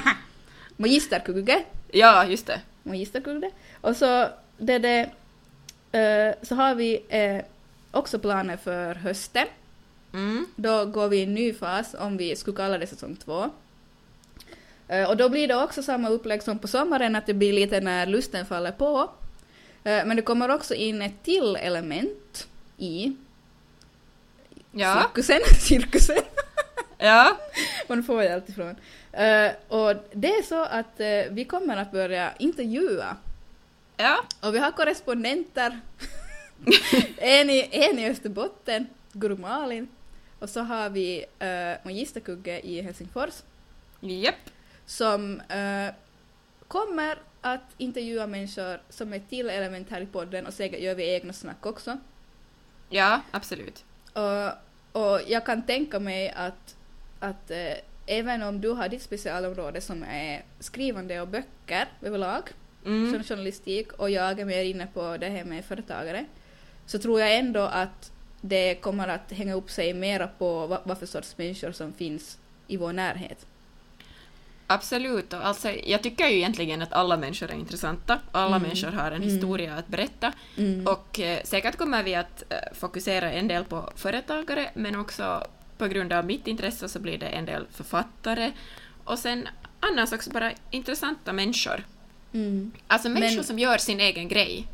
Magister 0.78 1.20
Kugge. 1.20 1.64
ja 1.92 2.26
just 2.26 2.48
det. 2.48 2.62
Magister 2.84 3.22
Kugge. 3.22 3.52
Och 3.82 3.96
så, 3.96 4.28
det, 4.58 4.80
det, 4.80 5.10
eh, 6.00 6.36
så 6.42 6.56
har 6.56 6.76
vi 6.76 7.04
eh, 7.10 7.46
också 7.92 8.20
planer 8.20 8.58
för 8.58 8.96
hösten. 8.96 9.48
Mm. 10.14 10.46
Då 10.56 10.86
går 10.86 11.08
vi 11.08 11.18
i 11.18 11.24
en 11.24 11.34
ny 11.34 11.54
fas, 11.54 11.96
om 12.00 12.18
vi 12.18 12.36
skulle 12.36 12.58
kalla 12.58 12.78
det 12.78 12.88
säsong 12.88 13.16
två. 13.16 13.50
Eh, 14.88 15.10
Och 15.10 15.18
då 15.18 15.30
blir 15.30 15.48
det 15.48 15.56
också 15.64 15.84
samma 15.84 16.10
upplägg 16.10 16.44
som 16.44 16.60
på 16.60 16.68
sommaren, 16.68 17.16
att 17.16 17.26
det 17.26 17.34
blir 17.34 17.54
lite 17.54 17.80
när 17.82 18.06
lusten 18.06 18.46
faller 18.46 18.72
på. 18.72 19.10
Eh, 19.84 20.06
Men 20.06 20.16
det 20.16 20.22
kommer 20.22 20.50
också 20.50 20.74
in 20.74 21.02
ett 21.02 21.24
till 21.24 21.56
element 21.56 22.48
i 22.78 23.16
Ja, 24.72 25.02
cirkusen. 25.02 25.40
cirkusen. 25.60 26.18
ja. 26.98 27.38
Man 27.88 28.04
får 28.04 28.24
ju 28.24 28.30
allt 28.30 28.50
ifrån. 28.50 28.76
Eh, 29.12 29.52
Och 29.68 29.96
det 30.14 30.28
är 30.28 30.44
så 30.44 30.64
att 30.64 31.00
vi 31.32 31.46
kommer 31.46 31.78
att 31.78 31.92
börja 31.92 32.32
intervjua. 32.40 33.18
Ja, 33.98 34.18
Och 34.42 34.56
vi 34.56 34.60
har 34.60 34.72
korrespondenter. 34.72 35.80
en, 37.18 37.50
i, 37.50 37.70
en 37.72 38.00
i 38.00 38.10
Österbotten, 38.10 38.88
Guru 39.12 39.38
Malin. 39.38 39.88
Och 40.44 40.50
så 40.50 40.62
har 40.62 40.90
vi 40.90 41.26
uh, 41.42 41.86
Magisterkugge 41.86 42.60
i 42.60 42.82
Helsingfors. 42.82 43.44
japp. 44.02 44.50
som 44.86 45.40
eh, 45.40 45.94
kommer 46.68 47.18
att 47.42 47.62
intervjua 47.78 48.28
människor 48.28 48.82
som 48.90 49.14
är 49.14 49.20
till 49.20 49.50
element 49.50 49.90
här 49.90 50.02
i 50.02 50.06
podden 50.06 50.46
och 50.46 50.54
säkert 50.54 50.80
gör 50.80 50.96
vi 50.96 51.14
egna 51.14 51.34
snack 51.34 51.66
också. 51.66 51.98
Ja, 52.90 53.22
absolut. 53.32 53.84
Och, 54.14 54.52
och 55.02 55.22
jag 55.28 55.46
kan 55.46 55.62
tänka 55.66 56.00
mig 56.00 56.30
att, 56.30 56.76
att 57.20 57.52
eh, 57.52 57.78
även 58.06 58.44
om 58.44 58.62
du 58.62 58.70
har 58.70 58.90
ditt 58.90 59.02
specialområde 59.02 59.82
som 59.82 60.04
är 60.04 60.44
skrivande 60.60 61.22
och 61.22 61.28
böcker 61.28 61.88
överlag, 62.02 62.44
Mm. 62.86 63.14
som 63.14 63.24
journalistik, 63.24 63.92
och 63.94 64.10
jag 64.10 64.40
är 64.40 64.46
mer 64.46 64.64
inne 64.64 64.88
på 64.94 65.18
det 65.18 65.30
här 65.30 65.44
med 65.44 65.66
företagare, 65.66 66.26
så 66.86 67.00
tror 67.00 67.20
jag 67.20 67.36
ändå 67.36 67.62
att 67.62 68.13
det 68.46 68.76
kommer 68.76 69.08
att 69.08 69.32
hänga 69.32 69.54
upp 69.54 69.70
sig 69.72 69.94
mera 69.94 70.28
på 70.28 70.68
vad, 70.68 70.80
vad 70.84 70.98
för 71.00 71.06
sorts 71.06 71.38
människor 71.38 71.72
som 71.72 71.94
finns 71.94 72.38
i 72.68 72.78
vår 72.78 72.94
närhet. 72.94 73.46
Absolut. 74.68 75.34
Och 75.34 75.46
alltså, 75.46 75.70
jag 75.72 76.04
tycker 76.04 76.28
ju 76.28 76.36
egentligen 76.38 76.82
att 76.82 76.94
alla 76.94 77.18
människor 77.18 77.50
är 77.52 77.56
intressanta. 77.56 78.20
Alla 78.32 78.56
Mm. 78.56 78.62
människor 78.62 78.92
har 78.92 79.08
en 79.12 79.14
Mm. 79.24 79.30
historia 79.30 79.76
att 79.76 79.88
berätta. 79.88 80.34
Mm. 80.58 80.88
Och 80.88 81.20
eh, 81.20 81.40
säkert 81.44 81.78
kommer 81.78 82.04
vi 82.04 82.16
att 82.16 82.44
eh, 82.50 82.58
fokusera 82.74 83.32
en 83.32 83.48
del 83.48 83.64
på 83.64 83.90
företagare, 83.96 84.70
men 84.74 84.96
också 85.00 85.44
på 85.78 85.88
grund 85.88 86.14
av 86.14 86.26
mitt 86.26 86.48
intresse 86.48 86.90
så 86.90 87.00
blir 87.00 87.18
det 87.18 87.28
en 87.28 87.46
del 87.46 87.66
författare. 87.72 88.52
Och 89.04 89.20
sen 89.20 89.48
annars 89.80 90.14
också 90.14 90.30
bara 90.30 90.52
intressanta 90.72 91.34
människor. 91.34 91.84
Mm. 92.34 92.72
Alltså 92.88 93.10
människor 93.10 93.36
Men- 93.36 93.44
som 93.44 93.60
gör 93.60 93.78
sin 93.78 94.00
egen 94.00 94.28
grej. 94.28 94.68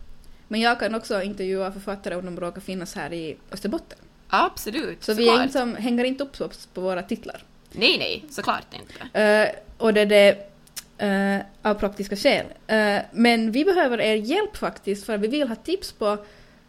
Men 0.51 0.61
jag 0.61 0.79
kan 0.79 0.95
också 0.95 1.21
intervjua 1.21 1.71
författare 1.71 2.15
om 2.15 2.25
de 2.25 2.39
råkar 2.39 2.61
finnas 2.61 2.95
här 2.95 3.13
i 3.13 3.37
Österbotten. 3.51 3.99
Absolut, 4.27 5.03
Så 5.03 5.13
vi 5.13 5.29
är 5.29 5.43
inte 5.43 5.59
som, 5.59 5.75
hänger 5.75 6.03
inte 6.03 6.23
upp 6.23 6.41
oss 6.41 6.65
på 6.73 6.81
våra 6.81 7.03
titlar. 7.03 7.43
Nej, 7.71 7.97
nej, 7.99 8.25
såklart 8.29 8.65
inte. 8.73 9.19
Eh, 9.19 9.49
och 9.77 9.93
det 9.93 10.01
är 10.01 10.05
det 10.05 10.49
eh, 10.97 11.45
av 11.61 11.73
praktiska 11.73 12.15
skäl. 12.15 12.45
Eh, 12.67 13.01
men 13.11 13.51
vi 13.51 13.65
behöver 13.65 14.01
er 14.01 14.15
hjälp 14.15 14.57
faktiskt 14.57 15.05
för 15.05 15.17
vi 15.17 15.27
vill 15.27 15.47
ha 15.47 15.55
tips 15.55 15.91
på 15.91 16.17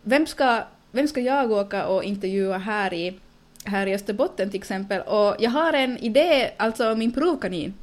vem 0.03 0.27
ska, 0.27 0.63
vem 0.91 1.09
ska 1.09 1.21
jag 1.21 1.53
åka 1.53 1.87
och 1.87 2.05
intervjua 2.05 2.59
här 2.59 2.95
i, 2.95 3.19
här 3.65 3.87
i 3.87 3.95
Österbotten 3.95 4.51
till 4.51 4.61
exempel. 4.61 5.01
Och 5.03 5.37
jag 5.39 5.51
har 5.51 5.73
en 5.73 5.99
idé, 5.99 6.51
alltså 6.57 6.95
min 6.95 7.13
provkanin. 7.13 7.75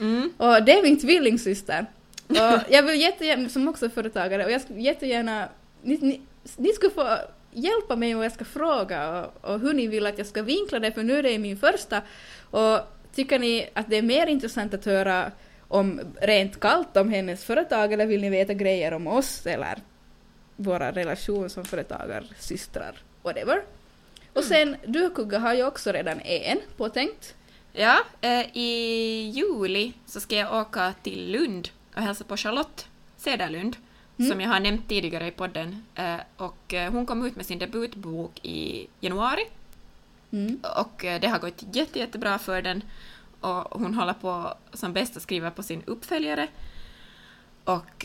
Mm. 0.00 0.32
Och 0.36 0.62
det 0.62 0.78
är 0.78 0.82
min 0.82 1.00
tvillingsyster. 1.00 1.86
Och 2.28 2.60
jag 2.68 2.82
vill 2.82 3.00
jättegärna, 3.00 3.48
som 3.48 3.68
också 3.68 3.84
är 3.84 3.90
företagare, 3.90 4.44
och 4.44 4.50
jag 4.50 4.60
skulle 4.60 4.80
jättegärna, 4.80 5.48
ni, 5.82 5.98
ni, 6.02 6.20
ni 6.56 6.72
skulle 6.72 6.92
få 6.92 7.18
hjälpa 7.52 7.96
mig 7.96 8.16
och 8.16 8.24
jag 8.24 8.32
ska 8.32 8.44
fråga 8.44 9.20
och, 9.20 9.50
och 9.50 9.60
hur 9.60 9.74
ni 9.74 9.86
vill 9.86 10.06
att 10.06 10.18
jag 10.18 10.26
ska 10.26 10.42
vinkla 10.42 10.78
det, 10.78 10.92
för 10.92 11.02
nu 11.02 11.18
är 11.18 11.22
det 11.22 11.38
min 11.38 11.56
första. 11.56 12.02
Och 12.50 12.80
tycker 13.14 13.38
ni 13.38 13.68
att 13.72 13.90
det 13.90 13.96
är 13.96 14.02
mer 14.02 14.26
intressant 14.26 14.74
att 14.74 14.84
höra 14.84 15.32
om 15.68 16.00
rent 16.20 16.60
kallt 16.60 16.96
om 16.96 17.08
hennes 17.08 17.44
företag, 17.44 17.92
eller 17.92 18.06
vill 18.06 18.20
ni 18.20 18.30
veta 18.30 18.54
grejer 18.54 18.92
om 18.92 19.06
oss, 19.06 19.46
eller 19.46 19.78
våra 20.56 20.92
relation 20.92 21.50
som 21.50 21.64
företagarsystrar, 21.64 22.94
whatever. 23.22 23.62
Och 24.32 24.44
sen, 24.44 24.76
du 24.86 25.10
Kugga 25.10 25.38
har 25.38 25.54
ju 25.54 25.66
också 25.66 25.92
redan 25.92 26.20
en 26.20 26.58
påtänkt. 26.76 27.34
Ja, 27.72 27.98
eh, 28.20 28.56
i 28.56 29.32
juli 29.34 29.92
så 30.06 30.20
ska 30.20 30.36
jag 30.36 30.54
åka 30.54 30.94
till 31.02 31.32
Lund 31.32 31.68
och 31.96 32.02
hälsa 32.02 32.24
på 32.24 32.36
Charlotte 32.36 32.86
Cederlund, 33.16 33.76
Mm. 34.18 34.30
som 34.30 34.40
jag 34.40 34.48
har 34.48 34.60
nämnt 34.60 34.88
tidigare 34.88 35.26
i 35.26 35.30
podden. 35.30 35.84
Eh, 35.94 36.16
och 36.36 36.74
eh, 36.74 36.92
hon 36.92 37.06
kom 37.06 37.26
ut 37.26 37.36
med 37.36 37.46
sin 37.46 37.58
debutbok 37.58 38.40
i 38.44 38.86
januari 39.00 39.42
Mm. 40.32 40.60
och 40.76 41.04
eh, 41.04 41.20
det 41.20 41.28
har 41.28 41.38
gått 41.38 41.62
jätte, 41.76 41.98
jättebra 41.98 42.38
för 42.38 42.62
den. 42.62 42.82
Och 43.40 43.80
hon 43.80 43.94
håller 43.94 44.12
på 44.12 44.54
som 44.72 44.92
bäst 44.92 45.16
att 45.16 45.22
skriva 45.22 45.50
på 45.50 45.62
sin 45.62 45.82
uppföljare. 45.86 46.48
Och 47.64 48.04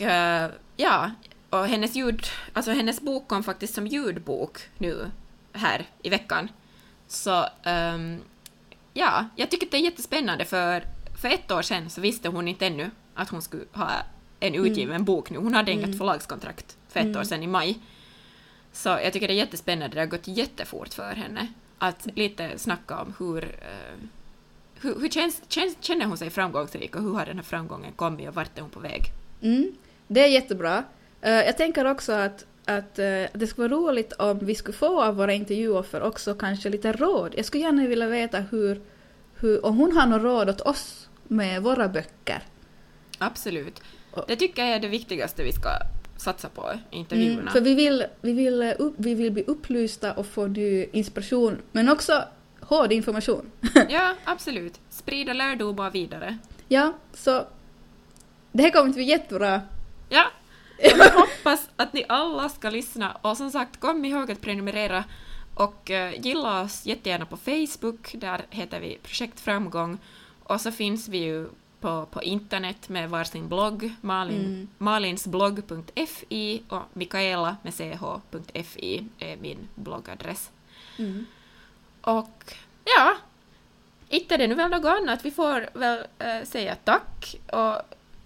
ja, 0.76 1.10
och 1.50 1.66
hennes 1.68 1.94
ljud, 1.96 2.24
alltså 2.52 2.70
hennes 2.72 3.00
bok 3.00 3.28
kom 3.28 3.44
faktiskt 3.44 3.74
som 3.74 3.86
ljudbok 3.86 4.58
nu 4.78 5.10
här 5.52 5.86
i 6.02 6.08
veckan. 6.08 6.48
Så 7.08 7.46
ehm, 7.62 8.20
ja, 8.94 9.26
jag 9.36 9.50
tycker 9.50 9.66
det 9.70 9.76
är 9.76 9.80
jättespännande 9.80 10.44
för 10.44 10.84
för 11.20 11.28
ett 11.28 11.50
år 11.50 11.62
sedan 11.62 11.90
så 11.90 12.00
visste 12.00 12.28
hon 12.28 12.48
inte 12.48 12.66
ännu 12.66 12.90
att 13.14 13.28
hon 13.28 13.42
skulle 13.42 13.64
ha 13.72 13.90
en 14.40 14.54
utgiven 14.54 15.04
bok 15.04 15.30
nu. 15.30 15.38
Hon 15.38 15.54
hade 15.54 15.70
inget 15.72 15.86
Mm. 15.86 15.98
förlagskontrakt 15.98 16.76
för 16.88 17.00
ett 17.00 17.06
Mm. 17.06 17.20
år 17.20 17.24
sedan 17.24 17.42
i 17.42 17.46
maj. 17.46 17.78
Så 18.72 18.88
jag 18.88 19.12
tycker 19.12 19.28
det 19.28 19.34
är 19.34 19.36
jättespännande, 19.36 19.94
det 19.96 20.00
har 20.00 20.06
gått 20.06 20.26
jättefort 20.28 20.94
för 20.94 21.12
henne. 21.14 21.46
Att 21.78 22.06
lite 22.14 22.58
snacka 22.58 23.00
om 23.00 23.14
hur, 23.18 23.44
eh, 23.44 24.08
hur, 24.80 25.00
hur 25.00 25.08
känns, 25.08 25.42
känns, 25.48 25.76
känner 25.80 26.06
hon 26.06 26.18
sig 26.18 26.30
framgångsrik 26.30 26.96
och 26.96 27.02
hur 27.02 27.12
har 27.14 27.26
den 27.26 27.36
här 27.36 27.42
framgången 27.44 27.92
kommit 27.92 28.28
och 28.28 28.34
vart 28.34 28.58
är 28.58 28.62
hon 28.62 28.70
på 28.70 28.80
väg? 28.80 29.02
Mm, 29.42 29.72
det 30.08 30.20
är 30.24 30.28
jättebra. 30.28 30.84
Eh, 31.20 31.30
jag 31.32 31.56
tänker 31.56 31.84
också 31.84 32.12
att, 32.12 32.44
att 32.64 32.98
eh, 32.98 33.24
det 33.32 33.46
skulle 33.48 33.68
vara 33.68 33.80
roligt 33.80 34.12
om 34.12 34.38
vi 34.38 34.54
skulle 34.54 34.76
få 34.78 35.02
av 35.02 35.16
våra 35.16 35.32
intervjuoffer 35.32 36.02
också 36.02 36.34
kanske 36.34 36.68
lite 36.68 36.92
råd. 36.92 37.34
Jag 37.36 37.44
skulle 37.44 37.62
gärna 37.64 37.86
vilja 37.86 38.06
veta 38.06 38.40
hur, 38.40 38.80
hur, 39.34 39.66
om 39.66 39.76
hon 39.78 39.92
har 39.96 40.06
något 40.06 40.22
råd 40.22 40.48
åt 40.50 40.60
oss 40.60 41.08
med 41.24 41.62
våra 41.62 41.88
böcker. 41.88 42.42
Absolut. 43.22 43.82
Det 44.28 44.36
tycker 44.36 44.62
jag 44.62 44.74
är 44.74 44.80
det 44.80 44.88
viktigaste 44.88 45.42
vi 45.42 45.52
ska 45.52 45.70
satsa 46.16 46.48
på 46.48 46.72
i 46.90 46.96
intervjuerna. 46.96 47.40
Mm, 47.40 47.52
för 47.52 47.60
vi 47.60 47.74
vill, 47.74 48.04
vi, 48.20 48.32
vill, 48.32 48.74
upp, 48.78 48.94
vi 48.96 49.14
vill 49.14 49.32
bli 49.32 49.44
upplysta 49.46 50.12
och 50.12 50.26
få 50.26 50.46
ny 50.46 50.86
inspiration, 50.92 51.58
men 51.72 51.88
också 51.88 52.24
hård 52.60 52.92
information. 52.92 53.50
Ja, 53.88 54.14
absolut. 54.24 54.80
Sprida 54.90 55.32
lärdomar 55.32 55.90
vidare. 55.90 56.38
ja, 56.68 56.92
så 57.14 57.46
det 58.52 58.62
här 58.62 58.70
kommer 58.70 58.88
att 58.88 58.94
bli 58.94 59.04
jättebra. 59.04 59.60
Ja, 60.08 60.24
jag 60.78 61.12
hoppas 61.12 61.68
att 61.76 61.92
ni 61.92 62.04
alla 62.08 62.48
ska 62.48 62.70
lyssna 62.70 63.16
och 63.22 63.36
som 63.36 63.50
sagt 63.50 63.80
kom 63.80 64.04
ihåg 64.04 64.30
att 64.30 64.40
prenumerera 64.40 65.04
och 65.54 65.90
eh, 65.90 66.20
gilla 66.20 66.62
oss 66.62 66.86
jättegärna 66.86 67.26
på 67.26 67.36
Facebook, 67.36 68.14
där 68.14 68.46
heter 68.50 68.80
vi 68.80 68.98
Projekt 69.02 69.40
Framgång 69.40 69.98
och 70.44 70.60
så 70.60 70.72
finns 70.72 71.08
vi 71.08 71.18
ju 71.18 71.48
på, 71.82 72.06
på 72.10 72.22
internet 72.22 72.88
med 72.88 73.10
varsin 73.10 73.48
blogg, 73.48 73.92
Malin, 74.00 74.44
Mm. 74.44 74.68
malinsblogg.fi 74.78 76.62
och 76.68 76.82
Mikaela 76.92 77.56
med 77.62 77.74
ch.fi 77.74 79.06
är 79.18 79.36
min 79.36 79.68
bloggadress. 79.74 80.50
Mm. 80.98 81.26
Och 82.00 82.54
ja, 82.84 83.16
inte 84.08 84.34
är 84.34 84.38
det 84.38 84.46
nu 84.46 84.54
väl 84.54 84.70
något 84.70 84.84
annat. 84.84 85.24
Vi 85.24 85.30
får 85.30 85.78
väl 85.78 86.06
äh, 86.18 86.42
säga 86.44 86.76
tack. 86.84 87.36
Och 87.52 87.76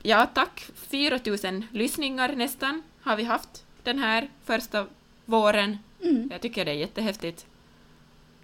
ja, 0.03 0.27
tack. 0.35 0.61
4000 0.75 1.67
lyssningar 1.73 2.29
nästan 2.37 2.83
har 3.01 3.17
vi 3.17 3.23
haft 3.25 3.65
den 3.83 3.99
här 3.99 4.29
första 4.45 4.87
våren. 5.25 5.79
Mm. 6.03 6.29
Jag 6.33 6.41
tycker 6.41 6.65
det 6.65 6.71
är 6.71 6.75
jättehäftigt. 6.75 7.47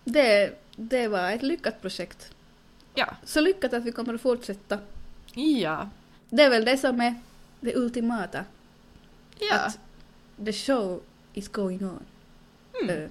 Det, 0.04 0.58
det 0.76 1.08
var 1.08 1.30
ett 1.30 1.42
lyckat 1.42 1.82
projekt. 1.82 2.30
Ja. 2.94 3.06
Så 3.24 3.40
lyckat 3.40 3.72
att 3.72 3.84
vi 3.84 3.92
kommer 3.92 4.14
att 4.14 4.20
fortsätta. 4.20 4.78
Ja. 5.35 5.89
Det 6.30 6.43
är 6.43 6.51
väl 6.51 6.64
det 6.64 6.76
som 6.76 7.01
är 7.01 7.14
det 7.61 7.76
ultimata. 7.76 8.45
Ja, 9.39 9.55
Att 9.59 9.78
the 10.45 10.53
show 10.53 11.01
is 11.35 11.49
going 11.49 11.85
on. 11.85 12.05
Mm. 12.83 13.03
Eh, 13.03 13.09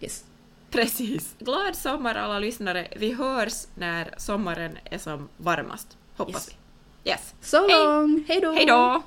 yes. 0.00 0.24
precis. 0.70 1.34
Glad 1.38 1.76
sommar 1.76 2.14
alla 2.14 2.38
lyssnare. 2.38 2.88
Vi 2.96 3.12
hörs 3.12 3.66
när 3.74 4.14
sommaren 4.16 4.78
är 4.84 4.98
som 4.98 5.28
varmast, 5.36 5.96
hoppas 6.16 6.34
Yes. 6.34 6.48
vi. 7.04 7.10
Yes. 7.10 7.34
So 7.40 7.56
Hej. 7.56 7.84
long! 7.84 8.24
Hej 8.28 8.40
då! 8.40 8.52
Hej 8.52 8.66
då! 8.66 9.02